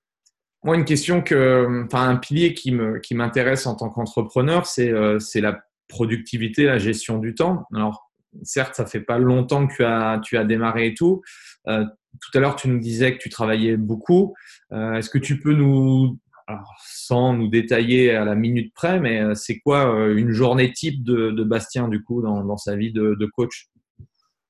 moi, 0.64 0.76
une 0.76 0.84
question 0.84 1.22
que, 1.22 1.84
enfin, 1.84 2.08
un 2.08 2.16
pilier 2.16 2.54
qui 2.54 2.72
me 2.72 2.98
qui 2.98 3.14
m'intéresse 3.14 3.66
en 3.66 3.76
tant 3.76 3.90
qu'entrepreneur, 3.90 4.66
c'est 4.66 4.90
euh, 4.90 5.18
c'est 5.18 5.40
la 5.40 5.60
productivité, 5.88 6.64
la 6.64 6.78
gestion 6.78 7.18
du 7.18 7.34
temps. 7.34 7.66
Alors, 7.74 8.10
certes, 8.42 8.74
ça 8.74 8.86
fait 8.86 9.00
pas 9.00 9.18
longtemps 9.18 9.66
que 9.66 9.74
tu 9.76 9.84
as, 9.84 10.20
tu 10.22 10.36
as 10.36 10.44
démarré 10.44 10.88
et 10.88 10.94
tout. 10.94 11.22
Euh, 11.66 11.84
tout 12.20 12.36
à 12.36 12.40
l'heure, 12.40 12.56
tu 12.56 12.68
nous 12.68 12.78
disais 12.78 13.12
que 13.12 13.18
tu 13.18 13.28
travaillais 13.28 13.76
beaucoup. 13.76 14.34
Euh, 14.72 14.94
Est-ce 14.94 15.10
que 15.10 15.18
tu 15.18 15.40
peux 15.40 15.52
nous, 15.52 16.18
alors, 16.46 16.74
sans 16.84 17.34
nous 17.34 17.48
détailler 17.48 18.14
à 18.14 18.24
la 18.24 18.34
minute 18.34 18.74
près, 18.74 19.00
mais 19.00 19.20
euh, 19.20 19.34
c'est 19.34 19.58
quoi 19.60 19.94
euh, 19.94 20.16
une 20.16 20.30
journée 20.30 20.72
type 20.72 21.04
de, 21.04 21.30
de 21.30 21.44
Bastien, 21.44 21.88
du 21.88 22.02
coup, 22.02 22.22
dans, 22.22 22.44
dans 22.44 22.56
sa 22.56 22.76
vie 22.76 22.92
de, 22.92 23.14
de 23.18 23.26
coach? 23.26 23.68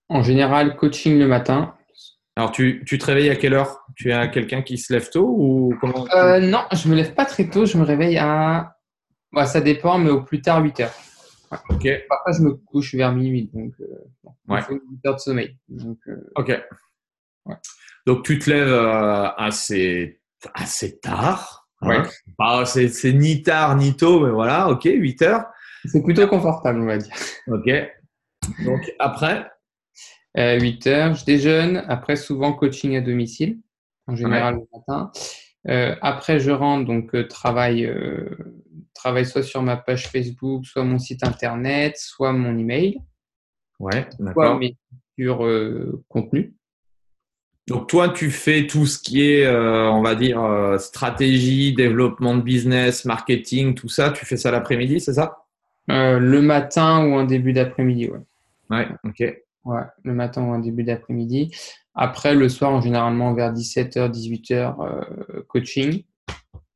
En 0.09 0.23
général, 0.23 0.77
coaching 0.77 1.19
le 1.19 1.29
matin. 1.29 1.75
Alors, 2.39 2.53
tu, 2.53 2.85
tu 2.87 2.99
te 2.99 3.05
réveilles 3.05 3.31
à 3.31 3.35
quelle 3.35 3.53
heure? 3.55 3.85
Tu 3.97 4.13
as 4.13 4.29
quelqu'un 4.29 4.63
qui 4.63 4.79
se 4.79 4.93
lève 4.93 5.11
tôt 5.11 5.27
ou 5.37 5.75
comment 5.81 6.07
Euh, 6.15 6.39
non, 6.39 6.61
je 6.73 6.89
me 6.89 6.95
lève 6.95 7.13
pas 7.13 7.25
très 7.25 7.49
tôt. 7.51 7.67
Je 7.67 7.77
me 7.77 7.83
réveille 7.83 8.17
à. 8.17 8.77
Bah, 9.33 9.45
ça 9.45 9.61
dépend, 9.61 9.99
mais 9.99 10.11
au 10.11 10.23
plus 10.23 10.41
tard 10.41 10.63
8 10.63 10.79
heures. 10.79 10.95
Ok, 11.69 11.89
Parfois, 12.09 12.31
je 12.33 12.43
me 12.43 12.53
couche 12.55 12.95
vers 12.95 13.13
minuit. 13.13 13.51
Donc, 13.53 13.73
euh, 13.81 13.87
Ouais. 14.47 14.61
il 14.61 14.63
faut 14.63 14.75
8 14.75 15.07
heures 15.07 15.15
de 15.17 15.21
sommeil. 15.21 15.57
Donc, 15.69 15.99
euh, 16.07 16.31
ok. 16.37 16.63
Ouais. 17.47 17.57
Donc, 18.07 18.25
tu 18.25 18.39
te 18.39 18.51
lèves 18.51 18.73
assez, 19.37 20.21
assez 20.55 21.01
tard. 21.01 21.69
hein? 21.83 21.89
Ouais. 21.89 22.03
Bah, 22.39 22.63
c'est 22.67 22.87
c'est 22.87 23.15
ni 23.15 23.43
tard 23.43 23.75
ni 23.77 23.97
tôt, 23.97 24.25
mais 24.25 24.31
voilà, 24.31 24.69
ok, 24.69 24.85
8 24.85 25.23
heures. 25.23 25.45
c'est 25.87 26.05
plutôt 26.05 26.29
confortable, 26.29 26.83
on 26.83 26.87
va 26.87 26.99
dire. 26.99 27.13
Ok. 27.49 27.69
Donc, 28.65 28.93
après, 29.01 29.51
Euh, 30.39 30.61
8 30.61 30.87
heures, 30.87 31.15
je 31.15 31.25
déjeune. 31.25 31.85
Après, 31.89 32.15
souvent 32.17 32.53
coaching 32.53 32.97
à 32.97 33.01
domicile, 33.01 33.59
en 34.07 34.15
général 34.15 34.55
le 34.57 34.79
matin. 34.79 35.11
Euh, 35.69 35.97
après, 36.01 36.39
je 36.39 36.51
rentre, 36.51 36.87
donc 36.87 37.15
euh, 37.15 37.27
travail, 37.27 37.85
euh, 37.85 38.29
travail 38.95 39.27
soit 39.27 39.43
sur 39.43 39.63
ma 39.63 39.77
page 39.77 40.09
Facebook, 40.09 40.65
soit 40.65 40.85
mon 40.85 40.99
site 40.99 41.25
internet, 41.25 41.97
soit 41.97 42.33
mon 42.33 42.57
email, 42.57 43.01
ouais, 43.81 44.07
soit 44.17 44.25
d'accord. 44.25 44.59
mes 44.59 44.77
futurs 45.17 45.45
euh, 45.45 46.03
contenus. 46.09 46.53
Donc, 47.67 47.89
toi, 47.89 48.09
tu 48.09 48.31
fais 48.31 48.67
tout 48.67 48.87
ce 48.87 48.99
qui 48.99 49.21
est, 49.23 49.47
on 49.47 50.01
va 50.01 50.15
dire, 50.15 50.41
stratégie, 50.79 51.75
développement 51.75 52.35
de 52.35 52.41
business, 52.41 53.05
marketing, 53.05 53.75
tout 53.75 53.91
ça. 53.91 54.11
Tu 54.11 54.25
fais 54.25 54.39
ça 54.39 54.51
l'après-midi, 54.51 55.01
c'est 55.01 55.13
ça? 55.13 55.45
Le 55.87 56.39
matin 56.41 57.05
ou 57.05 57.13
en 57.13 57.25
début 57.25 57.53
d'après-midi, 57.53 58.09
ouais. 58.09 58.21
Ouais, 58.71 58.89
ok. 59.05 59.23
Ouais, 59.65 59.83
le 60.05 60.15
matin 60.15 60.43
ou 60.45 60.55
en 60.55 60.59
début 60.59 60.85
d'après-midi. 60.85 61.55
Après, 61.95 62.35
le 62.35 62.49
soir, 62.49 62.73
en 62.73 62.81
généralement 62.81 63.35
vers 63.35 63.53
17h, 63.53 64.11
18h, 64.11 64.77
euh, 64.81 65.43
coaching. 65.49 66.05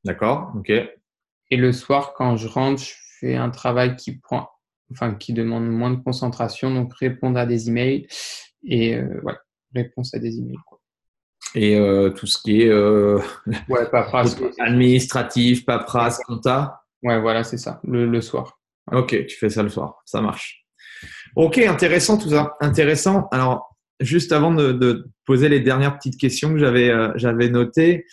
D'accord, 0.05 0.53
ok. 0.57 0.71
Et 0.71 1.57
le 1.57 1.73
soir, 1.73 2.13
quand 2.15 2.37
je 2.37 2.49
rentre, 2.49 2.83
je 2.83 2.93
fais 3.21 3.37
un 3.37 3.51
travail 3.51 3.97
qui 3.97 4.19
prend, 4.19 4.49
enfin, 4.91 5.15
qui 5.15 5.33
demande 5.33 5.69
moins 5.69 5.91
de 5.91 6.03
concentration, 6.03 6.75
donc 6.75 6.93
répondre 6.95 7.39
à 7.39 7.47
des 7.47 7.69
emails 7.69 8.07
et 8.65 8.97
euh, 8.97 9.21
ouais, 9.23 9.37
réponse 9.75 10.15
à 10.15 10.19
des 10.19 10.39
emails. 10.39 10.57
Quoi. 10.67 10.81
Et 11.55 11.77
euh, 11.77 12.11
tout 12.11 12.27
ce 12.27 12.39
qui 12.39 12.63
est 12.63 12.69
euh, 12.69 13.21
Ouais, 13.69 13.89
paperasse. 13.91 14.37
administratif, 14.59 15.65
paperasse, 15.65 16.19
compta. 16.25 16.83
Ouais, 17.03 17.21
voilà, 17.21 17.45
c'est 17.45 17.59
ça, 17.59 17.81
le, 17.85 18.07
le 18.07 18.21
soir. 18.21 18.59
Ok, 18.91 19.27
tu 19.27 19.37
fais 19.37 19.51
ça 19.51 19.63
le 19.63 19.69
soir, 19.69 20.03
ça 20.05 20.21
marche. 20.21 20.62
Ok, 21.37 21.59
intéressant 21.59 22.19
tout 22.19 22.31
ça, 22.31 22.57
intéressant. 22.61 23.29
Alors, 23.33 23.77
juste 24.01 24.33
avant 24.33 24.53
de, 24.53 24.73
de 24.73 25.07
poser 25.25 25.49
les 25.49 25.61
dernières 25.61 25.97
petites 25.97 26.19
questions 26.19 26.51
que 26.53 26.59
j'avais 26.59 26.91
euh, 26.91 27.11
j'avais 27.17 27.49
notées, 27.49 28.05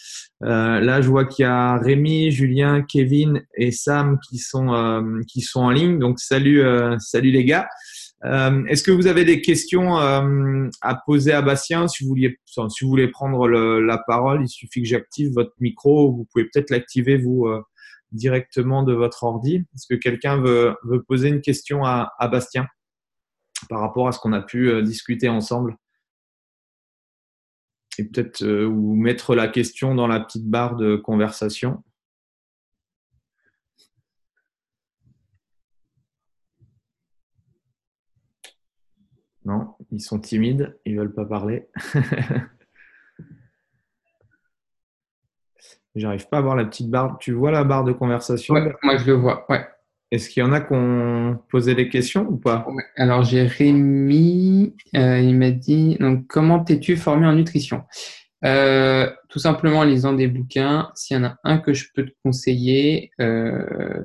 euh, 0.44 0.80
là 0.80 1.02
je 1.02 1.10
vois 1.10 1.26
qu'il 1.26 1.44
y 1.44 1.46
a 1.48 1.78
Rémi, 1.78 2.32
Julien, 2.32 2.82
Kevin 2.84 3.44
et 3.58 3.72
Sam 3.72 4.20
qui 4.30 4.38
sont 4.38 4.74
euh, 4.74 5.22
qui 5.28 5.42
sont 5.42 5.62
en 5.62 5.70
ligne. 5.72 6.00
Donc 6.00 6.20
salut 6.20 6.62
euh, 6.62 6.98
salut 7.00 7.32
les 7.32 7.44
gars. 7.44 7.68
Euh, 8.26 8.64
Est-ce 8.68 8.84
que 8.84 8.92
vous 8.92 9.08
avez 9.08 9.26
des 9.26 9.42
questions 9.42 10.00
euh, 10.00 10.68
à 10.82 10.96
poser 11.06 11.32
à 11.34 11.42
Bastien? 11.42 11.88
Si 11.88 12.04
vous 12.04 12.10
vouliez 12.10 12.38
si 12.46 12.84
vous 12.84 12.90
voulez 12.90 13.08
prendre 13.10 13.48
le- 13.48 13.82
la 13.82 13.98
parole, 13.98 14.44
il 14.44 14.50
suffit 14.50 14.82
que 14.82 14.88
j'active 14.88 15.34
votre 15.34 15.54
micro. 15.60 16.12
Vous 16.14 16.28
pouvez 16.32 16.46
peut-être 16.46 16.70
l'activer 16.70 17.18
vous. 17.18 17.48
directement 18.12 18.82
de 18.82 18.94
votre 18.94 19.24
ordi. 19.24 19.58
Est-ce 19.76 19.86
que 19.88 19.94
quelqu'un 20.00 20.42
veut, 20.42 20.74
veut 20.84 21.04
poser 21.04 21.30
une 21.30 21.42
question 21.42 21.84
à, 21.86 22.12
à 22.18 22.28
Bastien? 22.28 22.66
Par 23.68 23.82
rapport 23.82 24.08
à 24.08 24.12
ce 24.12 24.20
qu'on 24.20 24.34
a 24.34 24.42
pu 24.42 24.70
euh, 24.70 24.82
discuter 24.82 25.30
ensemble 25.30 25.76
Et 27.98 28.06
peut-être 28.06 28.44
euh, 28.44 28.70
mettre 28.70 29.36
la 29.36 29.48
question 29.48 29.96
dans 29.96 30.08
la 30.08 30.20
petite 30.20 30.48
barre 30.48 30.76
de 30.76 30.96
conversation. 30.96 31.84
Non, 39.46 39.76
ils 39.92 40.02
sont 40.02 40.20
timides, 40.20 40.80
ils 40.86 40.98
veulent 40.98 41.14
pas 41.14 41.26
parler. 41.26 41.68
J'arrive 45.96 46.28
pas 46.30 46.38
à 46.38 46.42
voir 46.42 46.56
la 46.56 46.66
petite 46.66 46.90
barre. 46.90 47.18
Tu 47.20 47.32
vois 47.34 47.52
la 47.52 47.64
barre 47.64 47.84
de 47.84 47.92
conversation? 47.92 48.54
Moi, 48.84 48.98
je 48.98 49.06
le 49.08 49.14
vois. 49.14 49.46
Ouais. 49.50 49.68
Est-ce 50.12 50.30
qu'il 50.30 50.42
y 50.42 50.46
en 50.46 50.52
a 50.54 50.62
qui 50.62 50.74
ont 50.74 51.38
posé 51.50 51.76
des 51.76 51.88
questions 51.88 52.28
ou 52.28 52.38
pas? 52.38 52.66
Alors, 52.96 53.24
j'ai 53.24 53.44
Rémi, 53.44 54.76
euh, 54.96 55.20
il 55.20 55.38
m'a 55.38 55.52
dit 55.52 55.98
donc, 56.00 56.26
comment 56.28 56.64
t'es-tu 56.64 56.96
formé 56.98 57.28
en 57.28 57.34
nutrition? 57.34 57.84
Euh, 58.44 59.10
Tout 59.30 59.40
simplement 59.40 59.80
en 59.80 59.84
lisant 59.84 60.14
des 60.14 60.28
bouquins. 60.28 60.90
S'il 60.96 61.18
y 61.18 61.20
en 61.20 61.26
a 61.26 61.38
un 61.44 61.60
que 61.60 61.74
je 61.74 61.86
peux 61.94 62.06
te 62.06 62.12
conseiller, 62.24 63.12
euh, 63.22 64.04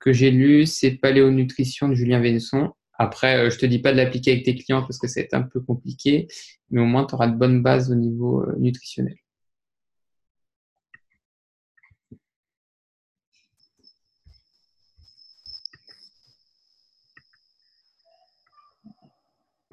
que 0.00 0.12
j'ai 0.12 0.32
lu, 0.32 0.66
c'est 0.66 0.92
Paléonutrition 0.92 1.88
de 1.88 1.94
Julien 1.94 2.20
Vénesson. 2.20 2.72
Après, 2.98 3.36
euh, 3.36 3.50
je 3.50 3.58
te 3.58 3.66
dis 3.66 3.78
pas 3.78 3.92
de 3.92 3.96
l'appliquer 3.98 4.32
avec 4.32 4.44
tes 4.44 4.56
clients 4.56 4.82
parce 4.82 4.98
que 4.98 5.06
c'est 5.06 5.32
un 5.32 5.42
peu 5.42 5.60
compliqué, 5.60 6.26
mais 6.70 6.80
au 6.80 6.86
moins 6.86 7.04
tu 7.04 7.14
auras 7.14 7.28
de 7.28 7.36
bonnes 7.36 7.62
bases 7.62 7.92
au 7.92 7.94
niveau 7.94 8.44
nutritionnel. 8.58 9.16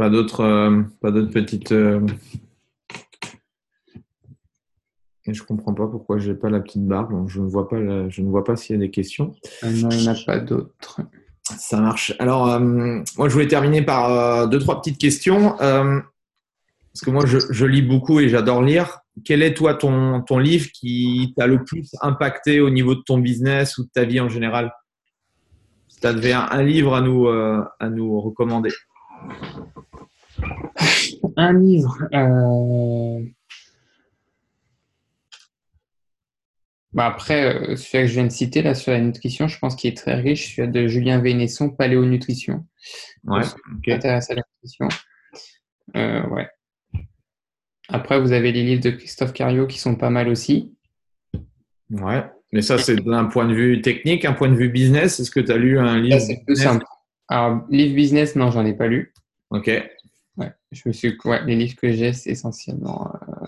Pas 0.01 0.09
d'autres, 0.09 0.41
euh, 0.41 0.81
pas 0.99 1.11
d'autres 1.11 1.31
petites. 1.31 1.71
euh, 1.73 2.01
Et 5.27 5.33
je 5.35 5.43
comprends 5.43 5.75
pas 5.75 5.85
pourquoi 5.85 6.17
j'ai 6.17 6.33
pas 6.33 6.49
la 6.49 6.59
petite 6.59 6.87
barre. 6.87 7.07
Donc 7.07 7.29
je 7.29 7.39
ne 7.39 7.47
vois 7.47 7.69
pas, 7.69 7.77
je 8.09 8.21
ne 8.23 8.27
vois 8.27 8.43
pas 8.43 8.55
s'il 8.55 8.75
y 8.75 8.79
a 8.79 8.81
des 8.81 8.89
questions. 8.89 9.35
Non, 9.61 9.89
il 9.91 9.97
n'y 9.97 10.09
en 10.09 10.13
a 10.13 10.15
pas 10.25 10.39
d'autres. 10.39 11.01
Ça 11.43 11.79
marche. 11.79 12.15
Alors, 12.17 12.49
euh, 12.49 12.59
moi, 12.59 13.29
je 13.29 13.33
voulais 13.33 13.47
terminer 13.47 13.83
par 13.83 14.09
euh, 14.11 14.47
deux, 14.47 14.57
trois 14.57 14.81
petites 14.81 14.97
questions. 14.97 15.61
Euh, 15.61 15.99
parce 16.93 17.05
que 17.05 17.11
moi, 17.11 17.27
je, 17.27 17.37
je 17.51 17.65
lis 17.67 17.83
beaucoup 17.83 18.19
et 18.19 18.27
j'adore 18.27 18.63
lire. 18.63 19.01
Quel 19.23 19.43
est, 19.43 19.53
toi, 19.53 19.75
ton, 19.75 20.23
ton 20.23 20.39
livre 20.39 20.71
qui 20.73 21.31
t'a 21.37 21.45
le 21.45 21.63
plus 21.63 21.91
impacté 22.01 22.59
au 22.59 22.71
niveau 22.71 22.95
de 22.95 23.01
ton 23.01 23.19
business 23.19 23.77
ou 23.77 23.83
de 23.83 23.89
ta 23.93 24.03
vie 24.03 24.19
en 24.19 24.29
général? 24.29 24.73
Si 25.89 25.99
tu 25.99 26.07
avais 26.07 26.33
un, 26.33 26.47
un, 26.49 26.63
livre 26.63 26.95
à 26.95 27.01
nous, 27.01 27.27
à 27.27 27.89
nous 27.91 28.19
recommander. 28.19 28.71
Un 31.37 31.53
livre. 31.53 32.07
Euh... 32.13 33.25
Bah 36.93 37.05
après, 37.05 37.71
euh, 37.71 37.75
celui 37.77 38.03
que 38.03 38.07
je 38.07 38.13
viens 38.13 38.25
de 38.25 38.31
citer 38.31 38.61
là 38.61 38.75
sur 38.75 38.91
la 38.91 38.99
nutrition, 38.99 39.47
je 39.47 39.57
pense 39.59 39.75
qu'il 39.75 39.89
est 39.89 39.95
très 39.95 40.15
riche. 40.15 40.55
Celui 40.55 40.69
de 40.69 40.87
Julien 40.87 41.19
Vénesson, 41.19 41.69
Paléonutrition. 41.69 42.65
Ouais. 43.23 43.43
Okay. 43.77 43.93
Intéresse 43.93 44.29
à 44.29 44.35
la 44.35 44.41
nutrition. 44.41 44.89
Euh, 45.95 46.27
ouais. 46.27 46.47
Après, 47.87 48.19
vous 48.19 48.33
avez 48.33 48.51
les 48.51 48.63
livres 48.63 48.83
de 48.83 48.91
Christophe 48.91 49.33
Cario 49.33 49.67
qui 49.67 49.79
sont 49.79 49.95
pas 49.95 50.09
mal 50.09 50.27
aussi. 50.27 50.73
Ouais. 51.89 52.25
Mais 52.51 52.61
ça, 52.61 52.77
c'est 52.77 52.97
d'un 52.97 53.25
point 53.25 53.47
de 53.47 53.53
vue 53.53 53.81
technique, 53.81 54.25
un 54.25 54.33
point 54.33 54.49
de 54.49 54.55
vue 54.55 54.69
business. 54.69 55.19
Est-ce 55.19 55.31
que 55.31 55.39
tu 55.39 55.51
as 55.51 55.57
lu 55.57 55.79
un 55.79 55.97
livre 55.97 56.19
C'est 56.19 56.43
plus 56.45 56.57
simple. 56.57 56.85
Alors, 57.29 57.65
livre 57.69 57.95
business, 57.95 58.35
non, 58.35 58.51
j'en 58.51 58.65
ai 58.65 58.73
pas 58.73 58.87
lu. 58.87 59.13
Ok. 59.51 59.69
Ouais. 60.37 60.51
Je 60.71 60.81
me 60.85 60.93
suis. 60.93 61.17
Ouais, 61.25 61.43
les 61.45 61.55
livres 61.55 61.75
que 61.75 61.91
j'ai, 61.91 62.13
c'est 62.13 62.29
essentiellement, 62.29 63.11
euh, 63.27 63.47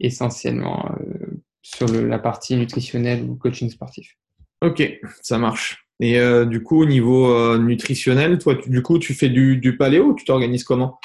essentiellement 0.00 0.90
euh, 1.00 1.42
sur 1.62 1.86
le, 1.86 2.06
la 2.06 2.18
partie 2.18 2.56
nutritionnelle 2.56 3.24
ou 3.24 3.36
coaching 3.36 3.70
sportif. 3.70 4.16
Ok, 4.62 4.82
ça 5.22 5.38
marche. 5.38 5.86
Et 6.00 6.18
euh, 6.18 6.44
du 6.44 6.62
coup, 6.62 6.82
au 6.82 6.86
niveau 6.86 7.58
nutritionnel, 7.58 8.38
toi, 8.38 8.56
tu, 8.56 8.70
du 8.70 8.82
coup, 8.82 8.98
tu 8.98 9.14
fais 9.14 9.28
du, 9.28 9.56
du 9.56 9.76
paléo 9.76 10.14
Tu 10.14 10.24
t'organises 10.24 10.64
comment? 10.64 10.98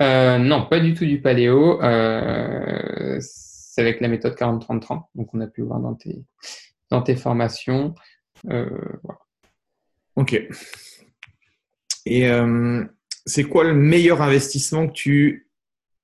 Non, 0.00 0.66
pas 0.68 0.80
du 0.80 0.94
tout 0.94 1.04
du 1.06 1.20
paléo. 1.20 1.78
c'est 3.20 3.80
avec 3.80 4.00
la 4.00 4.08
méthode 4.08 4.34
40-30-30. 4.34 5.04
Donc, 5.14 5.32
on 5.32 5.40
a 5.40 5.46
pu 5.46 5.62
voir 5.62 5.80
dans 5.80 5.94
tes, 5.94 6.24
dans 6.90 7.02
tes 7.02 7.16
formations. 7.16 7.94
Voilà. 8.44 9.18
Ok. 10.16 10.40
Et 12.04 12.28
c'est 13.26 13.44
quoi 13.44 13.64
le 13.64 13.74
meilleur 13.74 14.22
investissement 14.22 14.86
que 14.88 14.92
tu 14.92 15.48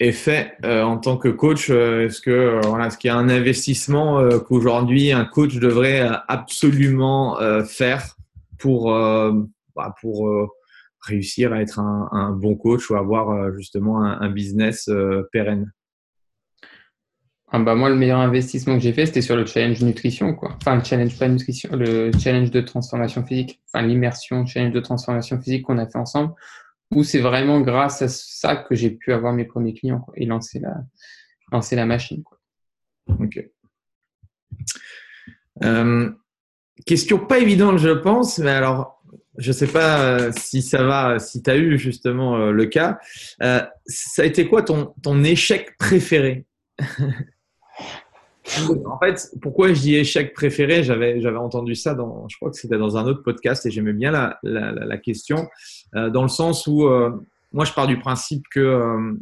est 0.01 0.13
fait 0.13 0.57
euh, 0.65 0.83
en 0.83 0.99
tant 0.99 1.17
que 1.17 1.29
coach 1.29 1.71
euh, 1.71 2.07
Est-ce 2.07 2.21
que 2.21 2.31
euh, 2.31 2.61
voilà, 2.65 2.87
est-ce 2.87 2.99
qu'il 2.99 3.09
y 3.09 3.11
a 3.11 3.17
un 3.17 3.29
investissement 3.29 4.23
qu'aujourd'hui 4.41 5.13
un 5.13 5.25
coach 5.25 5.57
devrait 5.57 6.09
absolument 6.29 7.39
faire 7.67 8.17
pour 8.59 8.93
bah, 8.93 9.95
pour 10.01 10.51
réussir 11.03 11.53
à 11.53 11.63
être 11.63 11.79
un, 11.79 12.33
bon 12.33 12.57
coach 12.57 12.91
ou 12.91 12.97
avoir 12.97 13.53
justement 13.55 14.03
un, 14.03 14.21
un 14.21 14.31
business 14.31 14.91
pérenne? 15.33 15.73
Ah 17.51 17.59
bah 17.61 17.75
moi, 17.75 17.89
le 17.89 17.97
meilleur 17.97 18.19
investissement 18.19 18.75
que 18.75 18.83
j'ai 18.83 18.93
fait, 18.93 19.07
c'était 19.07 19.23
sur 19.23 19.35
le 19.35 19.47
challenge 19.47 19.81
nutrition, 19.81 20.35
quoi. 20.35 20.55
Enfin, 20.61 20.77
le 20.77 20.85
challenge 20.85 21.19
pas 21.19 21.29
nutrition, 21.29 21.71
le 21.73 22.11
challenge 22.19 22.51
de 22.51 22.61
transformation 22.61 23.25
physique. 23.25 23.63
Enfin, 23.73 23.87
l'immersion, 23.87 24.45
challenge 24.45 24.75
de 24.75 24.81
transformation 24.81 25.41
physique 25.41 25.65
qu'on 25.65 25.79
a 25.79 25.87
fait 25.87 25.97
ensemble 25.97 26.35
où 26.91 27.05
c'est 27.05 27.21
vraiment 27.21 27.61
grâce 27.61 28.03
à 28.03 28.09
ça 28.09 28.57
que 28.57 28.75
j'ai 28.75 28.91
pu 28.91 29.13
avoir 29.13 29.33
mes 29.33 29.45
premiers 29.45 29.75
clients 29.75 30.07
et 30.15 30.27
lancer 30.27 30.61
la, 30.61 31.87
machine. 31.87 32.23
Quoi. 32.23 32.39
Euh, 35.65 36.11
question 36.87 37.19
pas 37.19 37.39
évidente, 37.39 37.79
je 37.79 37.91
pense, 37.91 38.39
mais 38.39 38.51
alors, 38.51 39.03
je 39.39 39.53
sais 39.53 39.67
pas 39.67 40.01
euh, 40.01 40.33
si 40.37 40.63
ça 40.63 40.83
va, 40.83 41.19
si 41.19 41.43
tu 41.43 41.51
as 41.51 41.57
eu 41.57 41.79
justement 41.79 42.37
euh, 42.37 42.51
le 42.53 42.67
cas. 42.67 42.99
Euh, 43.43 43.63
ça 43.87 44.23
a 44.23 44.25
été 44.25 44.49
quoi 44.49 44.63
ton 44.63 45.25
échec 45.25 45.77
préféré? 45.79 46.45
En 48.87 48.99
fait, 48.99 49.31
pourquoi 49.43 49.73
je 49.73 49.81
dis 49.81 49.97
échec 49.97 50.33
préféré 50.33 50.83
J'avais 50.83 51.21
j'avais 51.21 51.37
entendu 51.37 51.75
ça 51.75 51.95
dans, 51.95 52.29
je 52.29 52.37
crois 52.37 52.51
que 52.51 52.57
c'était 52.57 52.79
dans 52.79 52.97
un 52.97 53.07
autre 53.07 53.23
podcast 53.23 53.67
et 53.67 53.71
j'aimais 53.71 53.93
bien 53.93 54.11
la, 54.11 54.39
la, 54.43 54.73
la 54.73 54.99
question 54.99 55.49
euh, 55.95 56.11
dans 56.11 56.23
le 56.23 56.29
sens 56.29 56.67
où 56.67 56.87
euh, 56.87 57.11
moi 57.53 57.65
je 57.65 57.73
pars 57.73 57.87
du 57.87 57.99
principe 57.99 58.45
que 58.51 58.61
euh, 58.61 59.13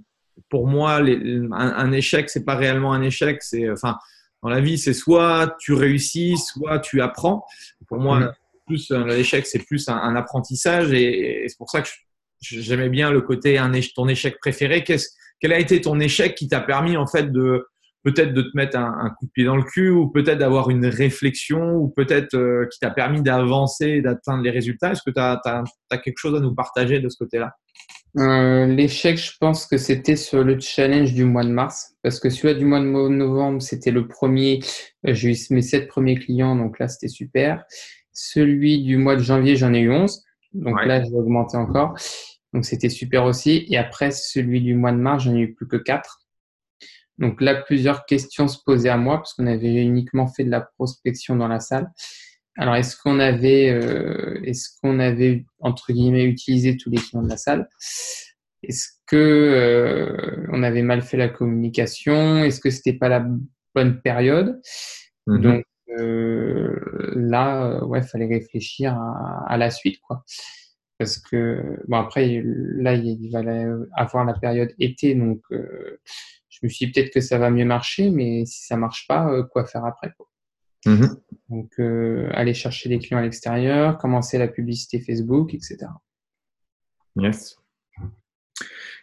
pour 0.49 0.67
moi 0.67 1.01
les, 1.01 1.39
un, 1.53 1.53
un, 1.53 1.93
échec 1.93 2.31
c'est 2.31 2.45
pas 2.45 2.55
réellement 2.55 2.93
un 2.93 3.03
échec, 3.03 3.43
c'est 3.43 3.71
enfin 3.71 3.99
dans 4.43 4.49
la 4.49 4.61
vie 4.61 4.79
c'est 4.79 4.95
soit 4.95 5.57
tu 5.59 5.73
réussis, 5.73 6.37
soit 6.37 6.79
tu 6.79 7.01
apprends. 7.01 7.45
Pour 7.89 7.99
moi, 7.99 8.21
mmh. 8.21 8.33
plus 8.67 8.91
l'échec 8.91 9.47
c'est 9.47 9.65
plus 9.65 9.89
un, 9.89 9.97
un, 9.97 10.15
apprentissage 10.17 10.93
et, 10.93 11.45
et 11.45 11.49
c'est 11.49 11.59
pour 11.59 11.71
ça 11.71 11.83
que 11.83 11.89
j'aimais 12.41 12.89
bien 12.89 13.11
le 13.11 13.23
côté 13.23 13.59
un, 13.59 13.73
ton 13.95 14.09
échec 14.09 14.39
préféré. 14.39 14.85
quel 14.85 15.53
a 15.53 15.59
été 15.59 15.81
ton 15.81 15.99
échec 16.01 16.35
qui 16.35 16.49
t'a 16.49 16.61
permis 16.61 16.97
en 16.97 17.07
fait 17.07 17.33
de 17.33 17.67
peut-être 18.07 18.33
de 18.33 18.43
te 18.43 18.57
mettre 18.57 18.79
un, 18.79 18.97
un, 19.01 19.11
coup 19.11 19.27
de 19.27 19.31
pied 19.33 19.45
dans 19.45 19.57
le 19.57 19.65
cul 19.65 19.91
ou 19.91 20.09
peut-être 20.09 20.39
d'avoir 20.39 20.71
une 20.71 20.87
réflexion 20.87 21.75
ou 21.75 21.89
peut-être 21.89 22.37
euh, 22.37 22.69
qui 22.71 22.79
t'a 22.79 22.91
permis 22.91 23.21
d'avancer 23.21 23.87
et 23.87 24.01
d'atteindre 24.01 24.45
les 24.45 24.51
résultats. 24.51 24.93
Est-ce 24.93 25.03
que 25.05 25.11
tu 25.11 25.19
as, 25.19 25.41
as, 25.45 25.65
as, 25.91 25.99
quelque 25.99 26.19
chose 26.19 26.37
à 26.37 26.41
nous 26.41 26.55
partager 26.55 27.01
de 27.01 27.09
ce 27.09 27.17
côté-là? 27.17 27.57
Euh, 28.19 28.67
L'échec, 28.67 29.19
je 29.19 29.33
pense 29.41 29.67
que 29.67 29.77
c'était 29.77 30.15
sur 30.15 30.45
le 30.45 30.61
challenge 30.61 31.15
du 31.15 31.25
mois 31.25 31.43
de 31.43 31.51
mars 31.51 31.97
parce 32.05 32.21
que 32.21 32.31
celui-là 32.31 32.55
du 32.55 32.65
mois 32.65 32.79
de 32.79 32.85
novembre, 32.85 33.61
c'était 33.61 33.91
le 33.91 34.07
premier. 34.07 34.61
Euh, 35.05 35.13
j'ai 35.13 35.33
eu 35.33 35.37
mes 35.51 35.63
sept 35.63 35.89
premiers 35.89 36.15
clients, 36.15 36.55
donc 36.55 36.79
là, 36.79 36.87
c'était 36.87 37.09
super. 37.09 37.65
Celui 38.13 38.85
du 38.85 38.99
mois 38.99 39.17
de 39.17 39.23
janvier, 39.23 39.57
j'en 39.57 39.75
ai 39.75 39.81
eu 39.81 39.91
11. 39.91 40.23
Donc 40.53 40.77
ouais. 40.77 40.87
là, 40.87 41.03
j'ai 41.03 41.13
augmenté 41.13 41.57
encore. 41.57 41.99
Donc 42.53 42.65
c'était 42.65 42.89
super 42.89 43.25
aussi. 43.25 43.67
Et 43.69 43.79
après, 43.79 44.13
celui 44.13 44.61
du 44.61 44.77
mois 44.77 44.93
de 44.93 44.99
mars, 44.99 45.25
j'en 45.25 45.35
ai 45.35 45.41
eu 45.41 45.55
plus 45.55 45.67
que 45.67 45.77
4. 45.77 46.21
Donc 47.19 47.41
là, 47.41 47.55
plusieurs 47.55 48.05
questions 48.07 48.49
se 48.49 48.59
posaient 48.65 48.91
à 48.91 48.97
moi 48.97 49.17
parce 49.19 49.35
qu'on 49.35 49.47
avait 49.47 49.75
uniquement 49.75 50.27
fait 50.27 50.45
de 50.45 50.51
la 50.51 50.61
prospection 50.61 51.37
dans 51.37 51.49
la 51.49 51.61
salle. 51.61 51.91
Alors, 52.59 52.75
est-ce 52.75 52.97
qu'on 52.97 53.19
avait, 53.21 53.71
euh, 53.71 54.41
est-ce 54.45 54.69
qu'on 54.81 54.99
avait 54.99 55.45
entre 55.61 55.93
guillemets 55.93 56.25
utilisé 56.25 56.77
tous 56.77 56.91
les 56.91 56.99
clients 56.99 57.23
de 57.23 57.29
la 57.29 57.37
salle? 57.37 57.69
Est-ce 58.63 58.89
que 59.07 59.17
euh, 59.17 60.47
on 60.53 60.63
avait 60.63 60.83
mal 60.83 61.03
fait 61.03 61.17
la 61.17 61.29
communication? 61.29 62.45
Est-ce 62.45 62.61
que 62.61 62.71
c'était 62.71 62.95
pas 62.95 63.09
la 63.09 63.27
bonne 63.75 64.01
période? 64.01 64.61
Mm 65.27 65.37
-hmm. 65.37 65.43
Donc 65.43 65.65
euh, 65.99 67.13
là, 67.15 67.85
ouais, 67.85 68.03
fallait 68.03 68.27
réfléchir 68.27 68.95
à, 68.95 69.45
à, 69.49 69.57
la 69.57 69.71
suite, 69.71 70.01
quoi. 70.01 70.25
Parce 70.99 71.19
que 71.19 71.79
bon 71.89 71.99
après, 71.99 72.43
là, 72.45 72.95
il 72.95 73.31
va 73.31 73.41
avoir 73.97 74.25
la 74.25 74.35
période 74.35 74.73
été, 74.79 75.15
donc 75.15 75.41
euh, 75.53 76.01
je 76.61 76.67
me 76.67 76.69
suis 76.69 76.87
dit 76.87 76.93
peut-être 76.93 77.13
que 77.13 77.21
ça 77.21 77.39
va 77.39 77.51
mieux 77.51 77.65
marcher, 77.65 78.11
mais 78.11 78.47
si 78.47 78.65
ça 78.65 78.77
marche 78.77 79.07
pas, 79.07 79.31
euh, 79.31 79.43
quoi 79.43 79.67
faire 79.67 79.85
après 79.85 80.13
quoi. 80.17 80.27
Mmh. 80.87 81.07
Donc, 81.49 81.73
euh, 81.81 82.29
aller 82.33 82.55
chercher 82.55 82.89
des 82.89 82.99
clients 82.99 83.19
à 83.19 83.23
l'extérieur, 83.23 83.99
commencer 83.99 84.39
la 84.39 84.47
publicité 84.47 85.01
Facebook, 85.01 85.53
etc. 85.53 85.87
Yes. 87.17 87.57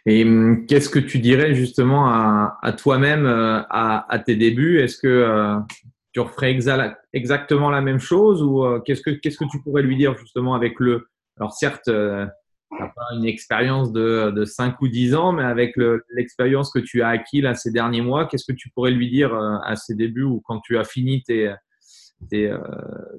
Et 0.06 0.24
hum, 0.24 0.66
qu'est-ce 0.66 0.88
que 0.88 0.98
tu 0.98 1.18
dirais 1.18 1.54
justement 1.54 2.08
à, 2.08 2.58
à 2.62 2.72
toi-même 2.72 3.26
euh, 3.26 3.62
à, 3.70 4.12
à, 4.12 4.18
tes 4.18 4.36
débuts? 4.36 4.80
Est-ce 4.80 4.98
que 4.98 5.08
euh, 5.08 5.58
tu 6.12 6.20
referais 6.20 6.52
exa 6.52 6.98
exactement 7.12 7.70
la 7.70 7.80
même 7.80 7.98
chose 7.98 8.42
ou 8.42 8.64
euh, 8.64 8.80
qu'est-ce 8.80 9.02
que 9.02 9.10
qu'est-ce 9.10 9.38
que 9.38 9.48
tu 9.50 9.60
pourrais 9.62 9.82
lui 9.82 9.96
dire 9.96 10.16
justement 10.18 10.54
avec 10.54 10.78
le 10.78 11.08
Alors 11.38 11.54
certes, 11.54 11.90
une 13.12 13.24
expérience 13.24 13.92
de, 13.92 14.30
de 14.30 14.44
5 14.44 14.80
ou 14.80 14.88
10 14.88 15.14
ans, 15.14 15.32
mais 15.32 15.44
avec 15.44 15.74
l'expérience 16.10 16.70
que 16.70 16.78
tu 16.78 17.02
as 17.02 17.08
acquis 17.08 17.42
ces 17.54 17.70
derniers 17.70 18.00
mois, 18.00 18.26
qu'est-ce 18.26 18.50
que 18.50 18.56
tu 18.56 18.70
pourrais 18.70 18.90
lui 18.90 19.10
dire 19.10 19.34
euh, 19.34 19.58
à 19.64 19.76
ses 19.76 19.94
débuts 19.94 20.22
ou 20.22 20.40
quand 20.44 20.60
tu 20.60 20.78
as 20.78 20.84
fini 20.84 21.22
euh, 21.30 22.58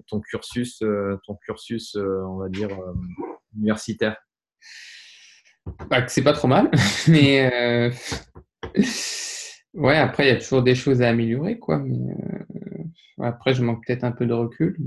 ton 0.08 0.20
cursus, 0.22 0.82
euh, 0.82 1.18
ton 1.26 1.36
cursus 1.36 1.96
on 1.96 2.38
va 2.38 2.50
dire, 2.50 2.70
universitaire? 3.56 4.18
Bah, 5.90 6.08
C'est 6.08 6.24
pas 6.24 6.34
trop 6.34 6.48
mal, 6.48 6.70
mais 7.08 7.92
ouais, 9.74 9.98
après, 9.98 10.26
il 10.26 10.30
y 10.30 10.36
a 10.36 10.40
toujours 10.40 10.64
des 10.64 10.76
choses 10.76 11.02
à 11.02 11.10
améliorer, 11.10 11.60
quoi. 11.60 11.84
Après, 13.22 13.54
je 13.54 13.64
manque 13.64 13.86
peut-être 13.86 14.04
un 14.04 14.12
peu 14.12 14.26
de 14.26 14.34
recul. 14.34 14.78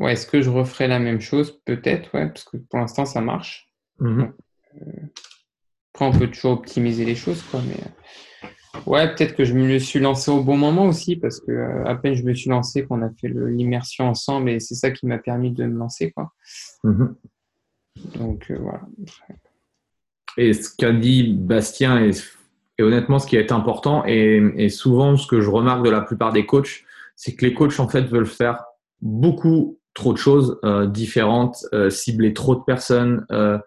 Ouais, 0.00 0.14
est-ce 0.14 0.26
que 0.26 0.40
je 0.40 0.48
referais 0.48 0.88
la 0.88 0.98
même 0.98 1.20
chose? 1.20 1.60
Peut-être, 1.66 2.14
ouais, 2.14 2.26
parce 2.26 2.44
que 2.44 2.56
pour 2.56 2.78
l'instant, 2.78 3.04
ça 3.04 3.20
marche. 3.20 3.68
Mmh. 3.98 4.22
Euh, 4.22 4.84
après, 5.92 6.06
on 6.06 6.12
peut 6.12 6.28
toujours 6.28 6.52
optimiser 6.52 7.04
les 7.04 7.14
choses, 7.14 7.42
quoi, 7.42 7.60
mais 7.68 8.82
ouais, 8.86 9.14
peut-être 9.14 9.36
que 9.36 9.44
je 9.44 9.52
me 9.52 9.78
suis 9.78 10.00
lancé 10.00 10.30
au 10.30 10.42
bon 10.42 10.56
moment 10.56 10.86
aussi, 10.86 11.16
parce 11.16 11.38
que 11.40 11.52
euh, 11.52 11.84
à 11.84 11.96
peine 11.96 12.14
je 12.14 12.22
me 12.22 12.32
suis 12.32 12.48
lancé 12.48 12.86
qu'on 12.86 13.02
a 13.02 13.10
fait 13.10 13.28
l'immersion 13.28 14.08
ensemble, 14.08 14.48
et 14.48 14.58
c'est 14.58 14.74
ça 14.74 14.90
qui 14.90 15.06
m'a 15.06 15.18
permis 15.18 15.52
de 15.52 15.66
me 15.66 15.78
lancer, 15.78 16.12
quoi. 16.12 16.32
Mmh. 16.82 17.08
Donc 18.14 18.50
euh, 18.50 18.58
voilà. 18.58 18.80
Et 20.38 20.54
ce 20.54 20.74
qu'a 20.74 20.92
dit 20.92 21.34
Bastien 21.34 22.02
et 22.02 22.82
honnêtement, 22.82 23.18
ce 23.18 23.26
qui 23.26 23.36
est 23.36 23.52
important, 23.52 24.02
et, 24.06 24.70
souvent 24.70 25.18
ce 25.18 25.26
que 25.26 25.42
je 25.42 25.50
remarque 25.50 25.84
de 25.84 25.90
la 25.90 26.00
plupart 26.00 26.32
des 26.32 26.46
coachs, 26.46 26.84
c'est 27.16 27.34
que 27.34 27.44
les 27.44 27.52
coachs 27.52 27.78
en 27.80 27.88
fait 27.88 28.04
veulent 28.04 28.24
faire 28.24 28.64
beaucoup 29.02 29.79
trop 29.94 30.12
de 30.12 30.18
choses 30.18 30.58
euh, 30.64 30.86
différentes, 30.86 31.66
euh, 31.72 31.90
cibler 31.90 32.32
trop 32.32 32.54
de 32.54 32.62
personnes, 32.62 33.26
euh, 33.32 33.58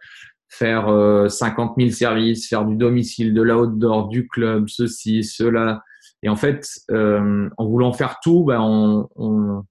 faire 0.50 0.88
50 1.30 1.74
000 1.78 1.90
services, 1.90 2.48
faire 2.48 2.64
du 2.64 2.76
domicile, 2.76 3.34
de 3.34 3.42
l'outdoor, 3.42 4.08
du 4.10 4.28
club, 4.28 4.66
ceci, 4.68 5.24
cela. 5.24 5.82
Et 6.22 6.30
en 6.30 6.36
fait, 6.36 6.68
en 6.92 7.66
voulant 7.66 7.92
faire 7.92 8.20
tout, 8.22 8.44
ben, 8.46 8.62
on, 8.62 9.10
on, 9.16 9.64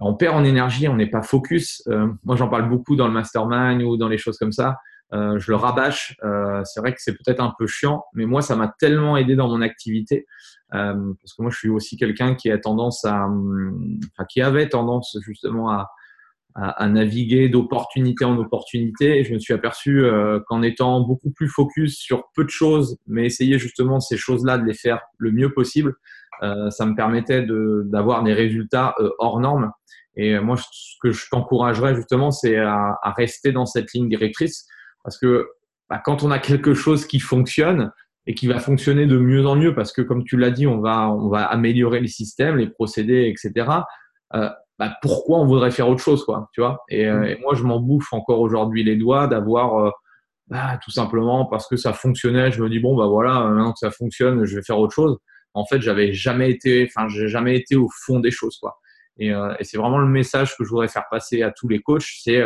on, 0.00 0.14
perd 0.14 0.36
en 0.36 0.44
énergie, 0.44 0.88
on 0.88 0.96
n'est 0.96 1.08
pas 1.08 1.22
focus. 1.22 1.82
moi, 2.22 2.36
j'en 2.36 2.50
parle 2.50 2.68
beaucoup 2.68 2.96
dans 2.96 3.06
le 3.06 3.14
mastermind 3.14 3.82
ou 3.82 3.96
dans 3.96 4.08
les 4.08 4.18
choses 4.18 4.36
comme 4.36 4.52
ça. 4.52 4.76
Euh, 5.12 5.38
je 5.38 5.50
le 5.50 5.56
rabâche. 5.56 6.16
Euh, 6.24 6.62
c'est 6.64 6.80
vrai 6.80 6.92
que 6.92 6.98
c'est 7.00 7.12
peut-être 7.12 7.40
un 7.40 7.52
peu 7.58 7.66
chiant, 7.66 8.04
mais 8.14 8.26
moi, 8.26 8.42
ça 8.42 8.56
m'a 8.56 8.74
tellement 8.78 9.16
aidé 9.16 9.36
dans 9.36 9.48
mon 9.48 9.60
activité 9.60 10.26
euh, 10.74 11.12
parce 11.20 11.34
que 11.34 11.42
moi, 11.42 11.50
je 11.50 11.58
suis 11.58 11.68
aussi 11.68 11.96
quelqu'un 11.96 12.34
qui 12.34 12.50
a 12.50 12.58
tendance 12.58 13.04
à, 13.04 13.26
enfin, 13.26 14.24
qui 14.28 14.40
avait 14.40 14.68
tendance 14.68 15.16
justement 15.24 15.70
à, 15.70 15.90
à, 16.54 16.88
naviguer 16.88 17.48
d'opportunité 17.48 18.24
en 18.24 18.36
opportunité. 18.38 19.22
Je 19.24 19.34
me 19.34 19.38
suis 19.38 19.54
aperçu 19.54 20.04
qu'en 20.48 20.62
étant 20.62 21.00
beaucoup 21.00 21.30
plus 21.30 21.48
focus 21.48 21.96
sur 21.96 22.24
peu 22.34 22.44
de 22.44 22.50
choses, 22.50 22.96
mais 23.06 23.26
essayer 23.26 23.58
justement 23.58 24.00
ces 24.00 24.16
choses-là 24.16 24.58
de 24.58 24.64
les 24.64 24.74
faire 24.74 25.00
le 25.18 25.30
mieux 25.30 25.52
possible, 25.52 25.94
ça 26.40 26.86
me 26.86 26.94
permettait 26.94 27.46
d'avoir 27.86 28.22
des 28.24 28.32
résultats 28.32 28.94
hors 29.18 29.38
normes. 29.38 29.70
Et 30.16 30.38
moi, 30.38 30.56
ce 30.56 30.96
que 31.02 31.10
je 31.10 31.28
t'encouragerais 31.28 31.96
justement, 31.96 32.30
c'est 32.30 32.56
à, 32.56 32.98
à, 33.02 33.12
rester 33.12 33.50
dans 33.50 33.66
cette 33.66 33.92
ligne 33.92 34.08
directrice 34.08 34.66
parce 35.04 35.18
que 35.18 35.48
bah, 35.88 36.00
quand 36.04 36.22
on 36.22 36.30
a 36.30 36.38
quelque 36.38 36.74
chose 36.74 37.06
qui 37.06 37.20
fonctionne 37.20 37.92
et 38.26 38.34
qui 38.34 38.46
va 38.46 38.58
fonctionner 38.58 39.06
de 39.06 39.18
mieux 39.18 39.46
en 39.46 39.54
mieux, 39.54 39.74
parce 39.74 39.92
que 39.92 40.02
comme 40.02 40.24
tu 40.24 40.36
l'as 40.36 40.50
dit, 40.50 40.66
on 40.66 40.80
va, 40.80 41.10
on 41.10 41.28
va 41.28 41.44
améliorer 41.44 42.00
les 42.00 42.08
systèmes, 42.08 42.56
les 42.56 42.68
procédés, 42.68 43.28
etc. 43.28 43.68
Euh, 44.34 44.48
bah, 44.78 44.96
pourquoi 45.02 45.38
on 45.38 45.46
voudrait 45.46 45.70
faire 45.70 45.88
autre 45.88 46.02
chose, 46.02 46.24
quoi, 46.24 46.48
tu 46.52 46.60
vois? 46.60 46.82
Et, 46.88 47.06
euh, 47.06 47.24
et, 47.24 47.38
moi, 47.38 47.54
je 47.54 47.62
m'en 47.62 47.80
bouffe 47.80 48.12
encore 48.12 48.40
aujourd'hui 48.40 48.82
les 48.82 48.96
doigts 48.96 49.26
d'avoir 49.28 49.86
euh, 49.86 49.90
bah, 50.48 50.78
tout 50.82 50.90
simplement 50.90 51.44
parce 51.44 51.68
que 51.68 51.76
ça 51.76 51.92
fonctionnait. 51.92 52.50
Je 52.50 52.62
me 52.62 52.70
dis 52.70 52.80
bon, 52.80 52.96
bah 52.96 53.06
voilà, 53.06 53.44
maintenant 53.44 53.72
que 53.72 53.78
ça 53.78 53.90
fonctionne, 53.90 54.44
je 54.44 54.56
vais 54.56 54.62
faire 54.62 54.78
autre 54.78 54.94
chose. 54.94 55.18
En 55.52 55.66
fait, 55.66 55.80
j'avais 55.80 56.12
jamais 56.12 56.50
été, 56.50 56.88
enfin, 56.88 57.08
j'ai 57.08 57.28
jamais 57.28 57.56
été 57.56 57.76
au 57.76 57.88
fond 58.04 58.20
des 58.20 58.30
choses, 58.30 58.58
quoi. 58.58 58.78
Et, 59.18 59.32
euh, 59.32 59.54
et 59.60 59.64
c'est 59.64 59.78
vraiment 59.78 59.98
le 59.98 60.08
message 60.08 60.56
que 60.56 60.64
je 60.64 60.70
voudrais 60.70 60.88
faire 60.88 61.04
passer 61.10 61.42
à 61.42 61.52
tous 61.52 61.68
les 61.68 61.80
coachs, 61.80 62.02
c'est 62.02 62.42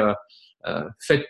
euh, 0.67 0.85
faites 1.01 1.27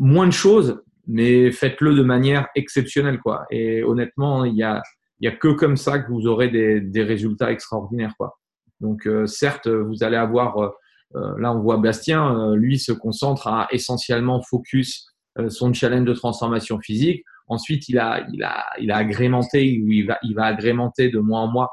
moins 0.00 0.26
de 0.26 0.32
choses, 0.32 0.82
mais 1.06 1.52
faites-le 1.52 1.94
de 1.94 2.02
manière 2.02 2.48
exceptionnelle, 2.56 3.20
quoi. 3.20 3.44
Et 3.50 3.84
honnêtement, 3.84 4.44
il 4.44 4.56
y 4.56 4.62
a, 4.62 4.82
il 5.20 5.26
y 5.26 5.28
a 5.28 5.36
que 5.36 5.48
comme 5.48 5.76
ça 5.76 6.00
que 6.00 6.10
vous 6.10 6.26
aurez 6.26 6.48
des, 6.48 6.80
des 6.80 7.02
résultats 7.04 7.52
extraordinaires, 7.52 8.14
quoi. 8.18 8.38
Donc, 8.80 9.06
euh, 9.06 9.26
certes, 9.26 9.68
vous 9.68 10.02
allez 10.02 10.16
avoir, 10.16 10.56
euh, 10.56 10.70
euh, 11.16 11.38
là, 11.38 11.52
on 11.52 11.60
voit 11.60 11.76
Bastien, 11.76 12.54
lui 12.54 12.78
se 12.78 12.92
concentre 12.92 13.46
à 13.46 13.68
essentiellement 13.70 14.42
focus 14.42 15.06
son 15.48 15.72
challenge 15.72 16.06
de 16.06 16.14
transformation 16.14 16.80
physique. 16.80 17.22
Ensuite, 17.46 17.88
il 17.88 17.98
a, 17.98 18.26
il 18.32 18.42
a, 18.42 18.66
il 18.80 18.90
a 18.90 18.96
agrémenté, 18.96 19.64
il 19.66 20.06
va, 20.06 20.18
il 20.22 20.34
va 20.34 20.46
agrémenter 20.46 21.08
de 21.08 21.18
mois 21.18 21.40
en 21.40 21.48
mois. 21.48 21.70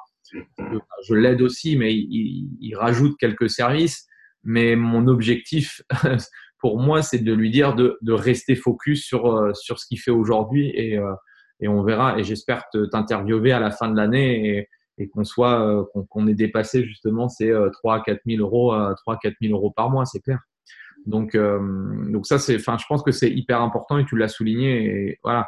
Je 1.07 1.13
l'aide 1.13 1.41
aussi, 1.41 1.77
mais 1.77 1.93
il, 1.93 2.49
il, 2.59 2.75
rajoute 2.75 3.15
quelques 3.17 3.49
services. 3.49 4.05
Mais 4.43 4.75
mon 4.75 5.07
objectif, 5.07 5.81
pour 6.59 6.79
moi, 6.79 7.01
c'est 7.01 7.19
de 7.19 7.33
lui 7.33 7.49
dire 7.49 7.75
de, 7.75 7.97
rester 8.11 8.55
focus 8.55 9.03
sur, 9.03 9.27
euh, 9.27 9.53
sur 9.53 9.79
ce 9.79 9.85
qu'il 9.87 9.99
fait 9.99 10.11
aujourd'hui 10.11 10.69
et, 10.75 10.97
euh, 10.97 11.13
on 11.61 11.83
verra. 11.83 12.19
Et 12.19 12.23
j'espère 12.23 12.65
t'interviewer 12.91 13.51
à 13.51 13.59
la 13.59 13.71
fin 13.71 13.89
de 13.89 13.95
l'année 13.95 14.67
et, 14.97 15.09
qu'on 15.09 15.23
soit, 15.23 15.61
euh, 15.61 15.83
qu'on 16.09 16.27
ait 16.27 16.33
dépassé 16.33 16.83
justement 16.83 17.29
ces 17.29 17.53
3 17.73 17.95
à 17.95 18.01
4 18.01 18.21
000 18.25 18.41
euros, 18.41 18.75
3 18.97 19.15
à 19.15 19.17
4 19.17 19.35
000 19.41 19.53
euros 19.53 19.71
par 19.71 19.89
mois, 19.89 20.05
c'est 20.05 20.19
clair. 20.19 20.39
Donc, 21.05 21.37
donc 21.37 22.25
ça, 22.25 22.37
c'est, 22.37 22.55
enfin, 22.57 22.77
je 22.77 22.85
pense 22.87 23.01
que 23.01 23.11
c'est 23.11 23.29
hyper 23.29 23.61
important 23.61 23.97
et 23.97 24.05
tu 24.05 24.17
l'as 24.17 24.27
souligné. 24.27 24.85
Et 24.85 25.19
voilà, 25.23 25.47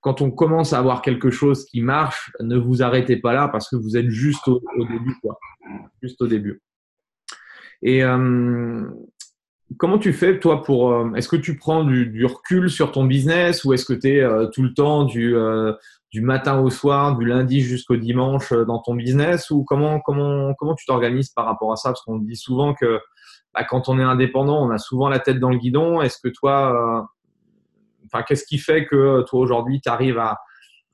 quand 0.00 0.20
on 0.20 0.30
commence 0.30 0.72
à 0.72 0.78
avoir 0.78 1.02
quelque 1.02 1.30
chose 1.30 1.64
qui 1.64 1.80
marche, 1.80 2.30
ne 2.40 2.56
vous 2.56 2.82
arrêtez 2.82 3.16
pas 3.16 3.32
là 3.32 3.48
parce 3.48 3.68
que 3.70 3.76
vous 3.76 3.96
êtes 3.96 4.10
juste 4.10 4.46
au, 4.48 4.60
au 4.76 4.84
début, 4.84 5.14
quoi. 5.22 5.38
Juste 6.02 6.20
au 6.20 6.26
début. 6.26 6.60
Et, 7.84 8.02
comment 9.78 9.98
tu 9.98 10.12
fais, 10.12 10.38
toi, 10.38 10.62
pour. 10.62 10.92
Euh, 10.92 11.12
est-ce 11.14 11.28
que 11.28 11.36
tu 11.36 11.56
prends 11.56 11.84
du, 11.84 12.24
recul 12.24 12.70
sur 12.70 12.92
ton 12.92 13.04
business 13.04 13.64
ou 13.64 13.72
est-ce 13.72 13.84
que 13.84 13.92
tu 13.92 14.08
es 14.08 14.20
euh, 14.20 14.46
tout 14.46 14.62
le 14.62 14.74
temps 14.74 15.04
du, 15.04 15.36
euh, 15.36 15.72
du 16.10 16.20
matin 16.20 16.60
au 16.60 16.70
soir, 16.70 17.16
du 17.16 17.24
lundi 17.24 17.60
jusqu'au 17.60 17.96
dimanche 17.96 18.52
dans 18.52 18.80
ton 18.80 18.94
business 18.94 19.50
ou 19.50 19.64
comment, 19.64 20.00
comment, 20.00 20.54
comment 20.54 20.74
tu 20.74 20.86
t'organises 20.86 21.30
par 21.30 21.46
rapport 21.46 21.72
à 21.72 21.76
ça? 21.76 21.90
Parce 21.90 22.02
qu'on 22.02 22.18
dit 22.18 22.36
souvent 22.36 22.74
que 22.74 23.00
bah, 23.54 23.64
quand 23.64 23.88
on 23.88 23.98
est 23.98 24.04
indépendant, 24.04 24.64
on 24.66 24.70
a 24.70 24.78
souvent 24.78 25.08
la 25.08 25.18
tête 25.18 25.38
dans 25.38 25.50
le 25.50 25.58
guidon. 25.58 26.00
Est-ce 26.02 26.18
que 26.22 26.28
toi. 26.28 27.08
Enfin, 28.06 28.22
qu'est-ce 28.22 28.44
qui 28.44 28.58
fait 28.58 28.86
que 28.86 29.22
toi, 29.22 29.40
aujourd'hui, 29.40 29.80
tu 29.80 29.88
arrives 29.88 30.18
à, 30.18 30.38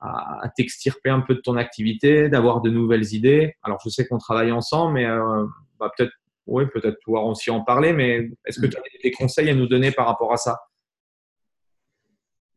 à, 0.01 0.49
t'extirper 0.57 1.11
un 1.11 1.21
peu 1.21 1.35
de 1.35 1.41
ton 1.41 1.57
activité, 1.57 2.29
d'avoir 2.29 2.61
de 2.61 2.71
nouvelles 2.71 3.15
idées? 3.15 3.55
Alors, 3.63 3.79
je 3.85 3.91
sais 3.91 4.07
qu'on 4.07 4.19
travaille 4.19 4.53
ensemble, 4.53 4.95
mais 4.95 5.07
bah, 5.79 5.91
peut-être 5.97 6.13
oui, 6.47 6.65
peut-être 6.73 6.99
pouvoir 7.05 7.27
aussi 7.27 7.51
en 7.51 7.63
parler, 7.63 7.93
mais 7.93 8.29
est-ce 8.45 8.61
que 8.61 8.67
tu 8.67 8.77
as 8.77 8.81
des 9.03 9.11
conseils 9.13 9.51
à 9.51 9.55
nous 9.55 9.67
donner 9.67 9.93
par 9.93 10.07
rapport 10.07 10.33
à 10.33 10.37
ça? 10.37 10.59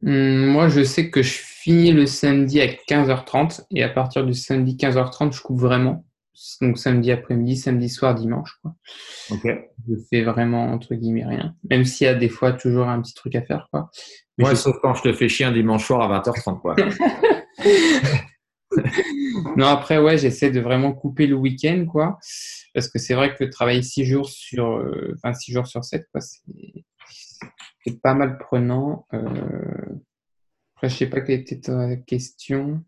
Hum, 0.06 0.48
Moi, 0.48 0.70
je 0.70 0.84
sais 0.84 1.10
que 1.10 1.22
je 1.22 1.40
finis 1.64 1.92
le 1.92 2.06
samedi 2.06 2.62
à 2.62 2.68
15h30 2.68 3.66
et 3.72 3.84
à 3.84 3.90
partir 3.90 4.26
du 4.26 4.34
samedi 4.34 4.76
15h30, 4.76 5.34
je 5.34 5.42
coupe 5.42 5.60
vraiment. 5.60 6.06
Donc 6.62 6.80
samedi 6.80 7.12
après-midi, 7.12 7.56
samedi 7.56 7.90
soir, 7.90 8.16
dimanche. 8.16 8.58
Quoi. 8.62 8.74
Ok. 9.32 9.48
Je 9.88 9.94
fais 10.10 10.24
vraiment 10.24 10.72
entre 10.74 10.96
guillemets 10.96 11.26
rien. 11.26 11.56
Même 11.70 11.86
s'il 11.86 12.06
y 12.06 12.10
a 12.10 12.16
des 12.16 12.28
fois 12.28 12.54
toujours 12.54 12.88
un 12.88 13.02
petit 13.02 13.14
truc 13.14 13.36
à 13.36 13.44
faire. 13.44 13.68
Quoi. 13.72 13.92
Mais 14.40 14.56
sauf 14.56 14.76
quand 14.82 14.96
je 14.96 15.04
te 15.04 15.14
fais 15.14 15.30
chier 15.30 15.46
un 15.46 15.52
dimanche 15.52 15.86
soir 15.86 16.12
à 16.12 16.20
20h30. 16.20 16.60
Quoi. 16.60 16.76
non, 19.58 19.68
après, 19.68 19.98
ouais, 19.98 20.18
j'essaie 20.18 20.52
de 20.52 20.60
vraiment 20.60 20.94
couper 20.94 21.28
le 21.28 21.36
week-end, 21.36 21.86
quoi. 21.86 22.20
Parce 22.74 22.88
que 22.88 23.00
c'est 23.00 23.14
vrai 23.14 23.36
que 23.36 23.44
travailler 23.44 23.82
six 23.82 24.06
jours 24.06 24.30
sur, 24.30 24.78
euh, 24.78 25.14
enfin, 25.16 25.34
six 25.34 25.52
jours 25.52 25.68
sur 25.68 25.84
7, 25.84 26.08
quoi, 26.12 26.22
c'est 26.22 28.02
pas 28.02 28.14
mal 28.14 28.38
prenant. 28.38 29.06
Euh... 29.14 29.20
Après, 30.76 30.90
je 30.90 30.96
sais 30.96 31.08
pas 31.08 31.22
quelle 31.22 31.42
était 31.42 31.60
ta 31.60 31.96
question. 31.96 32.84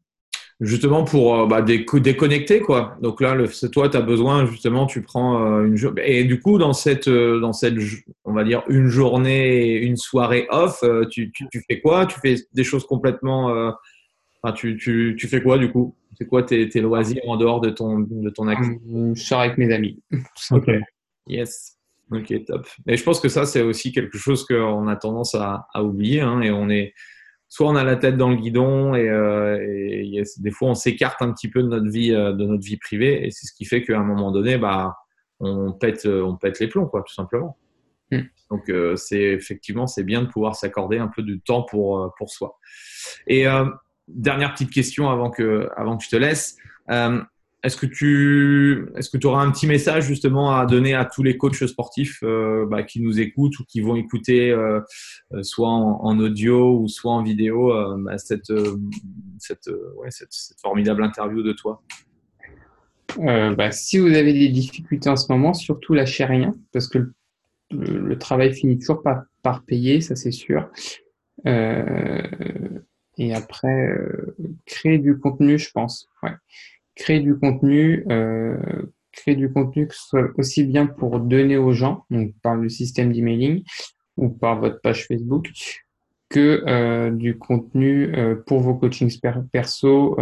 Justement 0.62 1.04
pour 1.04 1.36
euh, 1.36 1.48
bah, 1.48 1.62
déconnecter, 1.62 2.62
quoi. 2.62 2.98
Donc 3.02 3.20
là, 3.20 3.36
le, 3.36 3.48
toi, 3.70 3.90
tu 3.90 3.98
as 3.98 4.02
besoin, 4.02 4.46
justement, 4.46 4.86
tu 4.86 5.02
prends 5.02 5.46
euh, 5.46 5.66
une 5.66 5.76
journée. 5.76 6.02
Et 6.06 6.24
du 6.24 6.40
coup, 6.40 6.58
dans 6.58 6.74
cette, 6.74 7.10
dans 7.10 7.52
cette, 7.52 7.76
on 8.24 8.34
va 8.34 8.46
dire, 8.46 8.64
une 8.70 8.88
journée, 8.88 9.76
une 9.76 9.98
soirée 9.98 10.48
off, 10.50 10.84
tu, 11.12 11.32
tu 11.32 11.64
fais 11.70 11.82
quoi? 11.82 12.06
Tu 12.06 12.20
fais 12.22 12.36
des 12.54 12.64
choses 12.64 12.86
complètement 12.86 13.74
tu, 14.54 14.78
tu, 14.78 15.16
tu, 15.18 15.28
fais 15.28 15.42
quoi 15.42 15.58
du 15.58 15.72
coup? 15.72 15.96
C'est 16.18 16.26
quoi 16.26 16.44
tes, 16.44 16.68
tes, 16.70 16.82
loisirs 16.82 17.22
en 17.28 17.38
dehors 17.38 17.60
de 17.62 17.70
ton, 17.70 18.00
de 18.00 18.30
ton 18.30 18.48
activité? 18.48 18.82
Je 19.16 19.22
sors 19.22 19.42
avec 19.42 19.58
mes 19.58 19.74
amis. 19.74 20.02
Ok. 20.52 20.70
Yes. 21.28 21.78
Ok, 22.12 22.34
top. 22.46 22.68
Et 22.88 22.98
je 22.98 23.04
pense 23.04 23.20
que 23.20 23.30
ça, 23.30 23.46
c'est 23.46 23.64
aussi 23.64 23.92
quelque 23.92 24.18
chose 24.18 24.46
qu'on 24.46 24.88
a 24.88 24.96
tendance 24.96 25.34
à, 25.34 25.68
à 25.74 25.84
oublier. 25.84 26.22
Hein, 26.22 26.42
et 26.42 26.52
on 26.52 26.70
est, 26.70 26.94
soit 27.50 27.68
on 27.68 27.76
a 27.76 27.84
la 27.84 27.96
tête 27.96 28.16
dans 28.16 28.30
le 28.30 28.36
guidon 28.36 28.94
et, 28.94 29.10
euh, 29.10 29.58
et 29.60 30.22
des 30.38 30.52
fois 30.52 30.70
on 30.70 30.76
s'écarte 30.76 31.22
un 31.22 31.32
petit 31.32 31.50
peu 31.50 31.64
de 31.64 31.68
notre 31.68 31.90
vie, 31.90 32.14
euh, 32.14 32.32
de 32.34 32.46
notre 32.46 32.64
vie 32.64 32.78
privée. 32.78 33.26
Et 33.26 33.32
c'est 33.32 33.48
ce 33.48 33.54
qui 33.54 33.66
fait 33.66 33.84
qu'à 33.84 34.00
un 34.00 34.04
moment 34.04 34.32
donné, 34.32 34.58
bah, 34.58 34.96
on 35.40 35.74
pète, 35.74 36.06
on 36.06 36.38
pète 36.38 36.60
les 36.60 36.68
plombs, 36.68 36.86
quoi, 36.86 37.02
tout 37.02 37.14
simplement. 37.14 37.58
Hmm. 38.12 38.22
Donc, 38.52 38.70
euh, 38.70 38.96
c'est 38.96 39.22
effectivement, 39.22 39.88
c'est 39.88 40.04
bien 40.04 40.22
de 40.22 40.28
pouvoir 40.28 40.56
s'accorder 40.56 40.98
un 40.98 41.08
peu 41.08 41.24
de 41.24 41.36
temps 41.36 41.64
pour, 41.64 42.00
euh, 42.00 42.10
pour 42.18 42.30
soi. 42.30 42.58
Et 43.28 43.48
euh, 43.48 43.66
dernière 44.08 44.54
petite 44.54 44.72
question 44.72 45.10
avant 45.10 45.30
que, 45.30 45.70
avant 45.76 45.98
que 45.98 46.04
je 46.04 46.10
te 46.10 46.16
laisse. 46.16 46.58
Euh, 46.92 47.22
est-ce 47.64 47.78
que 47.78 47.88
tu 47.88 48.88
est-ce 48.96 49.10
que 49.10 49.26
auras 49.26 49.42
un 49.42 49.50
petit 49.50 49.66
message 49.66 50.06
justement 50.06 50.56
à 50.56 50.68
donner 50.68 50.94
à 50.94 51.04
tous 51.04 51.24
les 51.24 51.36
coachs 51.36 51.66
sportifs 51.66 52.20
euh, 52.22 52.68
bah, 52.70 52.84
qui 52.84 53.02
nous 53.02 53.20
écoutent 53.20 53.58
ou 53.58 53.64
qui 53.64 53.82
vont 53.82 53.96
écouter 53.96 54.52
euh, 54.52 54.82
soit 55.42 55.70
en, 55.70 56.20
audio 56.20 56.80
ou 56.80 56.88
soit 56.88 57.12
en 57.12 57.24
vidéo 57.24 57.74
bah, 57.98 58.20
cette, 58.20 58.54
cette, 59.40 59.70
formidable 60.62 61.04
interview 61.04 61.42
de 61.42 61.54
toi? 61.54 61.82
Bah, 63.18 63.72
Si 63.72 63.98
vous 63.98 64.14
avez 64.14 64.34
des 64.34 64.50
difficultés 64.50 65.10
en 65.10 65.16
ce 65.16 65.32
moment, 65.32 65.56
surtout 65.56 65.96
lâchez 65.96 66.26
rien 66.26 66.54
parce 66.72 66.88
que 66.88 67.00
le, 67.72 67.98
le 67.98 68.18
travail 68.20 68.54
finit 68.54 68.78
toujours 68.78 69.02
par, 69.02 69.24
par 69.42 69.64
payer, 69.64 70.02
ça 70.02 70.16
c'est 70.16 70.32
sûr. 70.32 70.70
Euh, 73.20 73.24
et 73.24 73.34
après, 73.34 73.90
euh, 73.90 74.36
créer 74.66 74.98
du 74.98 75.18
contenu, 75.18 75.58
je 75.58 75.72
pense. 75.72 76.10
Ouais. 76.24 76.34
Créer 76.96 77.20
du 77.20 77.38
contenu, 77.38 78.06
euh, 78.10 78.58
créer 79.12 79.36
du 79.36 79.52
contenu 79.52 79.88
que 79.88 79.96
ce 79.96 80.08
soit 80.08 80.30
aussi 80.38 80.64
bien 80.64 80.86
pour 80.86 81.20
donner 81.20 81.58
aux 81.58 81.74
gens, 81.74 82.06
donc 82.10 82.34
par 82.42 82.56
le 82.56 82.70
système 82.70 83.12
d'emailing 83.12 83.64
ou 84.18 84.30
par 84.30 84.60
votre 84.60 84.80
page 84.82 85.06
Facebook, 85.08 85.52
que 86.30 87.10
du 87.12 87.38
contenu 87.38 88.14
pour 88.46 88.60
vos 88.60 88.76
coachings 88.76 89.20
perso 89.52 90.18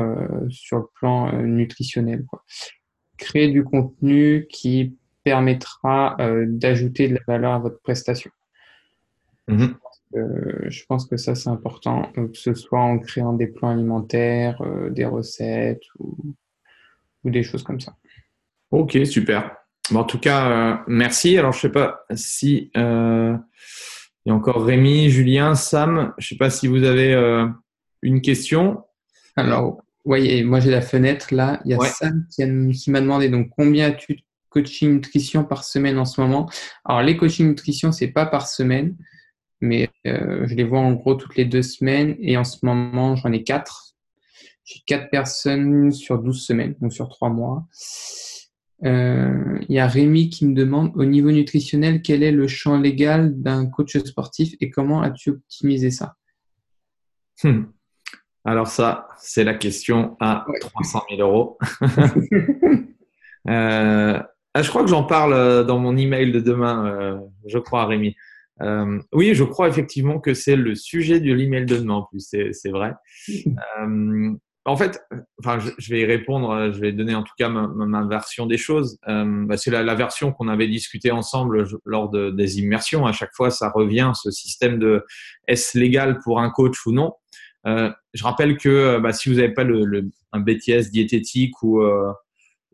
sur 0.49 0.77
le 0.79 0.85
plan 0.95 1.31
nutritionnel. 1.43 2.25
Quoi. 2.25 2.43
Créer 3.17 3.49
du 3.49 3.63
contenu 3.63 4.47
qui 4.49 4.95
permettra 5.23 6.17
d'ajouter 6.47 7.07
de 7.07 7.15
la 7.15 7.21
valeur 7.27 7.53
à 7.53 7.59
votre 7.59 7.79
prestation. 7.81 8.31
Mm-hmm. 10.15 10.69
je 10.69 10.85
pense 10.85 11.05
que 11.05 11.17
ça, 11.17 11.35
c'est 11.35 11.49
important, 11.49 12.11
que 12.15 12.29
ce 12.33 12.53
soit 12.53 12.79
en 12.79 12.99
créant 12.99 13.33
des 13.33 13.47
plans 13.47 13.69
alimentaires, 13.69 14.61
des 14.91 15.05
recettes 15.05 15.83
ou, 15.99 16.35
ou 17.23 17.29
des 17.29 17.43
choses 17.43 17.63
comme 17.63 17.79
ça. 17.79 17.95
Ok, 18.73 18.97
super. 19.05 19.55
en 19.93 20.03
tout 20.03 20.19
cas, 20.19 20.49
euh, 20.49 20.77
merci. 20.87 21.37
Alors, 21.37 21.51
je 21.51 21.59
sais 21.59 21.69
pas 21.69 22.05
si 22.15 22.71
euh, 22.75 23.37
il 24.25 24.29
y 24.29 24.31
a 24.31 24.35
encore 24.35 24.65
Rémi, 24.65 25.09
Julien, 25.09 25.55
Sam. 25.55 26.13
Je 26.17 26.29
sais 26.29 26.37
pas 26.37 26.49
si 26.49 26.67
vous 26.67 26.83
avez 26.83 27.13
euh, 27.13 27.47
une 28.01 28.21
question. 28.21 28.83
Alors, 29.35 29.83
oui, 30.05 30.43
moi 30.43 30.59
j'ai 30.59 30.71
la 30.71 30.81
fenêtre 30.81 31.33
là. 31.33 31.61
Il 31.65 31.71
y 31.71 31.75
a 31.75 31.79
Sam 31.81 32.25
qui, 32.31 32.91
m'a 32.91 32.99
demandé 32.99 33.29
donc 33.29 33.49
combien 33.55 33.89
as-tu 33.89 34.15
de 34.15 34.21
coaching 34.49 34.93
nutrition 34.93 35.43
par 35.43 35.63
semaine 35.63 35.99
en 35.99 36.05
ce 36.05 36.19
moment? 36.19 36.49
Alors, 36.83 37.03
les 37.03 37.15
coaching 37.15 37.47
nutrition, 37.47 37.91
c'est 37.91 38.07
pas 38.07 38.25
par 38.25 38.47
semaine, 38.47 38.95
mais 39.63 39.89
je 40.03 40.53
les 40.53 40.63
vois 40.63 40.79
en 40.79 40.93
gros 40.93 41.15
toutes 41.15 41.35
les 41.35 41.45
deux 41.45 41.61
semaines 41.61 42.15
et 42.19 42.37
en 42.37 42.43
ce 42.43 42.65
moment, 42.65 43.15
j'en 43.15 43.31
ai 43.31 43.43
quatre. 43.43 43.95
J'ai 44.65 44.79
quatre 44.85 45.09
personnes 45.09 45.91
sur 45.91 46.19
12 46.19 46.45
semaines, 46.45 46.75
donc 46.79 46.93
sur 46.93 47.09
trois 47.09 47.29
mois. 47.29 47.65
Euh, 48.85 49.59
il 49.69 49.75
y 49.75 49.79
a 49.79 49.87
Rémi 49.87 50.29
qui 50.29 50.45
me 50.45 50.53
demande 50.53 50.91
au 50.95 51.05
niveau 51.05 51.31
nutritionnel, 51.31 52.01
quel 52.01 52.21
est 52.21 52.31
le 52.31 52.47
champ 52.47 52.77
légal 52.77 53.41
d'un 53.41 53.65
coach 53.65 53.97
sportif 53.97 54.55
et 54.59 54.69
comment 54.69 55.01
as-tu 55.01 55.29
optimisé 55.31 55.89
ça? 55.89 56.15
Hmm. 57.43 57.63
Alors 58.45 58.67
ça, 58.67 59.07
c'est 59.19 59.45
la 59.45 59.53
question 59.53 60.17
à 60.19 60.45
300 60.59 61.03
000 61.09 61.21
euros. 61.21 61.57
euh, 63.49 64.21
ah, 64.55 64.61
je 64.61 64.69
crois 64.69 64.83
que 64.83 64.89
j'en 64.89 65.05
parle 65.05 65.33
euh, 65.33 65.63
dans 65.63 65.79
mon 65.79 65.95
email 65.95 66.31
de 66.31 66.41
demain, 66.41 66.85
euh, 66.85 67.19
je 67.47 67.59
crois, 67.59 67.85
Rémi. 67.85 68.15
Euh, 68.61 68.99
oui, 69.13 69.33
je 69.33 69.43
crois 69.43 69.67
effectivement 69.67 70.19
que 70.19 70.33
c'est 70.33 70.55
le 70.55 70.75
sujet 70.75 71.19
de 71.19 71.33
l'email 71.33 71.65
de 71.65 71.77
demain 71.77 71.95
en 71.95 72.03
plus, 72.03 72.27
c'est 72.29 72.69
vrai. 72.69 72.93
Euh, 73.29 74.35
en 74.65 74.77
fait, 74.77 75.01
enfin, 75.39 75.59
je, 75.77 75.89
vais 75.89 76.01
y 76.01 76.05
répondre, 76.05 76.49
euh, 76.51 76.71
je 76.71 76.79
vais 76.79 76.93
donner 76.93 77.15
en 77.15 77.23
tout 77.23 77.33
cas 77.37 77.49
ma, 77.49 78.05
version 78.05 78.45
des 78.45 78.57
choses. 78.57 78.97
Euh, 79.09 79.45
bah, 79.45 79.57
c'est 79.57 79.71
la, 79.71 79.95
version 79.95 80.31
qu'on 80.31 80.47
avait 80.47 80.67
discuté 80.67 81.11
ensemble 81.11 81.67
lors 81.83 82.09
de, 82.09 82.29
des 82.29 82.59
immersions. 82.59 83.05
À 83.05 83.11
chaque 83.11 83.33
fois, 83.35 83.49
ça 83.49 83.69
revient, 83.69 84.11
ce 84.15 84.31
système 84.31 84.79
de 84.79 85.05
est-ce 85.47 85.77
légal 85.77 86.19
pour 86.23 86.39
un 86.39 86.49
coach 86.49 86.85
ou 86.85 86.93
non. 86.93 87.13
Euh, 87.67 87.91
je 88.13 88.23
rappelle 88.23 88.57
que 88.57 88.69
euh, 88.69 88.99
bah, 88.99 89.11
si 89.11 89.29
vous 89.29 89.35
n'avez 89.35 89.53
pas 89.53 89.63
le, 89.63 89.83
le, 89.83 90.09
un 90.31 90.39
BTS 90.39 90.91
diététique 90.91 91.61
ou, 91.61 91.81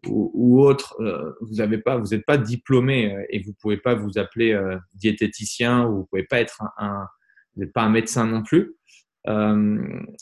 ou, 0.08 0.32
ou, 0.34 0.62
autre, 0.62 0.96
vous 1.42 1.56
n'avez 1.56 1.78
pas, 1.78 2.00
n'êtes 2.00 2.26
pas 2.26 2.38
diplômé 2.38 3.16
et 3.30 3.42
vous 3.44 3.54
pouvez 3.62 3.78
pas 3.78 3.96
vous 3.96 4.18
appeler 4.18 4.60
diététicien 4.94 5.86
ou 5.86 5.98
vous 5.98 6.06
pouvez 6.06 6.24
pas 6.24 6.40
être 6.40 6.62
un, 6.78 7.06
vous 7.56 7.66
pas 7.74 7.84
un 7.84 7.90
médecin 7.90 8.26
non 8.26 8.44
plus. 8.44 8.76
Euh, 9.28 9.78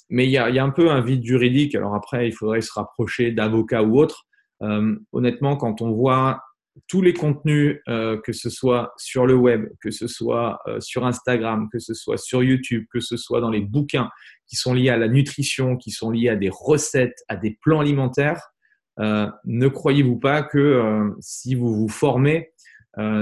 mais 0.09 0.25
il 0.25 0.31
y 0.31 0.37
a, 0.37 0.63
un 0.63 0.69
peu 0.69 0.89
un 0.89 1.01
vide 1.01 1.23
juridique. 1.23 1.75
Alors 1.75 1.95
après, 1.95 2.27
il 2.27 2.33
faudrait 2.33 2.61
se 2.61 2.73
rapprocher 2.73 3.31
d'avocats 3.31 3.83
ou 3.83 3.99
autres. 3.99 4.25
Euh, 4.63 4.95
honnêtement, 5.11 5.55
quand 5.55 5.81
on 5.81 5.91
voit 5.91 6.41
tous 6.87 7.01
les 7.01 7.13
contenus, 7.13 7.79
euh, 7.87 8.19
que 8.21 8.33
ce 8.33 8.49
soit 8.49 8.93
sur 8.97 9.25
le 9.25 9.35
web, 9.35 9.65
que 9.81 9.91
ce 9.91 10.07
soit 10.07 10.59
euh, 10.67 10.79
sur 10.79 11.05
Instagram, 11.05 11.69
que 11.71 11.79
ce 11.79 11.93
soit 11.93 12.17
sur 12.17 12.43
YouTube, 12.43 12.85
que 12.91 12.99
ce 12.99 13.17
soit 13.17 13.41
dans 13.41 13.49
les 13.49 13.61
bouquins 13.61 14.09
qui 14.47 14.55
sont 14.55 14.73
liés 14.73 14.89
à 14.89 14.97
la 14.97 15.07
nutrition, 15.07 15.75
qui 15.75 15.91
sont 15.91 16.11
liés 16.11 16.29
à 16.29 16.35
des 16.35 16.51
recettes, 16.51 17.17
à 17.27 17.35
des 17.35 17.57
plans 17.61 17.79
alimentaires, 17.79 18.41
euh, 18.41 18.56
ne 18.99 19.67
croyez-vous 19.67 20.17
pas 20.17 20.43
que 20.43 20.57
euh, 20.57 21.09
si 21.19 21.55
vous 21.55 21.73
vous 21.75 21.89
formez, 21.89 22.51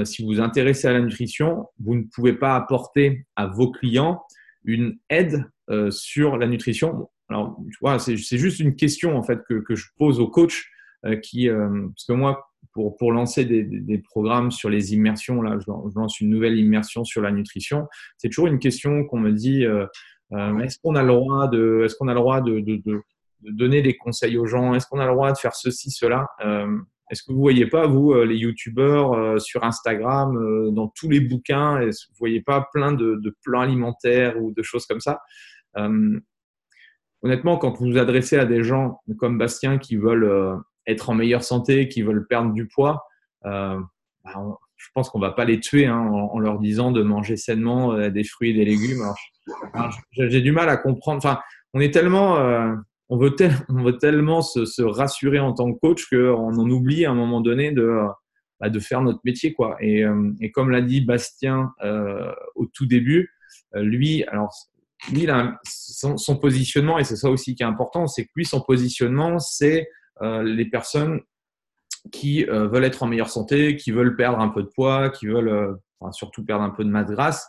si 0.05 0.23
vous 0.23 0.29
vous 0.29 0.39
intéressez 0.39 0.87
à 0.87 0.93
la 0.93 1.01
nutrition, 1.01 1.67
vous 1.83 1.95
ne 1.95 2.03
pouvez 2.03 2.33
pas 2.33 2.55
apporter 2.55 3.25
à 3.35 3.47
vos 3.47 3.71
clients 3.71 4.21
une 4.63 4.97
aide 5.09 5.45
euh, 5.69 5.91
sur 5.91 6.37
la 6.37 6.47
nutrition? 6.47 7.09
Alors, 7.29 7.57
tu 7.71 7.77
vois, 7.81 7.99
c'est 7.99 8.15
juste 8.15 8.59
une 8.59 8.75
question 8.75 9.17
en 9.17 9.23
fait 9.23 9.39
que, 9.47 9.55
que 9.55 9.75
je 9.75 9.87
pose 9.97 10.19
aux 10.19 10.27
coachs 10.27 10.63
euh, 11.05 11.15
qui, 11.17 11.49
euh, 11.49 11.87
parce 11.89 12.05
que 12.05 12.13
moi, 12.13 12.47
pour, 12.73 12.97
pour 12.97 13.11
lancer 13.11 13.45
des, 13.45 13.63
des, 13.63 13.97
programmes 13.97 14.51
sur 14.51 14.69
les 14.69 14.93
immersions, 14.93 15.41
là, 15.41 15.57
je, 15.59 15.71
lance 15.95 16.19
une 16.19 16.29
nouvelle 16.29 16.57
immersion 16.57 17.03
sur 17.03 17.21
la 17.21 17.31
nutrition. 17.31 17.87
C'est 18.17 18.29
toujours 18.29 18.47
une 18.47 18.59
question 18.59 19.05
qu'on 19.05 19.19
me 19.19 19.31
dit 19.31 19.63
est-ce 19.63 20.79
qu'on 20.83 20.95
a 20.95 21.03
le 21.03 21.07
droit 21.07 21.47
de, 21.47 21.83
est-ce 21.85 21.95
qu'on 21.95 22.07
a 22.07 22.13
le 22.13 22.19
droit 22.19 22.41
de, 22.41 22.59
de, 22.59 22.81
de, 22.85 23.01
donner 23.51 23.81
des 23.81 23.95
conseils 23.95 24.37
aux 24.37 24.45
gens 24.45 24.73
Est-ce 24.73 24.87
qu'on 24.87 24.99
a 24.99 25.05
le 25.05 25.13
droit 25.13 25.31
de 25.31 25.37
faire 25.37 25.55
ceci, 25.55 25.91
cela? 25.91 26.27
Est-ce 27.11 27.21
que 27.21 27.31
vous 27.31 27.39
voyez 27.39 27.67
pas, 27.67 27.85
vous, 27.85 28.13
les 28.23 28.35
youtubeurs 28.35 29.39
sur 29.39 29.63
Instagram, 29.63 30.71
dans 30.71 30.87
tous 30.87 31.09
les 31.09 31.19
bouquins, 31.19 31.79
vous 31.81 32.15
voyez 32.19 32.41
pas 32.41 32.67
plein 32.73 32.93
de, 32.93 33.19
de, 33.21 33.35
plans 33.43 33.61
alimentaires 33.61 34.41
ou 34.41 34.51
de 34.51 34.63
choses 34.63 34.85
comme 34.85 34.99
ça? 34.99 35.19
Euh, 35.77 36.19
honnêtement, 37.21 37.57
quand 37.57 37.77
vous 37.77 37.91
vous 37.91 37.97
adressez 37.97 38.37
à 38.37 38.45
des 38.45 38.63
gens 38.63 38.99
comme 39.17 39.37
Bastien 39.37 39.77
qui 39.77 39.95
veulent 39.95 40.25
euh, 40.25 40.55
être 40.87 41.09
en 41.09 41.15
meilleure 41.15 41.43
santé, 41.43 41.87
qui 41.87 42.01
veulent 42.01 42.27
perdre 42.27 42.53
du 42.53 42.67
poids, 42.67 43.03
euh, 43.45 43.79
bah, 44.23 44.57
je 44.75 44.87
pense 44.93 45.09
qu'on 45.09 45.19
va 45.19 45.31
pas 45.31 45.45
les 45.45 45.59
tuer 45.59 45.85
hein, 45.85 45.97
en, 45.97 46.39
leur 46.39 46.59
disant 46.59 46.91
de 46.91 47.01
manger 47.01 47.37
sainement 47.37 47.97
des 48.09 48.23
fruits 48.23 48.51
et 48.51 48.53
des 48.53 48.65
légumes. 48.65 49.01
J'ai 50.11 50.41
du 50.41 50.51
mal 50.51 50.69
à 50.69 50.77
comprendre. 50.77 51.17
Enfin, 51.17 51.39
on 51.73 51.79
est 51.79 51.93
tellement, 51.93 52.35
on, 53.09 53.17
veut 53.17 53.35
tellement 53.97 54.41
se, 54.41 54.81
rassurer 54.81 55.39
en 55.39 55.53
tant 55.53 55.71
que 55.71 55.79
coach 55.79 56.09
qu'on 56.09 56.57
en 56.57 56.69
oublie 56.69 57.05
à 57.05 57.11
un 57.11 57.15
moment 57.15 57.41
donné 57.41 57.71
de, 57.71 57.99
bah, 58.59 58.69
faire 58.79 59.01
notre 59.01 59.19
métier, 59.23 59.53
quoi. 59.53 59.77
Et, 59.81 60.03
et 60.41 60.51
comme 60.51 60.69
l'a 60.69 60.81
dit 60.81 61.01
Bastien 61.01 61.71
au 62.55 62.65
tout 62.65 62.85
début, 62.85 63.29
lui, 63.73 64.23
alors 64.25 64.51
lui, 65.11 65.27
son, 65.63 66.37
positionnement, 66.37 66.97
et 66.97 67.03
c'est 67.03 67.15
ça 67.15 67.29
aussi 67.29 67.55
qui 67.55 67.63
est 67.63 67.65
important, 67.65 68.07
c'est 68.07 68.25
que 68.25 68.31
lui, 68.35 68.45
son 68.45 68.61
positionnement, 68.61 69.39
c'est 69.39 69.89
euh, 70.21 70.43
les 70.43 70.65
personnes 70.65 71.21
qui 72.11 72.45
euh, 72.45 72.67
veulent 72.67 72.85
être 72.85 73.03
en 73.03 73.07
meilleure 73.07 73.29
santé, 73.29 73.75
qui 73.75 73.91
veulent 73.91 74.15
perdre 74.15 74.39
un 74.39 74.49
peu 74.49 74.63
de 74.63 74.69
poids, 74.73 75.09
qui 75.09 75.27
veulent 75.27 75.49
euh, 75.49 76.11
surtout 76.11 76.43
perdre 76.43 76.63
un 76.63 76.69
peu 76.69 76.83
de 76.83 76.89
masse 76.89 77.09
grasse, 77.09 77.47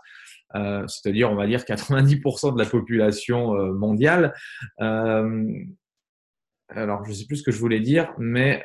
euh, 0.57 0.87
c'est-à-dire, 0.87 1.31
on 1.31 1.35
va 1.35 1.47
dire, 1.47 1.61
90% 1.61 2.55
de 2.55 2.59
la 2.59 2.69
population 2.69 3.55
euh, 3.55 3.73
mondiale. 3.73 4.35
Euh, 4.81 5.49
alors, 6.69 7.05
je 7.05 7.11
ne 7.11 7.15
sais 7.15 7.27
plus 7.27 7.37
ce 7.37 7.43
que 7.43 7.53
je 7.53 7.59
voulais 7.59 7.81
dire, 7.81 8.13
mais 8.19 8.61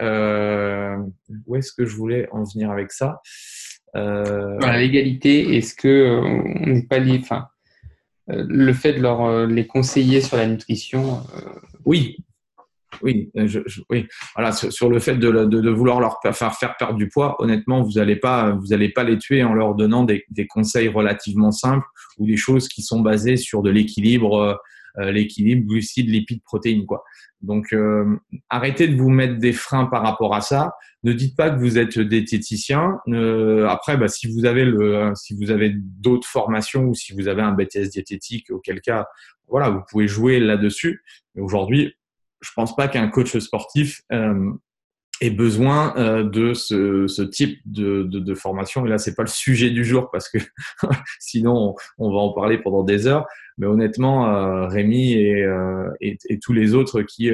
où 1.45 1.55
est-ce 1.55 1.71
que 1.71 1.85
je 1.85 1.95
voulais 1.95 2.27
en 2.31 2.43
venir 2.43 2.71
avec 2.71 2.91
ça? 2.91 3.21
Voilà, 3.93 4.79
l'égalité, 4.79 5.57
est-ce 5.57 5.75
qu'on 5.75 6.65
n'est 6.65 6.87
pas 6.87 6.97
lié, 6.97 7.19
enfin, 7.21 7.47
le 8.27 8.73
fait 8.73 8.93
de 8.93 9.01
leur 9.01 9.45
les 9.45 9.67
conseiller 9.67 10.21
sur 10.21 10.37
la 10.37 10.47
nutrition. 10.47 11.21
Oui, 11.85 12.17
oui, 13.01 13.31
je, 13.35 13.59
oui. 13.89 14.07
Voilà, 14.35 14.51
sur, 14.51 14.89
le 14.89 14.99
fait 14.99 15.15
de, 15.15 15.31
de, 15.31 15.45
de, 15.45 15.69
vouloir 15.69 15.99
leur 15.99 16.19
faire, 16.33 16.55
faire 16.55 16.75
perdre 16.77 16.95
du 16.95 17.07
poids, 17.07 17.35
honnêtement, 17.39 17.81
vous 17.81 17.93
n'allez 17.93 18.15
pas, 18.15 18.51
vous 18.51 18.73
allez 18.73 18.89
pas 18.89 19.03
les 19.03 19.17
tuer 19.17 19.43
en 19.43 19.53
leur 19.53 19.75
donnant 19.75 20.03
des, 20.03 20.25
des, 20.29 20.47
conseils 20.47 20.87
relativement 20.87 21.51
simples 21.51 21.85
ou 22.17 22.25
des 22.25 22.37
choses 22.37 22.67
qui 22.67 22.81
sont 22.81 23.01
basées 23.01 23.37
sur 23.37 23.61
de 23.61 23.69
l'équilibre, 23.69 24.59
euh, 24.99 25.11
l'équilibre 25.11 25.67
glucides, 25.67 26.09
lipides, 26.09 26.43
protéines, 26.43 26.85
quoi. 26.85 27.03
Donc, 27.41 27.73
euh, 27.73 28.05
arrêtez 28.49 28.87
de 28.87 28.95
vous 28.95 29.09
mettre 29.09 29.37
des 29.37 29.53
freins 29.53 29.85
par 29.85 30.03
rapport 30.03 30.35
à 30.35 30.41
ça. 30.41 30.73
Ne 31.03 31.13
dites 31.13 31.35
pas 31.35 31.49
que 31.49 31.59
vous 31.59 31.79
êtes 31.79 31.97
diététicien. 31.97 32.99
Euh, 33.07 33.67
après, 33.67 33.97
bah, 33.97 34.07
si 34.07 34.27
vous 34.31 34.45
avez 34.45 34.65
le, 34.65 35.11
si 35.15 35.35
vous 35.35 35.49
avez 35.49 35.73
d'autres 35.75 36.27
formations 36.27 36.85
ou 36.85 36.93
si 36.93 37.13
vous 37.13 37.27
avez 37.27 37.41
un 37.41 37.53
BTS 37.53 37.89
diététique, 37.89 38.51
auquel 38.51 38.81
cas, 38.81 39.07
voilà, 39.47 39.69
vous 39.69 39.81
pouvez 39.89 40.07
jouer 40.07 40.39
là-dessus. 40.39 41.03
Mais 41.33 41.41
aujourd'hui, 41.41 41.95
je 42.41 42.49
pense 42.55 42.75
pas 42.75 42.87
qu'un 42.87 43.07
coach 43.07 43.37
sportif 43.37 44.01
euh, 44.11 44.51
ait 45.21 45.29
besoin 45.29 45.95
euh, 45.97 46.23
de 46.23 46.53
ce, 46.53 47.21
type 47.21 47.59
de, 47.65 48.33
formation. 48.33 48.85
Et 48.85 48.89
là, 48.89 48.97
c'est 48.97 49.15
pas 49.15 49.23
le 49.23 49.29
sujet 49.29 49.69
du 49.69 49.85
jour 49.85 50.09
parce 50.11 50.29
que 50.29 50.39
sinon, 51.19 51.75
on, 51.97 52.11
va 52.11 52.17
en 52.17 52.33
parler 52.33 52.57
pendant 52.57 52.83
des 52.83 53.07
heures. 53.07 53.27
Mais 53.57 53.67
honnêtement, 53.67 54.27
euh, 54.27 54.67
Rémi 54.67 55.13
et, 55.13 56.39
tous 56.41 56.53
les 56.53 56.73
autres 56.73 57.03
qui, 57.03 57.31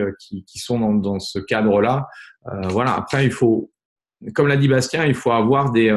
sont 0.55 0.95
dans, 0.95 1.19
ce 1.19 1.39
cadre-là, 1.39 2.07
voilà. 2.69 2.93
Après, 2.93 3.25
il 3.25 3.31
faut, 3.31 3.71
comme 4.35 4.47
l'a 4.47 4.57
dit 4.57 4.67
Bastien, 4.67 5.05
il 5.05 5.15
faut 5.15 5.31
avoir 5.31 5.71
des, 5.71 5.89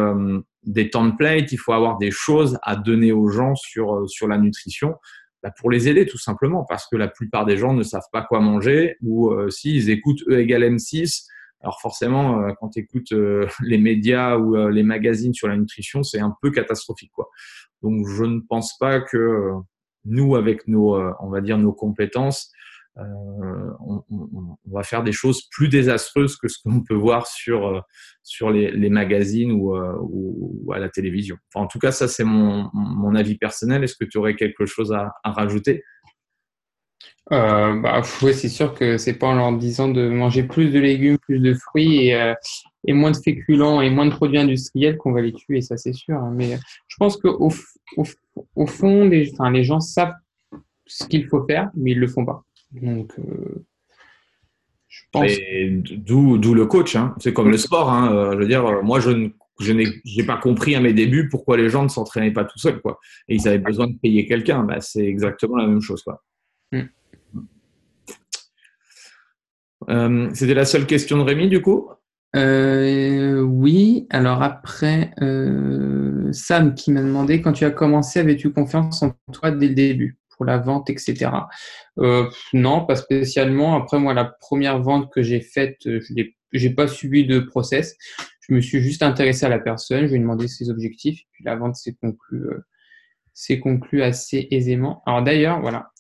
templates, 0.93 1.51
il 1.51 1.59
faut 1.59 1.73
avoir 1.73 1.99
des 1.99 2.13
choses 2.13 2.59
à 2.63 2.77
donner 2.77 3.11
aux 3.11 3.29
gens 3.29 3.57
sur 3.57 4.29
la 4.29 4.39
nutrition. 4.39 4.95
Bah 5.43 5.51
pour 5.59 5.71
les 5.71 5.89
aider 5.89 6.05
tout 6.05 6.19
simplement 6.19 6.67
parce 6.69 6.87
que 6.87 6.97
la 6.97 7.09
plupart 7.09 7.47
des 7.47 7.57
gens 7.57 7.73
ne 7.73 7.83
savent 7.83 8.09
pas 8.13 8.21
quoi 8.21 8.41
manger 8.41 8.97
ou 9.01 9.31
euh, 9.31 9.49
s'ils 9.49 9.89
écoutent 9.89 10.23
E 10.29 10.39
égale 10.39 10.65
M6, 10.65 11.25
alors 11.63 11.81
forcément 11.81 12.43
euh, 12.43 12.53
quand 12.59 12.71
tu 12.71 12.81
écoutes 12.81 13.13
euh, 13.13 13.47
les 13.63 13.79
médias 13.79 14.37
ou 14.37 14.57
euh, 14.57 14.71
les 14.71 14.83
magazines 14.83 15.35
sur 15.35 15.49
la 15.49 15.57
nutrition, 15.57 16.03
c'est 16.03 16.21
un 16.21 16.35
peu 16.43 16.51
catastrophique 16.51 17.13
quoi. 17.13 17.29
Donc 17.83 18.07
je 18.09 18.25
ne 18.25 18.41
pense 18.41 18.77
pas 18.79 19.01
que 19.01 19.53
nous, 20.05 20.37
avec 20.37 20.67
nos, 20.67 20.99
on 21.21 21.29
va 21.29 21.41
dire, 21.41 21.59
nos 21.59 21.73
compétences, 21.73 22.53
on, 23.81 24.57
va 24.67 24.83
faire 24.83 25.03
des 25.03 25.13
choses 25.13 25.43
plus 25.51 25.69
désastreuses 25.69 26.37
que 26.37 26.49
ce 26.49 26.59
qu'on 26.63 26.83
peut 26.83 26.95
voir 26.95 27.27
sur, 27.27 27.85
sur 28.23 28.51
les, 28.51 28.91
magazines 28.91 29.53
ou, 29.53 29.77
ou, 29.77 30.73
à 30.73 30.79
la 30.79 30.89
télévision. 30.89 31.37
en 31.55 31.67
tout 31.67 31.79
cas, 31.79 31.93
ça, 31.93 32.09
c'est 32.09 32.25
mon, 32.25 32.71
mon, 32.73 33.15
avis 33.15 33.37
personnel. 33.37 33.85
Est-ce 33.85 33.97
que 33.97 34.05
tu 34.05 34.19
aurais 34.19 34.37
quelque 34.37 34.67
chose 34.67 34.93
à, 34.93 35.13
rajouter? 35.25 35.83
Euh, 37.33 37.81
bah, 37.81 38.03
c'est 38.03 38.49
sûr 38.49 38.75
que 38.75 38.99
c'est 38.99 39.15
pas 39.15 39.29
en 39.29 39.35
leur 39.35 39.53
disant 39.57 39.89
de 39.89 40.09
manger 40.09 40.43
plus 40.43 40.71
de 40.71 40.81
légumes, 40.81 41.19
plus 41.19 41.39
de 41.39 41.55
fruits 41.55 42.09
et, 42.09 42.15
euh, 42.15 42.35
moins 42.89 43.13
de 43.13 43.17
féculents 43.17 43.81
et 43.81 43.91
moins 43.91 44.07
de 44.07 44.11
produits 44.11 44.39
industriels 44.39 44.97
qu'on 44.97 45.13
va 45.13 45.21
les 45.21 45.33
tuer, 45.33 45.61
ça 45.61 45.77
c'est 45.77 45.93
sûr. 45.93 46.17
Hein. 46.17 46.33
Mais 46.35 46.59
je 46.89 46.97
pense 46.99 47.17
qu'au 47.17 47.51
au, 47.97 48.05
au 48.57 48.67
fond, 48.67 49.05
les, 49.05 49.33
les 49.53 49.65
gens 49.65 49.81
savent 49.81 50.15
ce 50.87 51.07
qu'il 51.07 51.27
faut 51.27 51.45
faire, 51.47 51.71
mais 51.77 51.93
ils 51.93 52.01
le 52.01 52.09
font 52.09 52.25
pas. 52.25 52.43
Donc, 52.73 53.13
euh, 53.19 53.65
je 54.89 55.03
pense. 55.13 55.31
D'où, 55.91 56.39
d'où 56.39 56.55
le 56.55 56.67
coach. 56.67 56.97
Hein. 56.97 57.15
C'est 57.19 57.33
comme 57.33 57.51
le 57.51 57.57
sport. 57.57 57.91
Hein. 57.91 58.13
Euh, 58.13 58.33
je 58.33 58.39
veux 58.39 58.47
dire, 58.47 58.83
moi, 58.83 59.01
je 59.01 59.11
ne 59.11 59.29
je 59.61 59.73
n'ai 59.73 60.27
pas 60.27 60.39
compris 60.39 60.75
à 60.75 60.81
mes 60.81 60.93
débuts 60.93 61.29
pourquoi 61.29 61.57
les 61.57 61.69
gens 61.69 61.83
ne 61.83 61.89
s'entraînaient 61.89 62.33
pas 62.33 62.45
tout 62.45 62.59
seuls, 62.59 62.81
quoi. 62.81 62.99
Et 63.29 63.35
ils 63.35 63.47
avaient 63.47 63.59
besoin 63.59 63.87
de 63.87 63.95
payer 63.95 64.27
quelqu'un. 64.27 64.65
Bah, 64.65 64.81
c'est 64.81 65.05
exactement 65.05 65.57
la 65.57 65.67
même 65.67 65.83
chose, 65.83 66.03
quoi. 66.03 66.23
Mm. 66.73 66.81
Euh, 69.89 70.31
c'était 70.35 70.55
la 70.55 70.65
seule 70.65 70.87
question 70.87 71.19
de 71.19 71.23
Rémi, 71.23 71.49
du 71.49 71.63
coup? 71.63 71.91
Euh, 72.37 73.41
Oui. 73.41 74.07
Alors 74.11 74.43
après, 74.43 75.13
euh, 75.21 76.33
Sam 76.33 76.75
qui 76.75 76.93
m'a 76.93 77.03
demandé 77.03 77.43
quand 77.43 77.53
tu 77.53 77.65
as 77.65 77.71
commencé, 77.71 78.21
avais-tu 78.21 78.53
confiance 78.53 79.03
en 79.03 79.15
toi 79.33 79.51
dès 79.51 79.69
le 79.69 79.75
début? 79.75 80.20
Pour 80.41 80.47
la 80.47 80.59
vente, 80.59 80.89
etc. 80.89 81.31
non, 82.53 82.87
pas 82.87 82.97
spécialement. 82.97 83.77
Après, 83.77 83.99
moi, 83.99 84.15
la 84.15 84.25
première 84.25 84.81
vente 84.81 85.13
que 85.13 85.23
j'ai 85.23 85.41
faite, 85.41 85.77
je 85.85 86.13
n'ai 86.15 86.71
pas 86.71 86.89
suivi 86.89 87.27
de 87.27 87.41
process. 87.41 87.97
Je 88.49 88.55
me 88.55 88.61
suis 88.61 88.81
juste 88.81 89.03
intéressé 89.03 89.45
à 89.45 89.51
la 89.51 89.59
personne, 89.59 90.07
je 90.07 90.13
lui 90.13 90.17
ai 90.17 90.21
demandé 90.21 90.49
ses 90.49 90.71
objectifs, 90.71 91.21
et 91.21 91.27
puis 91.33 91.45
la 91.45 91.57
vente 91.57 91.77
s'est 91.77 91.97
conclue, 92.01 92.47
s'est 93.35 93.61
conclue 93.61 94.03
assez 94.03 94.49
aisément. 94.51 95.03
Alors 95.07 95.23
d'ailleurs, 95.23 95.61
voilà, 95.61 95.91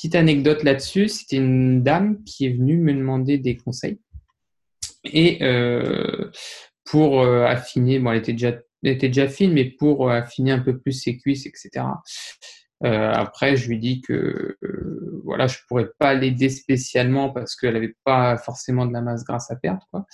Petite 0.00 0.14
anecdote 0.14 0.62
là-dessus, 0.62 1.08
c'était 1.08 1.36
une 1.36 1.82
dame 1.82 2.24
qui 2.24 2.46
est 2.46 2.54
venue 2.54 2.78
me 2.78 2.94
demander 2.94 3.36
des 3.36 3.58
conseils. 3.58 4.00
Et 5.04 5.44
euh, 5.44 6.30
pour 6.86 7.20
euh, 7.20 7.44
affiner, 7.44 7.98
bon, 7.98 8.12
elle 8.12 8.20
était 8.20 8.32
déjà, 8.32 8.54
était 8.82 9.08
déjà 9.08 9.28
fine, 9.28 9.52
mais 9.52 9.66
pour 9.66 10.08
euh, 10.08 10.14
affiner 10.14 10.52
un 10.52 10.60
peu 10.60 10.78
plus 10.78 10.92
ses 10.92 11.18
cuisses, 11.18 11.44
etc. 11.44 11.84
après, 12.82 13.56
je 13.56 13.68
lui 13.68 13.78
dis 13.78 14.00
que 14.00 14.56
voilà, 15.24 15.46
je 15.46 15.58
pourrais 15.68 15.88
pas 15.98 16.14
l'aider 16.14 16.48
spécialement 16.48 17.30
parce 17.30 17.54
qu'elle 17.56 17.74
n'avait 17.74 17.94
pas 18.04 18.36
forcément 18.38 18.86
de 18.86 18.92
la 18.92 19.02
masse 19.02 19.24
grasse 19.24 19.50
à 19.50 19.56
perdre. 19.56 19.86
Quoi. 19.90 20.06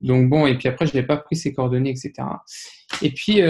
Donc 0.00 0.28
bon, 0.28 0.46
et 0.46 0.56
puis 0.56 0.68
après, 0.68 0.86
je 0.86 0.94
n'ai 0.94 1.02
pas 1.02 1.16
pris 1.16 1.36
ses 1.36 1.52
coordonnées, 1.52 1.90
etc. 1.90 2.12
Et 3.02 3.10
puis, 3.10 3.42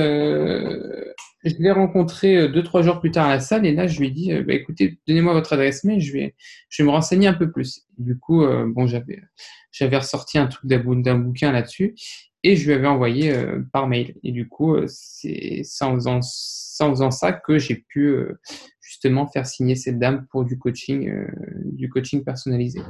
je 1.45 1.55
l'ai 1.59 1.70
rencontré 1.70 2.37
euh, 2.37 2.49
deux, 2.49 2.62
trois 2.62 2.82
jours 2.82 3.01
plus 3.01 3.11
tard 3.11 3.26
à 3.26 3.35
la 3.35 3.41
salle 3.41 3.66
et 3.66 3.72
là, 3.72 3.87
je 3.87 4.01
lui 4.01 4.09
ai 4.09 4.11
dit 4.11 4.32
euh, 4.32 4.43
bah, 4.43 4.55
écoutez, 4.55 4.99
donnez-moi 5.07 5.35
votre 5.35 5.53
adresse 5.53 5.85
mail, 5.85 6.01
je 6.01 6.12
vais, 6.12 6.35
je 6.68 6.82
vais 6.82 6.87
me 6.87 6.93
renseigner 6.93 7.28
un 7.28 7.35
peu 7.35 7.51
plus. 7.51 7.82
Du 7.99 8.18
coup, 8.18 8.43
euh, 8.43 8.64
bon, 8.66 8.87
j'avais, 8.87 9.20
j'avais 9.70 9.99
ressorti 9.99 10.39
un 10.39 10.47
truc 10.47 10.66
d'un 10.66 11.18
bouquin 11.18 11.53
là-dessus 11.53 11.95
et 12.45 12.55
je 12.55 12.66
lui 12.66 12.74
avais 12.74 12.86
envoyé 12.86 13.34
par 13.72 13.88
mail. 13.88 14.14
Et 14.22 14.30
du 14.30 14.49
coup, 14.49 14.76
c'est 14.86 15.64
en 15.80 15.95
faisant, 15.95 16.20
en 16.80 16.90
faisant 16.90 17.11
ça 17.11 17.32
que 17.32 17.59
j'ai 17.59 17.74
pu 17.74 18.14
justement 18.80 19.26
faire 19.26 19.47
signer 19.47 19.74
cette 19.74 19.99
dame 19.99 20.26
pour 20.30 20.45
du 20.45 20.59
coaching, 20.59 21.11
du 21.64 21.88
coaching 21.88 22.22
personnalisé. 22.22 22.80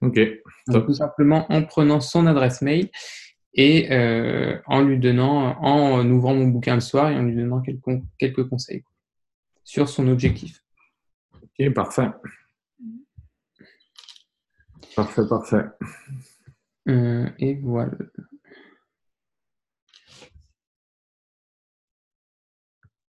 Ok. 0.00 0.18
tout 0.66 0.94
simplement 0.94 1.46
en 1.50 1.62
prenant 1.62 2.00
son 2.00 2.26
adresse 2.26 2.60
mail 2.60 2.90
et 3.54 3.92
euh, 3.92 4.58
en 4.66 4.82
lui 4.82 4.98
donnant, 4.98 5.56
en 5.60 6.08
ouvrant 6.10 6.34
mon 6.34 6.48
bouquin 6.48 6.74
le 6.74 6.80
soir 6.80 7.10
et 7.10 7.16
en 7.16 7.22
lui 7.22 7.36
donnant 7.36 7.60
quelques, 7.60 8.02
quelques 8.18 8.48
conseils 8.48 8.82
sur 9.62 9.88
son 9.88 10.08
objectif. 10.08 10.62
Ok, 11.34 11.72
parfait. 11.72 12.08
Parfait, 14.96 15.26
parfait. 15.28 15.64
Euh, 16.88 17.28
et 17.38 17.54
voilà. 17.54 17.92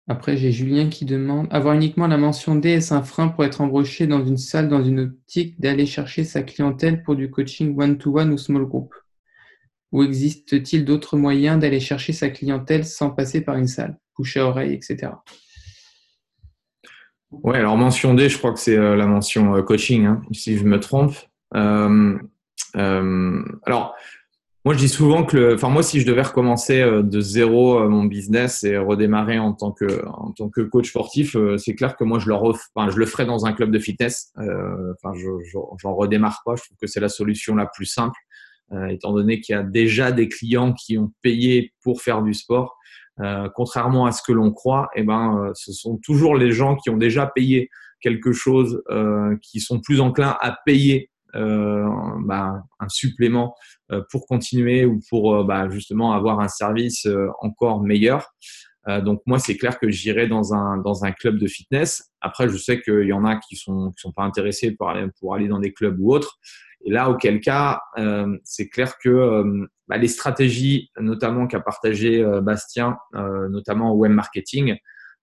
Après, 0.08 0.36
j'ai 0.36 0.51
Julien 0.51 0.89
qui 0.89 1.06
demande 1.06 1.47
avoir 1.49 1.76
uniquement 1.76 2.08
la 2.08 2.18
mention 2.18 2.56
D 2.56 2.70
est 2.70 2.91
un 2.91 3.04
frein 3.04 3.30
pour 3.30 3.45
être 3.45 3.62
embauché 3.62 4.06
dans 4.06 4.26
une 4.26 4.38
salle, 4.38 4.68
dans 4.68 4.84
une 4.84 4.99
optique 4.99 5.60
d'aller 5.62 5.86
chercher 5.86 6.24
sa 6.24 6.43
clientèle 6.43 7.04
pour 7.04 7.16
du 7.16 7.30
coaching 7.30 7.80
one-to-one 7.80 8.30
-one 8.30 8.34
ou 8.34 8.38
small 8.38 8.66
group 8.66 8.93
ou 9.93 10.04
existe-t-il 10.04 10.84
d'autres 10.84 11.16
moyens 11.16 11.60
d'aller 11.60 11.80
chercher 11.80 12.14
sa 12.14 12.30
clientèle 12.30 12.84
sans 12.84 13.12
passer 13.12 13.41
par 13.41 13.56
une 13.56 13.68
salle, 13.68 13.97
bouche 14.18 14.36
à 14.38 14.45
oreille, 14.45 14.74
etc. 14.74 15.14
Ouais, 17.32 17.60
alors 17.60 17.78
mention 17.78 18.16
D, 18.16 18.28
je 18.28 18.38
crois 18.38 18.51
que 18.51 18.60
c'est 18.60 18.76
euh, 18.76 18.95
la 18.95 19.06
mention 19.06 19.56
euh, 19.56 19.62
coaching, 19.62 20.06
hein, 20.06 20.22
si 20.32 20.58
je 20.58 20.66
me 20.66 20.80
trompe. 20.80 21.16
Euh, 21.56 22.18
alors, 22.76 23.95
moi, 24.66 24.74
je 24.74 24.80
dis 24.80 24.89
souvent 24.89 25.24
que, 25.26 25.55
enfin, 25.55 25.70
moi, 25.70 25.84
si 25.84 25.99
je 25.99 26.05
devais 26.05 26.22
recommencer 26.22 26.82
de 26.82 27.20
zéro 27.20 27.88
mon 27.89 28.05
business 28.05 28.64
et 28.64 28.78
redémarrer 28.78 29.38
en 29.38 29.53
tant 29.53 29.72
que, 29.72 30.05
en 30.07 30.32
tant 30.32 30.49
que 30.49 30.61
coach 30.61 30.89
sportif, 30.89 31.36
c'est 31.57 31.76
clair 31.76 31.97
que 31.97 32.03
moi, 32.03 32.20
je 32.20 32.30
le, 32.30 32.36
enfin, 32.36 32.89
je 32.89 32.97
le 32.97 33.05
ferais 33.05 33.26
dans 33.26 33.45
un 33.45 33.53
club 33.53 33.72
de 33.72 33.80
fitness. 33.80 34.32
Enfin, 34.38 35.14
je, 35.16 35.28
j'en 35.78 35.95
redémarre 35.95 36.41
pas. 36.45 36.55
Je 36.55 36.64
trouve 36.64 36.78
que 36.78 36.88
c'est 36.88 37.01
la 37.01 37.09
solution 37.09 37.55
la 37.55 37.66
plus 37.66 37.86
simple. 37.86 38.18
Euh, 38.74 38.88
étant 38.88 39.14
donné 39.14 39.39
qu'il 39.39 39.55
y 39.55 39.57
a 39.57 39.64
déjà 39.64 40.11
des 40.11 40.30
clients 40.30 40.74
qui 40.74 40.97
ont 40.97 41.11
payé 41.22 41.74
pour 41.84 42.01
faire 42.01 42.24
du 42.24 42.34
sport. 42.34 42.78
Euh, 43.20 43.47
contrairement 43.53 44.05
à 44.05 44.11
ce 44.11 44.24
que 44.24 44.32
l'on 44.32 44.51
croit, 44.51 44.89
eh 44.95 45.03
ben, 45.03 45.38
euh, 45.38 45.51
ce 45.53 45.72
sont 45.72 45.97
toujours 45.97 46.36
les 46.36 46.51
gens 46.51 46.76
qui 46.76 46.89
ont 46.89 46.97
déjà 46.97 47.28
payé 47.28 47.70
quelque 48.01 48.34
chose 48.34 48.84
qui 49.41 49.61
sont 49.61 49.80
plus 49.80 50.01
enclins 50.01 50.36
à 50.41 50.57
payer 50.66 51.09
bah, 51.34 52.64
un 52.80 52.90
supplément 52.90 53.56
pour 54.12 54.26
continuer 54.28 54.86
ou 54.86 55.00
pour 55.10 55.44
bah, 55.46 55.70
justement 55.70 56.14
avoir 56.14 56.40
un 56.40 56.48
service 56.48 57.08
encore 57.42 57.82
meilleur. 57.82 58.34
donc 58.88 59.22
moi, 59.26 59.40
c'est 59.40 59.58
clair 59.58 59.80
que 59.80 59.90
j'irai 59.90 60.28
dans 60.28 60.54
un, 60.54 60.78
dans 60.78 61.06
un 61.06 61.12
club 61.12 61.38
de 61.38 61.48
fitness. 61.48 62.12
Après, 62.22 62.48
je 62.50 62.58
sais 62.58 62.82
qu'il 62.82 63.08
y 63.08 63.14
en 63.14 63.26
a 63.26 63.38
qui 63.38 63.56
sont, 63.56 63.92
qui 63.92 64.02
sont 64.02 64.12
pas 64.12 64.24
intéressés 64.24 64.72
pour 64.72 64.90
aller, 64.90 65.48
dans 65.48 65.60
des 65.60 65.74
clubs 65.74 65.98
ou 66.00 66.14
autres. 66.14 66.40
Et 66.86 66.92
là, 66.92 67.10
auquel 67.10 67.40
cas, 67.40 67.82
euh, 67.98 68.38
c'est 68.44 68.70
clair 68.70 68.98
que 68.98 69.10
euh, 69.10 69.68
bah, 69.88 69.98
les 69.98 70.08
stratégies, 70.08 70.92
notamment 71.00 71.48
qu'a 71.48 71.62
partagé 71.62 72.22
euh, 72.22 72.42
Bastien, 72.42 72.98
notamment 73.14 73.94
au 73.94 73.98
web 73.98 74.12
marketing, 74.12 74.76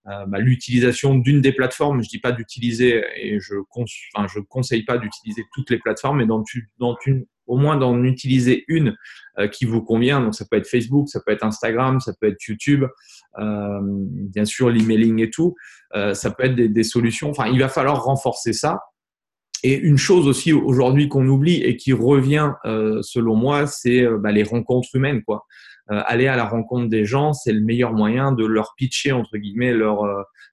bah, 0.05 0.39
l'utilisation 0.39 1.15
d'une 1.15 1.41
des 1.41 1.53
plateformes, 1.53 2.03
je 2.03 2.09
dis 2.09 2.21
pas 2.21 2.33
d'utiliser 2.33 3.05
et 3.17 3.39
je 3.39 3.55
enfin, 4.15 4.27
conseille 4.49 4.85
pas 4.85 4.99
d'utiliser 4.99 5.45
toutes 5.53 5.71
les 5.71 5.79
plateformes, 5.79 6.25
mais 6.25 6.27
au 7.47 7.57
moins 7.57 7.77
d'en 7.77 8.03
utiliser 8.05 8.65
une 8.69 8.97
qui 9.53 9.67
vous 9.67 9.83
convient. 9.83 10.21
Donc 10.21 10.35
ça 10.35 10.47
peut 10.51 10.57
être 10.57 10.67
Facebook, 10.67 11.09
ça 11.09 11.21
peut 11.25 11.33
être 11.33 11.45
Instagram, 11.45 12.01
ça 12.01 12.13
peut 12.19 12.29
être 12.29 12.43
YouTube, 12.49 12.85
bien 13.37 14.45
sûr 14.45 14.71
l'emailing 14.71 15.21
et 15.21 15.31
tout. 15.31 15.55
ça 15.93 16.31
peut 16.31 16.45
être 16.45 16.55
des, 16.55 16.85
solutions. 16.85 17.31
Enfin, 17.31 17.49
il 17.49 17.61
va 17.61 17.69
falloir 17.69 18.03
renforcer 18.03 18.53
ça. 18.53 18.81
Et 19.63 19.75
une 19.75 19.99
chose 19.99 20.27
aussi 20.27 20.53
aujourd'hui 20.53 21.09
qu'on 21.09 21.27
oublie 21.29 21.63
et 21.63 21.77
qui 21.77 21.93
revient 21.93 22.53
euh, 22.65 23.03
selon 23.03 23.37
moi, 23.37 23.67
c'est 23.67 24.03
euh, 24.03 24.19
bah, 24.19 24.33
les 24.33 24.43
rencontres 24.43 24.89
humaines. 24.95 25.23
Quoi. 25.23 25.45
Euh, 25.91 26.03
aller 26.07 26.27
à 26.27 26.37
la 26.37 26.45
rencontre 26.45 26.89
des 26.89 27.05
gens, 27.05 27.33
c'est 27.33 27.53
le 27.53 27.61
meilleur 27.61 27.93
moyen 27.93 28.33
de 28.33 28.45
leur 28.45 28.75
pitcher 28.77 29.13
entre 29.13 29.37
guillemets, 29.37 29.73
leur, 29.73 30.03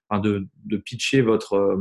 enfin 0.08 0.20
de, 0.20 0.48
de, 0.64 0.76
pitcher 0.76 1.20
votre 1.22 1.78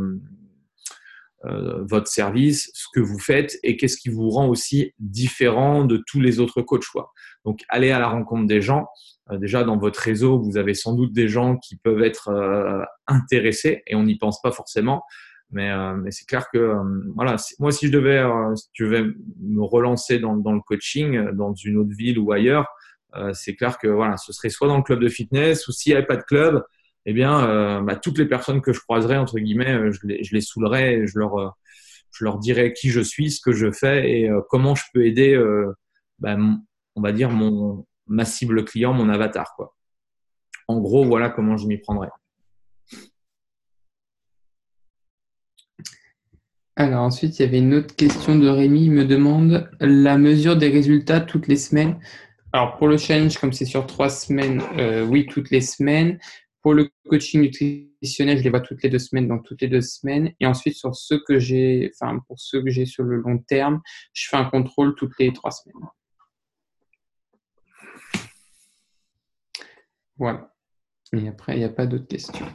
votre 1.43 2.07
service, 2.07 2.69
ce 2.73 2.87
que 2.93 2.99
vous 2.99 3.19
faites 3.19 3.57
et 3.63 3.77
qu'est-ce 3.77 3.95
qui 3.95 4.09
vous 4.09 4.29
rend 4.29 4.47
aussi 4.49 4.91
différent 4.99 5.85
de 5.85 6.03
tous 6.05 6.19
les 6.19 6.39
autres 6.39 6.61
coachs. 6.61 6.87
Quoi. 6.91 7.13
Donc, 7.45 7.61
aller 7.69 7.91
à 7.91 7.99
la 7.99 8.09
rencontre 8.09 8.47
des 8.47 8.59
gens. 8.59 8.87
déjà, 9.31 9.63
dans 9.63 9.77
votre 9.77 9.99
réseau, 9.99 10.39
vous 10.39 10.57
avez 10.57 10.73
sans 10.73 10.93
doute 10.93 11.13
des 11.13 11.29
gens 11.29 11.55
qui 11.55 11.77
peuvent 11.77 12.01
être 12.01 12.85
intéressés 13.07 13.81
et 13.87 13.95
on 13.95 14.03
n'y 14.03 14.17
pense 14.17 14.41
pas 14.41 14.51
forcément. 14.51 15.03
Mais, 15.51 15.71
euh, 15.71 15.93
mais 15.95 16.11
c'est 16.11 16.25
clair 16.25 16.47
que 16.51 16.57
euh, 16.57 16.83
voilà, 17.15 17.37
moi 17.59 17.71
si 17.71 17.87
je 17.87 17.91
devais, 17.91 18.17
euh, 18.17 18.53
si 18.55 18.69
tu 18.73 18.85
veux 18.85 19.15
me 19.39 19.63
relancer 19.63 20.19
dans, 20.19 20.35
dans, 20.35 20.51
le 20.51 20.59
coaching 20.59 21.31
dans 21.31 21.53
une 21.53 21.77
autre 21.77 21.95
ville 21.95 22.19
ou 22.19 22.33
ailleurs, 22.33 22.67
c'est 23.33 23.55
clair 23.55 23.77
que 23.77 23.87
voilà, 23.87 24.17
ce 24.17 24.33
serait 24.33 24.49
soit 24.49 24.67
dans 24.67 24.77
le 24.77 24.83
club 24.83 24.99
de 24.99 25.09
fitness 25.09 25.67
ou 25.67 25.71
s'il 25.71 25.91
n'y 25.91 25.97
avait 25.97 26.07
pas 26.07 26.17
de 26.17 26.23
club, 26.23 26.63
eh 27.05 27.13
bien 27.13 27.81
bah, 27.81 27.95
toutes 27.95 28.17
les 28.17 28.25
personnes 28.25 28.61
que 28.61 28.73
je 28.73 28.79
croiserais 28.79 29.17
entre 29.17 29.39
guillemets, 29.39 29.91
je 29.91 29.99
les, 30.03 30.23
je 30.23 30.39
saoulerais, 30.39 31.07
je 31.07 31.19
leur 31.19 31.57
je 32.11 32.23
leur 32.23 32.39
dirais 32.39 32.73
qui 32.73 32.89
je 32.89 33.01
suis, 33.01 33.31
ce 33.31 33.41
que 33.41 33.51
je 33.51 33.71
fais 33.71 34.09
et 34.09 34.29
comment 34.49 34.75
je 34.75 34.83
peux 34.93 35.05
aider, 35.05 35.41
bah, 36.19 36.37
on 36.95 37.01
va 37.01 37.11
dire 37.11 37.29
mon 37.29 37.85
ma 38.07 38.25
cible 38.25 38.65
client, 38.65 38.93
mon 38.93 39.09
avatar 39.09 39.53
quoi. 39.55 39.75
En 40.67 40.79
gros, 40.79 41.05
voilà 41.05 41.29
comment 41.29 41.57
je 41.57 41.67
m'y 41.67 41.77
prendrais. 41.77 42.09
Alors 46.75 47.01
ensuite, 47.01 47.39
il 47.39 47.41
y 47.41 47.45
avait 47.45 47.57
une 47.57 47.73
autre 47.73 47.95
question 47.95 48.37
de 48.37 48.47
Rémi. 48.47 48.85
Il 48.85 48.91
me 48.91 49.05
demande 49.05 49.69
la 49.79 50.17
mesure 50.17 50.57
des 50.57 50.69
résultats 50.69 51.21
toutes 51.21 51.47
les 51.47 51.55
semaines. 51.55 51.97
Alors 52.53 52.77
pour 52.77 52.87
le 52.87 52.97
challenge, 52.97 53.37
comme 53.37 53.51
c'est 53.51 53.65
sur 53.65 53.85
trois 53.85 54.09
semaines, 54.09 54.61
euh, 54.77 55.05
oui, 55.05 55.25
toutes 55.25 55.51
les 55.51 55.61
semaines. 55.61 56.19
Pour 56.61 56.73
le 56.73 56.89
coaching 57.07 57.41
nutritionnel, 57.41 58.37
je 58.37 58.43
les 58.43 58.49
vois 58.49 58.61
toutes 58.61 58.83
les 58.83 58.89
deux 58.89 58.99
semaines, 58.99 59.27
donc 59.27 59.45
toutes 59.45 59.61
les 59.61 59.67
deux 59.67 59.81
semaines. 59.81 60.31
Et 60.39 60.45
ensuite, 60.45 60.75
sur 60.75 60.95
ceux 60.95 61.21
que 61.25 61.39
j'ai, 61.39 61.91
enfin 61.93 62.19
pour 62.27 62.39
ceux 62.39 62.61
que 62.63 62.69
j'ai 62.69 62.85
sur 62.85 63.03
le 63.03 63.17
long 63.17 63.37
terme, 63.37 63.81
je 64.13 64.27
fais 64.29 64.37
un 64.37 64.45
contrôle 64.45 64.95
toutes 64.95 65.17
les 65.19 65.31
trois 65.33 65.51
semaines. 65.51 65.75
Voilà. 70.17 70.53
Et 71.13 71.27
après, 71.27 71.53
il 71.53 71.59
n'y 71.59 71.65
a 71.65 71.69
pas 71.69 71.85
d'autres 71.85 72.07
questions. 72.07 72.45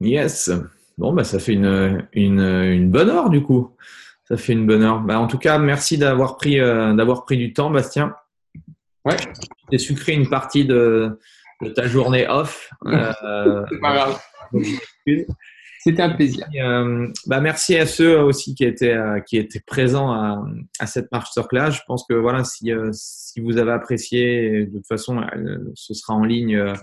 Yes. 0.00 0.50
Bon, 0.98 1.12
bah, 1.12 1.24
ça 1.24 1.38
fait 1.38 1.52
une, 1.52 2.08
une, 2.12 2.90
bonne 2.90 3.10
heure 3.10 3.28
du 3.28 3.42
coup. 3.42 3.76
Ça 4.24 4.36
fait 4.36 4.52
une 4.52 4.66
bonne 4.66 4.82
heure. 4.82 5.00
Bah, 5.00 5.18
en 5.20 5.26
tout 5.26 5.38
cas, 5.38 5.58
merci 5.58 5.98
d'avoir 5.98 6.36
pris, 6.36 6.58
euh, 6.60 6.94
d'avoir 6.94 7.24
pris 7.24 7.36
du 7.36 7.52
temps, 7.52 7.70
Bastien. 7.70 8.14
Ouais. 9.06 9.16
J'ai 9.70 9.78
sucré 9.78 10.14
une 10.14 10.28
partie 10.28 10.64
de, 10.64 11.16
de 11.62 11.70
ta 11.70 11.86
journée 11.86 12.26
off. 12.28 12.70
Euh, 12.86 13.64
C'est 13.70 13.80
pas 13.80 13.94
grave. 13.94 14.20
C'était 15.78 16.02
un 16.02 16.10
plaisir. 16.10 16.44
Euh, 16.60 17.06
bah, 17.26 17.40
merci 17.40 17.76
à 17.76 17.86
ceux 17.86 18.18
aussi 18.18 18.56
qui 18.56 18.64
étaient, 18.64 18.94
euh, 18.94 19.20
qui 19.20 19.36
étaient 19.36 19.62
présents 19.64 20.10
à, 20.10 20.44
à 20.80 20.86
cette 20.88 21.12
marche 21.12 21.30
sur 21.30 21.46
classe. 21.46 21.76
Je 21.76 21.82
pense 21.86 22.04
que 22.08 22.14
voilà, 22.14 22.42
si, 22.42 22.72
si 22.90 23.40
vous 23.40 23.58
avez 23.58 23.70
apprécié, 23.70 24.66
de 24.66 24.78
toute 24.78 24.88
façon, 24.88 25.24
ce 25.76 25.94
sera 25.94 26.14
en 26.14 26.24
ligne 26.24 26.74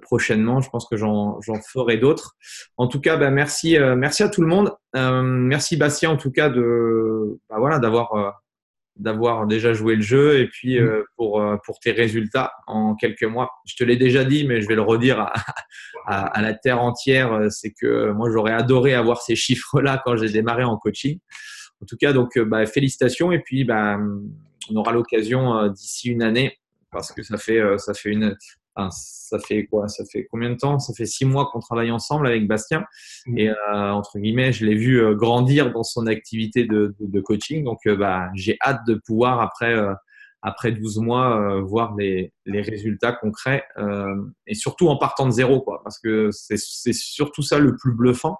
prochainement. 0.00 0.62
Je 0.62 0.70
pense 0.70 0.88
que 0.88 0.96
j'en 0.96 1.38
ferai 1.70 1.98
d'autres. 1.98 2.34
En 2.78 2.88
tout 2.88 3.00
cas, 3.00 3.18
bah, 3.18 3.30
merci, 3.30 3.76
merci 3.78 4.22
à 4.22 4.30
tout 4.30 4.40
le 4.40 4.48
monde. 4.48 4.74
merci 4.94 5.76
Bastien, 5.76 6.08
en 6.08 6.16
tout 6.16 6.30
cas, 6.30 6.48
de 6.48 7.38
bah, 7.50 7.56
voilà, 7.58 7.78
d'avoir 7.78 8.40
d'avoir 8.98 9.46
déjà 9.46 9.72
joué 9.72 9.96
le 9.96 10.02
jeu 10.02 10.40
et 10.40 10.48
puis 10.48 10.78
euh, 10.78 11.04
pour, 11.16 11.40
euh, 11.40 11.56
pour 11.64 11.78
tes 11.78 11.92
résultats 11.92 12.52
en 12.66 12.94
quelques 12.94 13.24
mois. 13.24 13.50
Je 13.66 13.76
te 13.76 13.84
l'ai 13.84 13.96
déjà 13.96 14.24
dit, 14.24 14.46
mais 14.46 14.60
je 14.60 14.68
vais 14.68 14.74
le 14.74 14.82
redire 14.82 15.20
à, 15.20 15.32
à, 16.06 16.42
la 16.42 16.54
terre 16.54 16.82
entière, 16.82 17.32
euh, 17.32 17.48
c'est 17.50 17.72
que 17.72 18.10
moi 18.12 18.28
j'aurais 18.30 18.52
adoré 18.52 18.94
avoir 18.94 19.22
ces 19.22 19.36
chiffres-là 19.36 20.02
quand 20.04 20.16
j'ai 20.16 20.30
démarré 20.30 20.64
en 20.64 20.76
coaching. 20.76 21.18
En 21.80 21.86
tout 21.86 21.96
cas, 21.96 22.12
donc 22.12 22.38
bah, 22.38 22.66
félicitations 22.66 23.30
et 23.30 23.38
puis 23.38 23.64
bah, 23.64 23.98
on 24.70 24.76
aura 24.76 24.92
l'occasion 24.92 25.68
d'ici 25.68 26.10
une 26.10 26.22
année 26.22 26.58
parce 26.90 27.12
que 27.12 27.22
ça 27.22 27.38
fait 27.38 27.60
ça 27.78 27.94
fait 27.94 28.10
une 28.10 28.34
ça 28.90 29.38
fait 29.38 29.66
quoi? 29.66 29.88
Ça 29.88 30.04
fait 30.10 30.26
combien 30.30 30.50
de 30.50 30.56
temps? 30.56 30.78
Ça 30.78 30.92
fait 30.94 31.06
six 31.06 31.24
mois 31.24 31.50
qu'on 31.52 31.60
travaille 31.60 31.90
ensemble 31.90 32.26
avec 32.26 32.46
Bastien. 32.46 32.84
Mm. 33.26 33.38
Et 33.38 33.48
euh, 33.50 33.54
entre 33.90 34.18
guillemets, 34.18 34.52
je 34.52 34.64
l'ai 34.64 34.74
vu 34.74 35.00
euh, 35.00 35.14
grandir 35.14 35.72
dans 35.72 35.82
son 35.82 36.06
activité 36.06 36.64
de, 36.64 36.94
de, 37.00 37.20
coaching. 37.20 37.64
Donc, 37.64 37.78
euh, 37.86 37.96
bah, 37.96 38.28
j'ai 38.34 38.56
hâte 38.64 38.80
de 38.86 38.94
pouvoir, 38.94 39.40
après, 39.40 39.74
après 40.42 40.72
12 40.72 40.98
mois, 40.98 41.60
voir 41.62 41.94
les, 41.96 42.32
les, 42.46 42.60
résultats 42.60 43.12
concrets. 43.12 43.64
et 44.46 44.54
surtout 44.54 44.88
en 44.88 44.96
partant 44.96 45.26
de 45.26 45.32
zéro, 45.32 45.60
quoi. 45.60 45.80
Parce 45.82 45.98
que 45.98 46.30
c'est 46.30 46.56
surtout 46.92 47.42
ça 47.42 47.58
le 47.58 47.76
plus 47.76 47.92
bluffant. 47.92 48.38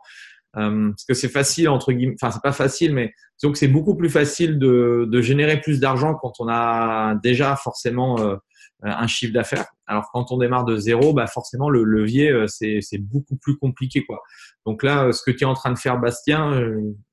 parce 0.53 1.05
que 1.07 1.15
c'est 1.15 1.29
facile, 1.29 1.69
entre 1.69 1.93
guillemets, 1.93 2.15
enfin, 2.21 2.31
c'est 2.31 2.43
pas 2.43 2.53
facile, 2.53 2.95
mais 2.95 3.13
que 3.47 3.55
c'est 3.55 3.69
beaucoup 3.69 3.95
plus 3.95 4.11
facile 4.11 4.59
de, 4.59 5.07
de 5.09 5.21
générer 5.21 5.61
plus 5.61 5.79
d'argent 5.79 6.15
quand 6.15 6.33
on 6.41 6.49
a 6.49 7.15
déjà 7.23 7.55
forcément 7.57 8.19
euh, 8.19 8.37
un 8.83 9.07
chiffre 9.07 9.33
d'affaires. 9.33 9.67
Alors 9.87 10.11
quand 10.13 10.31
on 10.31 10.39
démarre 10.39 10.65
de 10.65 10.77
zéro, 10.77 11.13
bah 11.13 11.27
forcément 11.27 11.69
le 11.69 11.83
levier 11.83 12.31
euh, 12.31 12.47
c'est 12.47 12.99
beaucoup 12.99 13.37
plus 13.37 13.57
compliqué 13.57 14.05
quoi. 14.05 14.23
Donc 14.67 14.83
là, 14.83 15.07
euh, 15.07 15.13
ce 15.13 15.23
que 15.23 15.31
tu 15.31 15.43
es 15.43 15.47
en 15.47 15.55
train 15.55 15.73
de 15.73 15.79
faire, 15.79 15.99
Bastien, 15.99 16.61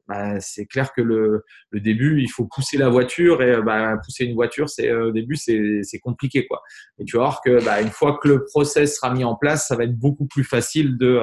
bah, 0.08 0.40
c'est 0.40 0.68
clair 0.68 0.94
que 0.94 1.02
le, 1.02 1.44
le, 1.72 1.80
début, 1.80 2.22
il 2.22 2.28
faut 2.28 2.46
pousser 2.46 2.78
la 2.78 2.90
voiture 2.90 3.42
et 3.42 3.60
bah, 3.64 3.96
pousser 4.04 4.26
une 4.26 4.36
voiture, 4.36 4.70
c'est 4.70 4.94
au 4.94 5.12
début 5.12 5.36
c'est 5.36 6.00
compliqué 6.02 6.46
quoi. 6.46 6.62
Et 7.00 7.06
tu 7.06 7.18
vas 7.18 7.24
voir 7.24 7.42
que 7.42 7.64
bah, 7.66 7.82
une 7.82 7.90
fois 7.90 8.20
que 8.22 8.28
le 8.28 8.46
process 8.46 8.98
sera 8.98 9.14
mis 9.14 9.24
en 9.24 9.36
place, 9.36 9.68
ça 9.68 9.76
va 9.76 9.86
être 9.86 9.98
beaucoup 9.98 10.28
plus 10.28 10.44
facile 10.44 10.98
de 10.98 11.22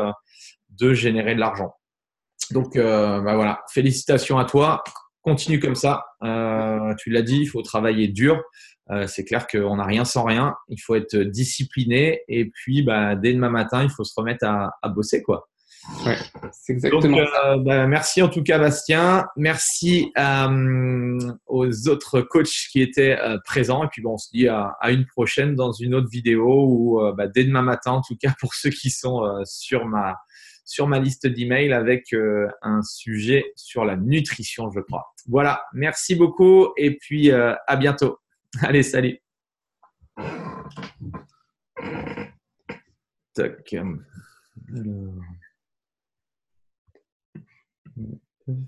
de 0.70 0.95
générer 0.95 1.34
de 1.34 1.40
l'argent. 1.40 1.72
Donc 2.51 2.76
bah, 2.76 3.20
voilà, 3.36 3.61
félicitations 3.72 4.38
à 4.38 4.45
toi. 4.45 4.82
Continue 5.23 5.61
comme 5.61 5.77
ça. 5.77 6.05
Euh, 6.25 6.95
tu 6.99 7.11
l'as 7.11 7.23
dit, 7.23 7.39
il 7.39 7.47
faut 7.47 7.62
travailler 7.62 8.09
dur. 8.09 8.43
Euh, 8.91 9.07
c'est 9.07 9.25
clair 9.25 9.47
qu'on 9.47 9.77
n'a 9.77 9.85
rien 9.85 10.05
sans 10.05 10.25
rien. 10.25 10.55
Il 10.68 10.79
faut 10.79 10.95
être 10.95 11.16
discipliné 11.16 12.23
et 12.29 12.47
puis 12.47 12.83
bah, 12.83 13.14
dès 13.14 13.33
demain 13.33 13.51
matin, 13.51 13.83
il 13.83 13.91
faut 13.91 14.05
se 14.05 14.12
remettre 14.16 14.45
à, 14.45 14.89
bosser 14.89 15.23
quoi. 15.23 15.49
Ouais, 16.07 16.16
c'est 16.53 16.75
exactement 16.75 17.18
euh, 17.18 17.57
bah, 17.59 17.89
merci 17.89 18.23
en 18.23 18.29
tout 18.29 18.43
cas 18.43 18.59
Bastien. 18.59 19.27
Merci 19.37 20.12
euh, 20.16 21.18
aux 21.47 21.89
autres 21.89 22.20
coachs 22.20 22.68
qui 22.70 22.83
étaient 22.83 23.16
présents. 23.45 23.85
Et 23.85 23.89
puis 23.89 24.03
bon, 24.03 24.14
on 24.14 24.18
se 24.18 24.29
dit 24.33 24.49
à, 24.49 24.77
une 24.89 25.07
prochaine 25.07 25.55
dans 25.55 25.73
une 25.73 25.95
autre 25.95 26.09
vidéo 26.11 26.66
ou 26.68 27.01
bah, 27.16 27.29
dès 27.29 27.45
demain 27.45 27.62
matin 27.62 27.93
en 27.93 28.03
tout 28.03 28.16
cas 28.20 28.35
pour 28.41 28.55
ceux 28.55 28.70
qui 28.70 28.91
sont 28.91 29.23
sur 29.45 29.87
ma 29.87 30.16
sur 30.64 30.86
ma 30.86 30.98
liste 30.98 31.26
d'emails 31.26 31.72
avec 31.72 32.14
un 32.62 32.82
sujet 32.82 33.52
sur 33.56 33.84
la 33.84 33.96
nutrition, 33.96 34.70
je 34.70 34.80
crois. 34.80 35.12
Voilà, 35.28 35.64
merci 35.72 36.14
beaucoup 36.14 36.72
et 36.76 36.96
puis 36.96 37.30
à 37.30 37.76
bientôt. 37.76 38.18
Allez, 38.62 38.82
salut. 38.82 39.18